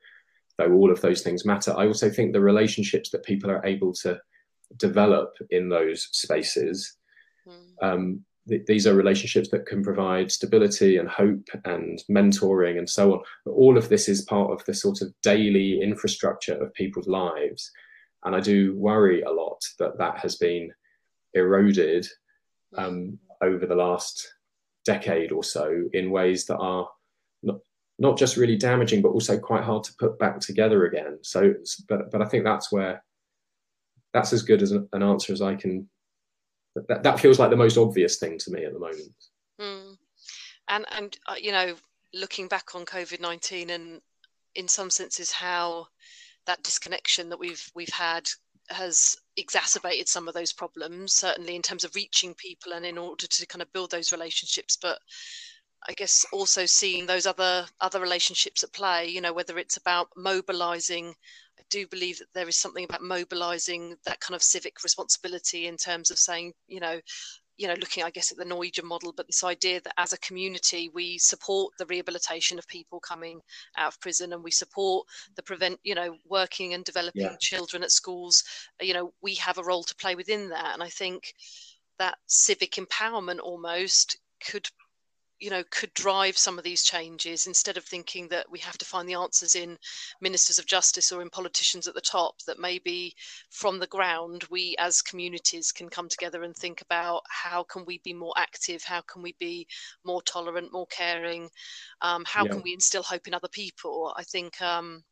though 0.57 0.73
all 0.73 0.91
of 0.91 1.01
those 1.01 1.23
things 1.23 1.45
matter. 1.45 1.73
I 1.77 1.87
also 1.87 2.11
think 2.11 2.33
the 2.33 2.41
relationships 2.41 3.11
that 3.11 3.25
people 3.25 3.51
are 3.51 3.65
able 3.65 3.93
to 4.03 4.19
develop 4.77 5.35
in 5.51 5.69
those 5.69 6.09
spaces. 6.13 6.97
Mm. 7.47 7.55
Um, 7.83 8.25
th- 8.49 8.67
these 8.67 8.87
are 8.87 8.95
relationships 8.95 9.49
that 9.51 9.67
can 9.67 9.83
provide 9.83 10.31
stability 10.31 10.97
and 10.99 11.09
hope 11.09 11.49
and 11.65 12.03
mentoring 12.11 12.79
and 12.79 12.89
so 12.89 13.15
on. 13.15 13.21
But 13.45 13.53
all 13.53 13.77
of 13.79 13.89
this 13.89 14.09
is 14.09 14.23
part 14.23 14.51
of 14.51 14.65
the 14.65 14.75
sort 14.75 15.01
of 15.03 15.13
daily 15.23 15.81
infrastructure 15.81 16.55
of 16.55 16.75
people's 16.75 17.09
lives. 17.09 17.71
And 18.25 18.35
I 18.35 18.41
do 18.41 18.75
worry 18.77 19.23
a 19.23 19.31
lot 19.31 19.63
that 19.79 19.99
that 19.99 20.19
has 20.19 20.37
been 20.37 20.71
eroded 21.35 22.07
hmm. 22.75 22.85
um, 22.85 23.19
over 23.43 23.67
the 23.67 23.77
last 23.77 24.35
decade 24.85 25.33
or 25.33 25.45
so 25.45 25.85
in 25.93 26.11
ways 26.11 26.47
that 26.47 26.57
are 26.57 26.89
not, 27.43 27.57
not 27.99 28.19
just 28.19 28.37
really 28.37 28.57
damaging, 28.57 29.03
but 29.03 29.11
also 29.11 29.39
quite 29.39 29.63
hard 29.63 29.85
to 29.85 29.95
put 29.99 30.19
back 30.19 30.41
together 30.41 30.87
again. 30.87 31.19
So, 31.23 31.55
but, 31.89 32.11
but 32.11 32.23
I 32.23 32.25
think 32.25 32.45
that's 32.45 32.73
where 32.73 33.03
that's 34.13 34.33
as 34.33 34.43
good 34.43 34.63
as 34.63 34.73
an, 34.73 34.89
answer 34.93 35.33
as 35.33 35.43
I 35.43 35.55
can. 35.55 35.89
That, 36.89 37.03
that 37.03 37.21
feels 37.21 37.39
like 37.39 37.51
the 37.51 37.57
most 37.57 37.77
obvious 37.77 38.19
thing 38.19 38.39
to 38.39 38.51
me 38.51 38.65
at 38.65 38.73
the 38.73 38.79
moment. 38.79 39.13
Mm. 39.61 39.97
And 40.69 40.87
and 40.97 41.19
uh, 41.27 41.35
you 41.41 41.53
know, 41.53 41.75
looking 42.15 42.49
back 42.49 42.75
on 42.75 42.85
COVID 42.85 43.21
nineteen, 43.21 43.71
and 43.71 44.01
in 44.55 44.69
some 44.69 44.91
senses, 44.91 45.33
how 45.33 45.89
that 46.47 46.63
disconnection 46.63 47.29
that 47.31 47.39
we've 47.39 47.71
we've 47.75 47.89
had 47.89 48.29
has 48.71 49.17
exacerbated 49.37 50.09
some 50.09 50.29
of 50.29 50.35
those 50.35 50.53
problems. 50.53 51.15
Certainly, 51.15 51.57
in 51.57 51.63
terms 51.63 51.85
of 51.85 51.95
reaching 51.95 52.35
people 52.35 52.73
and 52.73 52.85
in 52.85 52.99
order 52.99 53.27
to 53.27 53.47
kind 53.47 53.63
of 53.63 53.73
build 53.73 53.91
those 53.91 54.13
relationships, 54.13 54.77
but 54.81 54.99
I 55.89 55.93
guess 55.95 56.27
also 56.33 56.67
seeing 56.67 57.07
those 57.07 57.27
other 57.27 57.67
other 57.81 58.01
relationships 58.01 58.63
at 58.63 58.73
play. 58.73 59.09
You 59.09 59.21
know, 59.21 59.33
whether 59.33 59.59
it's 59.59 59.77
about 59.77 60.09
mobilizing 60.17 61.15
do 61.71 61.87
believe 61.87 62.19
that 62.19 62.33
there 62.35 62.49
is 62.49 62.57
something 62.57 62.85
about 62.85 63.03
mobilizing 63.03 63.97
that 64.05 64.21
kind 64.21 64.35
of 64.35 64.43
civic 64.43 64.83
responsibility 64.83 65.67
in 65.67 65.77
terms 65.77 66.11
of 66.11 66.19
saying, 66.19 66.53
you 66.67 66.81
know, 66.81 67.01
you 67.59 67.67
know, 67.67 67.75
looking, 67.75 68.05
I 68.05 68.11
guess, 68.11 68.31
at 68.31 68.39
the 68.39 68.45
Norwegian 68.45 68.87
model, 68.87 69.13
but 69.13 69.27
this 69.27 69.43
idea 69.43 69.81
that 69.81 69.95
as 69.99 70.13
a 70.13 70.19
community 70.19 70.91
we 70.95 71.19
support 71.19 71.75
the 71.77 71.87
rehabilitation 71.87 72.57
of 72.57 72.69
people 72.69 73.01
coming 73.01 73.41
out 73.77 73.95
of 73.95 74.01
prison, 74.01 74.33
and 74.33 74.45
we 74.45 74.53
support 74.53 75.07
the 75.35 75.43
prevent, 75.43 75.81
you 75.83 75.97
know, 75.97 76.17
working 76.25 76.75
and 76.75 76.85
developing 76.85 77.23
yeah. 77.23 77.37
children 77.41 77.83
at 77.83 77.91
schools. 77.91 78.45
You 78.81 78.95
know, 78.95 79.13
we 79.23 79.35
have 79.37 79.59
a 79.59 79.65
role 79.65 79.83
to 79.83 79.97
play 79.97 80.15
within 80.15 80.49
that, 80.51 80.73
and 80.73 80.83
I 80.83 80.89
think 80.89 81.35
that 81.99 82.17
civic 82.27 82.73
empowerment 82.73 83.41
almost 83.41 84.19
could 84.41 84.69
you 85.41 85.51
know 85.51 85.63
could 85.71 85.93
drive 85.95 86.37
some 86.37 86.59
of 86.59 86.65
these 86.65 86.83
changes 86.83 87.47
instead 87.47 87.77
of 87.77 87.85
thinking 87.85 88.29
that 88.29 88.51
we 88.51 88.59
have 88.59 88.79
to 88.79 88.85
find 88.85 89.09
the 89.09 89.15
answers 89.15 89.55
in 89.55 89.79
ministers 90.21 90.59
of 90.59 90.67
justice 90.67 91.13
or 91.13 91.23
in 91.23 91.31
politicians 91.31 91.87
at 91.87 91.95
the 91.95 92.01
top 92.01 92.35
that 92.47 92.59
maybe 92.59 93.15
from 93.51 93.79
the 93.79 93.87
ground 93.87 94.45
we 94.51 94.75
as 94.79 95.03
communities 95.03 95.73
can 95.73 95.89
come 95.89 96.09
together 96.09 96.43
and 96.43 96.57
think 96.57 96.81
about 96.81 97.23
how 97.29 97.63
can 97.65 97.85
we 97.85 97.99
be 98.05 98.13
more 98.13 98.35
active 98.37 98.83
how 98.83 99.01
can 99.03 99.23
we 99.23 99.35
be 99.39 99.67
more 100.05 100.23
tolerant 100.23 100.73
more 100.73 100.87
caring 100.87 101.49
um, 102.03 102.25
how 102.27 102.45
yeah. 102.45 102.53
can 102.53 102.63
we 102.63 102.73
instill 102.73 103.03
hope 103.03 103.27
in 103.27 103.35
other 103.35 103.49
people 103.49 104.13
i 104.17 104.23
think 104.25 104.61
um, 104.61 105.03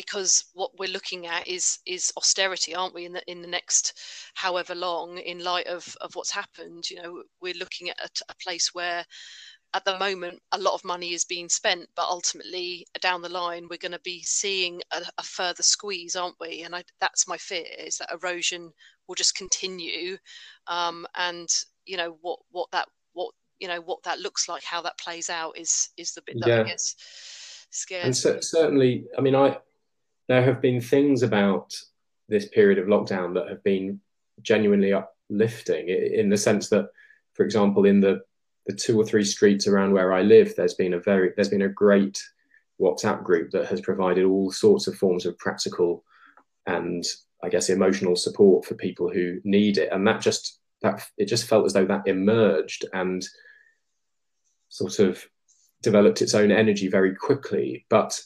because 0.00 0.46
what 0.54 0.70
we're 0.78 0.88
looking 0.88 1.26
at 1.26 1.46
is 1.46 1.78
is 1.84 2.10
austerity 2.16 2.74
aren't 2.74 2.94
we 2.94 3.04
in 3.04 3.12
the 3.12 3.22
in 3.30 3.42
the 3.42 3.48
next 3.48 3.98
however 4.32 4.74
long 4.74 5.18
in 5.18 5.44
light 5.44 5.66
of 5.66 5.94
of 6.00 6.14
what's 6.14 6.30
happened 6.30 6.88
you 6.88 6.96
know 6.96 7.22
we're 7.42 7.60
looking 7.60 7.90
at 7.90 8.00
a, 8.02 8.08
a 8.30 8.34
place 8.42 8.70
where 8.72 9.04
at 9.74 9.84
the 9.84 9.98
moment 9.98 10.40
a 10.52 10.58
lot 10.58 10.72
of 10.72 10.82
money 10.86 11.12
is 11.12 11.26
being 11.26 11.50
spent 11.50 11.86
but 11.94 12.08
ultimately 12.08 12.86
down 13.02 13.20
the 13.20 13.28
line 13.28 13.66
we're 13.68 13.76
going 13.76 13.92
to 13.92 14.00
be 14.00 14.22
seeing 14.22 14.80
a, 14.92 15.02
a 15.18 15.22
further 15.22 15.62
squeeze 15.62 16.16
aren't 16.16 16.40
we 16.40 16.62
and 16.62 16.74
I, 16.74 16.82
that's 16.98 17.28
my 17.28 17.36
fear 17.36 17.66
is 17.78 17.98
that 17.98 18.10
erosion 18.10 18.72
will 19.06 19.16
just 19.16 19.36
continue 19.36 20.16
um, 20.66 21.06
and 21.14 21.48
you 21.84 21.98
know 21.98 22.16
what 22.22 22.38
what 22.50 22.70
that 22.72 22.88
what 23.12 23.34
you 23.58 23.68
know 23.68 23.82
what 23.82 24.02
that 24.04 24.18
looks 24.20 24.48
like 24.48 24.64
how 24.64 24.80
that 24.80 24.96
plays 24.98 25.28
out 25.28 25.58
is 25.58 25.90
is 25.98 26.14
the 26.14 26.22
bit 26.22 26.36
that 26.40 26.48
yeah. 26.48 26.60
i 26.62 26.64
guess 26.64 26.96
Scared. 27.70 28.04
And 28.04 28.16
so, 28.16 28.40
certainly, 28.40 29.06
I 29.16 29.20
mean, 29.20 29.36
I 29.36 29.56
there 30.30 30.44
have 30.44 30.62
been 30.62 30.80
things 30.80 31.24
about 31.24 31.74
this 32.28 32.46
period 32.46 32.78
of 32.78 32.86
lockdown 32.86 33.34
that 33.34 33.48
have 33.48 33.64
been 33.64 34.00
genuinely 34.42 34.92
uplifting 34.92 35.88
in 35.88 36.30
the 36.30 36.36
sense 36.36 36.68
that, 36.68 36.88
for 37.34 37.44
example, 37.44 37.84
in 37.84 38.00
the 38.00 38.20
the 38.66 38.72
two 38.72 38.96
or 38.96 39.04
three 39.04 39.24
streets 39.24 39.66
around 39.66 39.92
where 39.92 40.12
I 40.12 40.22
live, 40.22 40.54
there's 40.54 40.74
been 40.74 40.94
a 40.94 41.00
very 41.00 41.32
there's 41.34 41.48
been 41.48 41.62
a 41.62 41.68
great 41.68 42.22
WhatsApp 42.80 43.24
group 43.24 43.50
that 43.50 43.66
has 43.66 43.80
provided 43.80 44.24
all 44.24 44.52
sorts 44.52 44.86
of 44.86 44.94
forms 44.94 45.26
of 45.26 45.36
practical 45.36 46.04
and 46.64 47.02
I 47.42 47.48
guess 47.48 47.68
emotional 47.68 48.14
support 48.14 48.64
for 48.64 48.76
people 48.76 49.10
who 49.10 49.40
need 49.42 49.78
it, 49.78 49.92
and 49.92 50.06
that 50.06 50.20
just 50.20 50.60
that 50.82 51.02
it 51.18 51.26
just 51.26 51.48
felt 51.48 51.66
as 51.66 51.72
though 51.72 51.86
that 51.86 52.06
emerged 52.06 52.84
and 52.92 53.26
sort 54.68 55.00
of 55.00 55.26
developed 55.82 56.22
its 56.22 56.36
own 56.36 56.52
energy 56.52 56.86
very 56.86 57.16
quickly. 57.16 57.84
But 57.90 58.22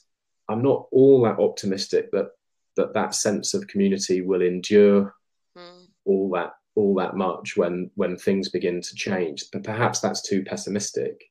I'm 0.49 0.63
not 0.63 0.87
all 0.91 1.23
that 1.23 1.39
optimistic 1.39 2.11
that 2.13 2.29
that 2.77 2.95
that 2.95 3.15
sense 3.15 3.55
of 3.55 3.67
community 3.67 4.21
will 4.21 4.43
endure 4.43 5.15
mm. 5.57 5.87
all 6.05 6.31
that 6.31 6.53
all 6.75 6.95
that 6.97 7.17
much 7.17 7.57
when 7.57 7.91
when 7.95 8.17
things 8.17 8.49
begin 8.49 8.81
to 8.81 8.95
change. 8.95 9.45
But 9.53 9.65
perhaps 9.65 10.01
that's 10.01 10.23
too 10.23 10.45
pessimistic. 10.45 11.25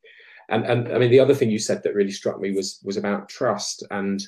And 0.49 0.65
and 0.65 0.93
I 0.93 0.97
mean 0.97 1.11
the 1.11 1.19
other 1.19 1.35
thing 1.35 1.49
you 1.49 1.59
said 1.59 1.83
that 1.83 1.95
really 1.95 2.11
struck 2.11 2.39
me 2.39 2.51
was 2.51 2.79
was 2.83 2.97
about 2.97 3.29
trust. 3.29 3.83
And 3.91 4.23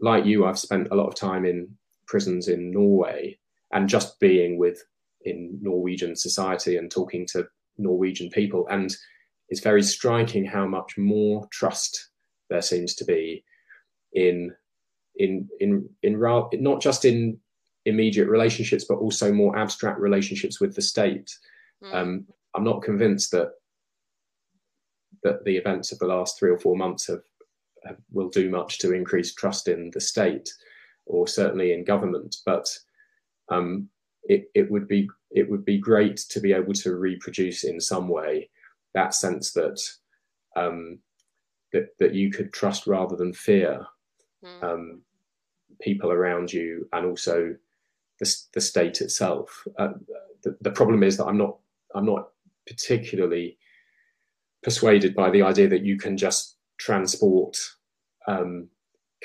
like 0.00 0.24
you, 0.24 0.46
I've 0.46 0.58
spent 0.58 0.88
a 0.90 0.94
lot 0.94 1.08
of 1.08 1.14
time 1.14 1.44
in 1.44 1.76
prisons 2.06 2.48
in 2.48 2.70
Norway 2.70 3.38
and 3.72 3.88
just 3.88 4.18
being 4.20 4.58
with 4.58 4.82
in 5.22 5.58
Norwegian 5.60 6.16
society 6.16 6.76
and 6.76 6.90
talking 6.90 7.26
to 7.32 7.46
Norwegian 7.78 8.30
people. 8.30 8.66
And 8.70 8.94
it's 9.48 9.60
very 9.60 9.82
striking 9.82 10.44
how 10.44 10.66
much 10.66 10.96
more 10.96 11.46
trust 11.50 12.08
there 12.48 12.62
seems 12.62 12.94
to 12.96 13.04
be 13.04 13.44
in 14.12 14.54
in 15.16 15.48
in 15.60 15.88
in 16.02 16.18
not 16.62 16.80
just 16.80 17.04
in 17.04 17.38
immediate 17.86 18.28
relationships, 18.28 18.84
but 18.88 18.96
also 18.98 19.32
more 19.32 19.56
abstract 19.56 19.98
relationships 19.98 20.60
with 20.60 20.74
the 20.74 20.82
state. 20.82 21.30
Mm. 21.82 21.94
Um, 21.94 22.26
I'm 22.54 22.64
not 22.64 22.82
convinced 22.82 23.30
that 23.32 23.50
that 25.22 25.44
the 25.44 25.56
events 25.56 25.92
of 25.92 25.98
the 25.98 26.06
last 26.06 26.38
three 26.38 26.50
or 26.50 26.58
four 26.58 26.76
months 26.76 27.06
have, 27.06 27.22
have, 27.84 27.98
will 28.10 28.30
do 28.30 28.48
much 28.48 28.78
to 28.78 28.94
increase 28.94 29.34
trust 29.34 29.68
in 29.68 29.90
the 29.92 30.00
state, 30.00 30.48
or 31.06 31.26
certainly 31.26 31.72
in 31.72 31.84
government. 31.84 32.36
But 32.46 32.66
um, 33.50 33.88
it, 34.24 34.50
it 34.54 34.70
would 34.70 34.88
be 34.88 35.08
it 35.30 35.48
would 35.48 35.64
be 35.64 35.78
great 35.78 36.16
to 36.30 36.40
be 36.40 36.52
able 36.52 36.74
to 36.74 36.96
reproduce 36.96 37.64
in 37.64 37.80
some 37.80 38.08
way 38.08 38.50
that 38.94 39.14
sense 39.14 39.52
that 39.52 39.80
um, 40.56 40.98
that 41.72 41.88
that 41.98 42.14
you 42.14 42.30
could 42.30 42.52
trust 42.52 42.86
rather 42.86 43.16
than 43.16 43.32
fear 43.32 43.86
mm. 44.44 44.62
um, 44.62 45.02
people 45.80 46.10
around 46.12 46.52
you 46.52 46.88
and 46.92 47.06
also 47.06 47.54
the, 48.18 48.34
the 48.54 48.60
state 48.60 49.00
itself. 49.00 49.66
Uh, 49.78 49.92
the, 50.42 50.56
the 50.60 50.70
problem 50.70 51.02
is 51.02 51.16
that 51.16 51.26
I'm 51.26 51.38
not 51.38 51.58
I'm 51.94 52.06
not 52.06 52.28
particularly 52.66 53.58
persuaded 54.62 55.14
by 55.14 55.30
the 55.30 55.42
idea 55.42 55.68
that 55.68 55.84
you 55.84 55.98
can 55.98 56.16
just 56.16 56.56
transport 56.78 57.56
um, 58.28 58.68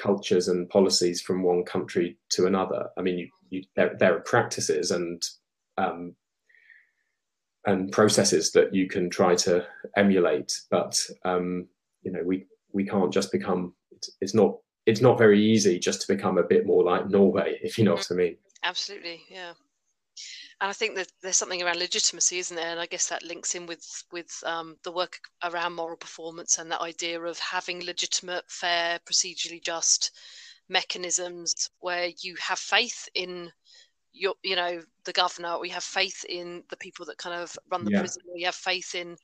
cultures 0.01 0.47
and 0.47 0.69
policies 0.69 1.21
from 1.21 1.43
one 1.43 1.63
country 1.63 2.17
to 2.29 2.45
another. 2.47 2.89
I 2.97 3.01
mean, 3.01 3.17
you, 3.17 3.29
you, 3.49 3.63
there, 3.75 3.95
there, 3.99 4.17
are 4.17 4.21
practices 4.21 4.91
and 4.91 5.23
um, 5.77 6.15
and 7.65 7.91
processes 7.91 8.51
that 8.51 8.73
you 8.73 8.87
can 8.87 9.09
try 9.09 9.35
to 9.35 9.65
emulate, 9.95 10.61
but 10.69 10.99
um, 11.23 11.67
you 12.03 12.11
know, 12.11 12.21
we 12.23 12.45
we 12.71 12.85
can't 12.85 13.13
just 13.13 13.31
become. 13.31 13.73
It's, 13.91 14.09
it's, 14.21 14.35
not 14.35 14.57
it's 14.85 15.01
not 15.01 15.17
very 15.17 15.41
easy 15.41 15.79
just 15.79 16.01
to 16.01 16.07
become 16.07 16.37
a 16.37 16.43
bit 16.43 16.65
more 16.65 16.83
like 16.83 17.09
Norway, 17.09 17.59
if 17.61 17.77
you 17.77 17.83
know 17.83 17.95
what 17.95 18.11
I 18.11 18.15
mean. 18.15 18.37
Absolutely, 18.63 19.23
yeah. 19.29 19.53
And 20.61 20.69
I 20.69 20.73
think 20.73 20.95
that 20.95 21.11
there's 21.21 21.35
something 21.35 21.61
around 21.61 21.79
legitimacy, 21.79 22.39
isn't 22.39 22.55
there? 22.55 22.71
And 22.71 22.79
I 22.79 22.85
guess 22.85 23.09
that 23.09 23.23
links 23.23 23.55
in 23.55 23.65
with 23.65 24.03
with 24.11 24.31
um, 24.45 24.77
the 24.83 24.91
work 24.91 25.19
around 25.43 25.73
moral 25.73 25.97
performance 25.97 26.57
and 26.57 26.71
that 26.71 26.81
idea 26.81 27.19
of 27.21 27.37
having 27.39 27.83
legitimate, 27.83 28.45
fair, 28.47 28.99
procedurally 28.99 29.63
just 29.63 30.11
mechanisms 30.69 31.69
where 31.79 32.09
you 32.21 32.35
have 32.39 32.59
faith 32.59 33.09
in 33.13 33.51
your, 34.13 34.35
you 34.43 34.55
know, 34.55 34.81
the 35.03 35.11
governor. 35.11 35.59
We 35.59 35.69
have 35.69 35.83
faith 35.83 36.23
in 36.29 36.63
the 36.69 36.77
people 36.77 37.05
that 37.07 37.17
kind 37.17 37.39
of 37.39 37.55
run 37.69 37.83
the 37.83 37.91
yeah. 37.91 37.99
prison. 37.99 38.21
We 38.33 38.43
have 38.43 38.55
faith 38.55 38.95
in, 38.95 39.17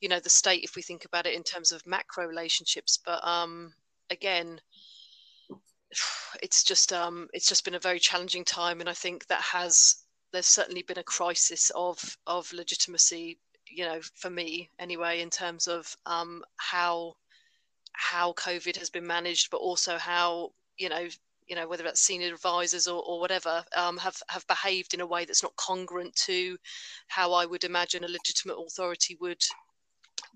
you 0.00 0.08
know, 0.08 0.20
the 0.20 0.30
state. 0.30 0.64
If 0.64 0.74
we 0.74 0.82
think 0.82 1.04
about 1.04 1.26
it 1.26 1.34
in 1.34 1.42
terms 1.42 1.70
of 1.70 1.86
macro 1.86 2.26
relationships, 2.26 2.98
but 3.04 3.22
um, 3.26 3.74
again, 4.10 4.58
it's 6.42 6.62
just 6.64 6.92
um, 6.92 7.28
it's 7.32 7.48
just 7.48 7.64
been 7.64 7.74
a 7.74 7.80
very 7.80 7.98
challenging 7.98 8.44
time, 8.44 8.80
and 8.80 8.88
I 8.88 8.94
think 8.94 9.26
that 9.26 9.40
has 9.40 9.96
there's 10.32 10.46
certainly 10.46 10.82
been 10.82 10.98
a 10.98 11.04
crisis 11.04 11.70
of 11.74 11.98
of 12.26 12.52
legitimacy 12.52 13.38
you 13.66 13.84
know 13.84 14.00
for 14.14 14.30
me 14.30 14.70
anyway 14.78 15.20
in 15.20 15.30
terms 15.30 15.66
of 15.66 15.94
um, 16.06 16.42
how 16.56 17.14
how 17.92 18.32
covid 18.34 18.76
has 18.76 18.88
been 18.88 19.06
managed 19.06 19.50
but 19.50 19.58
also 19.58 19.98
how 19.98 20.50
you 20.78 20.88
know 20.88 21.06
you 21.48 21.56
know 21.56 21.66
whether 21.66 21.82
that's 21.82 22.00
senior 22.00 22.32
advisors 22.32 22.86
or, 22.86 23.02
or 23.02 23.20
whatever 23.20 23.64
um, 23.76 23.96
have 23.96 24.16
have 24.28 24.46
behaved 24.46 24.94
in 24.94 25.00
a 25.00 25.06
way 25.06 25.24
that's 25.24 25.42
not 25.42 25.56
congruent 25.56 26.14
to 26.14 26.56
how 27.08 27.32
I 27.32 27.46
would 27.46 27.64
imagine 27.64 28.04
a 28.04 28.08
legitimate 28.08 28.56
authority 28.56 29.16
would 29.20 29.42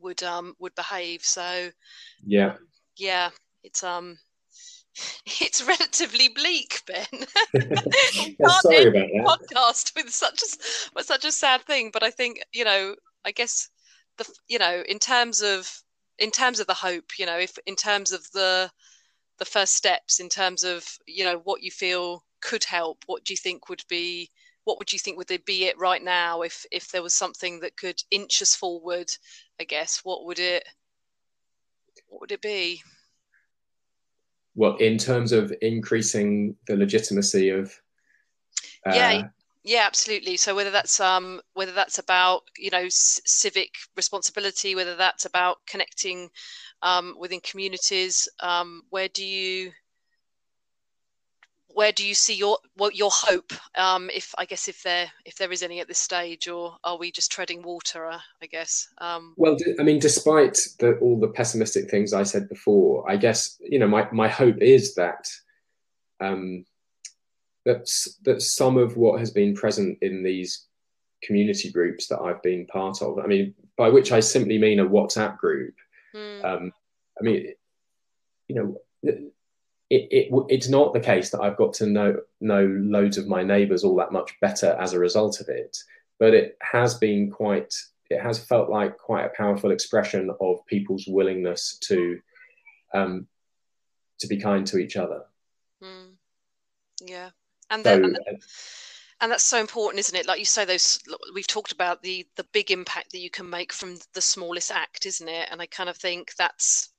would 0.00 0.22
um 0.22 0.54
would 0.58 0.74
behave. 0.74 1.22
So 1.22 1.70
yeah. 2.24 2.56
yeah 2.96 3.30
it's 3.62 3.82
um 3.84 4.18
it's 5.40 5.62
relatively 5.66 6.28
bleak, 6.28 6.82
Ben. 6.86 7.06
sorry 8.62 8.88
about 8.88 9.08
that. 9.08 9.38
Podcast 9.50 9.94
with 9.96 10.10
such 10.10 10.42
a 10.42 10.46
with 10.94 11.06
such 11.06 11.24
a 11.24 11.32
sad 11.32 11.62
thing, 11.62 11.90
but 11.92 12.02
I 12.02 12.10
think 12.10 12.42
you 12.52 12.64
know, 12.64 12.94
I 13.24 13.32
guess 13.32 13.68
the 14.18 14.28
you 14.48 14.58
know, 14.58 14.82
in 14.86 14.98
terms 14.98 15.42
of 15.42 15.70
in 16.18 16.30
terms 16.30 16.60
of 16.60 16.66
the 16.66 16.74
hope, 16.74 17.18
you 17.18 17.26
know, 17.26 17.38
if 17.38 17.56
in 17.66 17.76
terms 17.76 18.12
of 18.12 18.30
the 18.32 18.70
the 19.38 19.44
first 19.44 19.74
steps, 19.74 20.20
in 20.20 20.28
terms 20.28 20.62
of 20.64 20.86
you 21.06 21.24
know 21.24 21.40
what 21.44 21.62
you 21.62 21.70
feel 21.70 22.24
could 22.40 22.64
help, 22.64 23.02
what 23.06 23.24
do 23.24 23.32
you 23.32 23.38
think 23.38 23.68
would 23.68 23.82
be 23.88 24.30
what 24.64 24.78
would 24.78 24.92
you 24.92 24.98
think 24.98 25.16
would 25.16 25.44
be 25.44 25.64
it 25.64 25.78
right 25.78 26.02
now 26.02 26.42
if 26.42 26.64
if 26.70 26.88
there 26.90 27.02
was 27.02 27.14
something 27.14 27.60
that 27.60 27.76
could 27.76 28.02
inch 28.10 28.42
us 28.42 28.54
forward? 28.54 29.10
I 29.60 29.64
guess 29.64 30.00
what 30.04 30.24
would 30.26 30.38
it 30.38 30.64
what 32.08 32.20
would 32.20 32.32
it 32.32 32.42
be? 32.42 32.82
Well, 34.54 34.76
in 34.76 34.98
terms 34.98 35.32
of 35.32 35.52
increasing 35.62 36.56
the 36.66 36.76
legitimacy 36.76 37.50
of 37.50 37.72
uh, 38.86 38.92
yeah 38.94 39.28
yeah 39.64 39.84
absolutely. 39.86 40.36
So 40.36 40.54
whether 40.54 40.70
that's 40.70 41.00
um 41.00 41.40
whether 41.54 41.72
that's 41.72 41.98
about 41.98 42.42
you 42.56 42.70
know 42.70 42.88
c- 42.88 43.22
civic 43.24 43.70
responsibility 43.96 44.74
whether 44.74 44.96
that's 44.96 45.24
about 45.24 45.58
connecting 45.66 46.30
um, 46.82 47.14
within 47.18 47.40
communities 47.40 48.28
um, 48.40 48.82
where 48.90 49.08
do 49.08 49.24
you 49.24 49.70
where 51.74 51.92
do 51.92 52.06
you 52.06 52.14
see 52.14 52.34
your 52.34 52.58
what 52.76 52.94
your 52.94 53.10
hope 53.12 53.52
um, 53.76 54.10
if 54.10 54.34
i 54.38 54.44
guess 54.44 54.68
if 54.68 54.82
there 54.82 55.10
if 55.24 55.36
there 55.36 55.52
is 55.52 55.62
any 55.62 55.80
at 55.80 55.88
this 55.88 55.98
stage 55.98 56.48
or 56.48 56.76
are 56.84 56.98
we 56.98 57.10
just 57.10 57.32
treading 57.32 57.62
water 57.62 58.06
uh, 58.06 58.18
i 58.42 58.46
guess 58.46 58.88
um, 58.98 59.34
well 59.36 59.56
i 59.78 59.82
mean 59.82 59.98
despite 59.98 60.58
the, 60.78 60.96
all 60.98 61.18
the 61.18 61.28
pessimistic 61.28 61.90
things 61.90 62.12
i 62.12 62.22
said 62.22 62.48
before 62.48 63.08
i 63.10 63.16
guess 63.16 63.58
you 63.60 63.78
know 63.78 63.88
my, 63.88 64.06
my 64.12 64.28
hope 64.28 64.58
is 64.58 64.94
that 64.94 65.26
um, 66.20 66.64
that 67.64 67.88
that 68.24 68.42
some 68.42 68.76
of 68.76 68.96
what 68.96 69.18
has 69.18 69.30
been 69.30 69.54
present 69.54 69.98
in 70.02 70.22
these 70.22 70.66
community 71.22 71.70
groups 71.70 72.08
that 72.08 72.20
i've 72.20 72.42
been 72.42 72.66
part 72.66 73.00
of 73.02 73.18
i 73.18 73.26
mean 73.26 73.54
by 73.76 73.88
which 73.88 74.12
i 74.12 74.20
simply 74.20 74.58
mean 74.58 74.80
a 74.80 74.86
whatsapp 74.86 75.38
group 75.38 75.74
mm. 76.14 76.44
um, 76.44 76.72
i 77.20 77.24
mean 77.24 77.52
you 78.48 78.54
know 78.56 79.31
it, 79.92 80.08
it, 80.10 80.44
it's 80.48 80.70
not 80.70 80.94
the 80.94 81.00
case 81.00 81.28
that 81.30 81.42
I've 81.42 81.58
got 81.58 81.74
to 81.74 81.86
know 81.86 82.16
know 82.40 82.64
loads 82.64 83.18
of 83.18 83.28
my 83.28 83.42
neighbours 83.42 83.84
all 83.84 83.96
that 83.96 84.10
much 84.10 84.34
better 84.40 84.74
as 84.80 84.94
a 84.94 84.98
result 84.98 85.42
of 85.42 85.50
it, 85.50 85.76
but 86.18 86.32
it 86.32 86.56
has 86.62 86.94
been 86.94 87.30
quite. 87.30 87.74
It 88.08 88.18
has 88.18 88.42
felt 88.42 88.70
like 88.70 88.96
quite 88.96 89.26
a 89.26 89.36
powerful 89.36 89.70
expression 89.70 90.30
of 90.40 90.64
people's 90.66 91.04
willingness 91.06 91.76
to 91.88 92.18
um, 92.94 93.26
to 94.20 94.26
be 94.26 94.38
kind 94.38 94.66
to 94.68 94.78
each 94.78 94.96
other. 94.96 95.24
Mm. 95.84 96.14
Yeah, 97.02 97.28
and 97.68 97.84
then. 97.84 98.00
So, 98.00 98.04
and, 98.04 98.16
uh, 98.16 98.40
and 99.20 99.30
that's 99.30 99.44
so 99.44 99.60
important 99.60 100.00
isn't 100.00 100.18
it 100.18 100.26
like 100.26 100.40
you 100.40 100.44
say 100.44 100.64
those 100.64 100.98
we've 101.32 101.46
talked 101.46 101.70
about 101.70 102.02
the 102.02 102.26
the 102.34 102.46
big 102.52 102.72
impact 102.72 103.12
that 103.12 103.20
you 103.20 103.30
can 103.30 103.48
make 103.48 103.72
from 103.72 103.96
the 104.14 104.20
smallest 104.20 104.72
act 104.72 105.06
isn't 105.06 105.28
it 105.28 105.46
and 105.48 105.62
i 105.62 105.66
kind 105.66 105.88
of 105.88 105.96
think 105.96 106.34
that's 106.36 106.91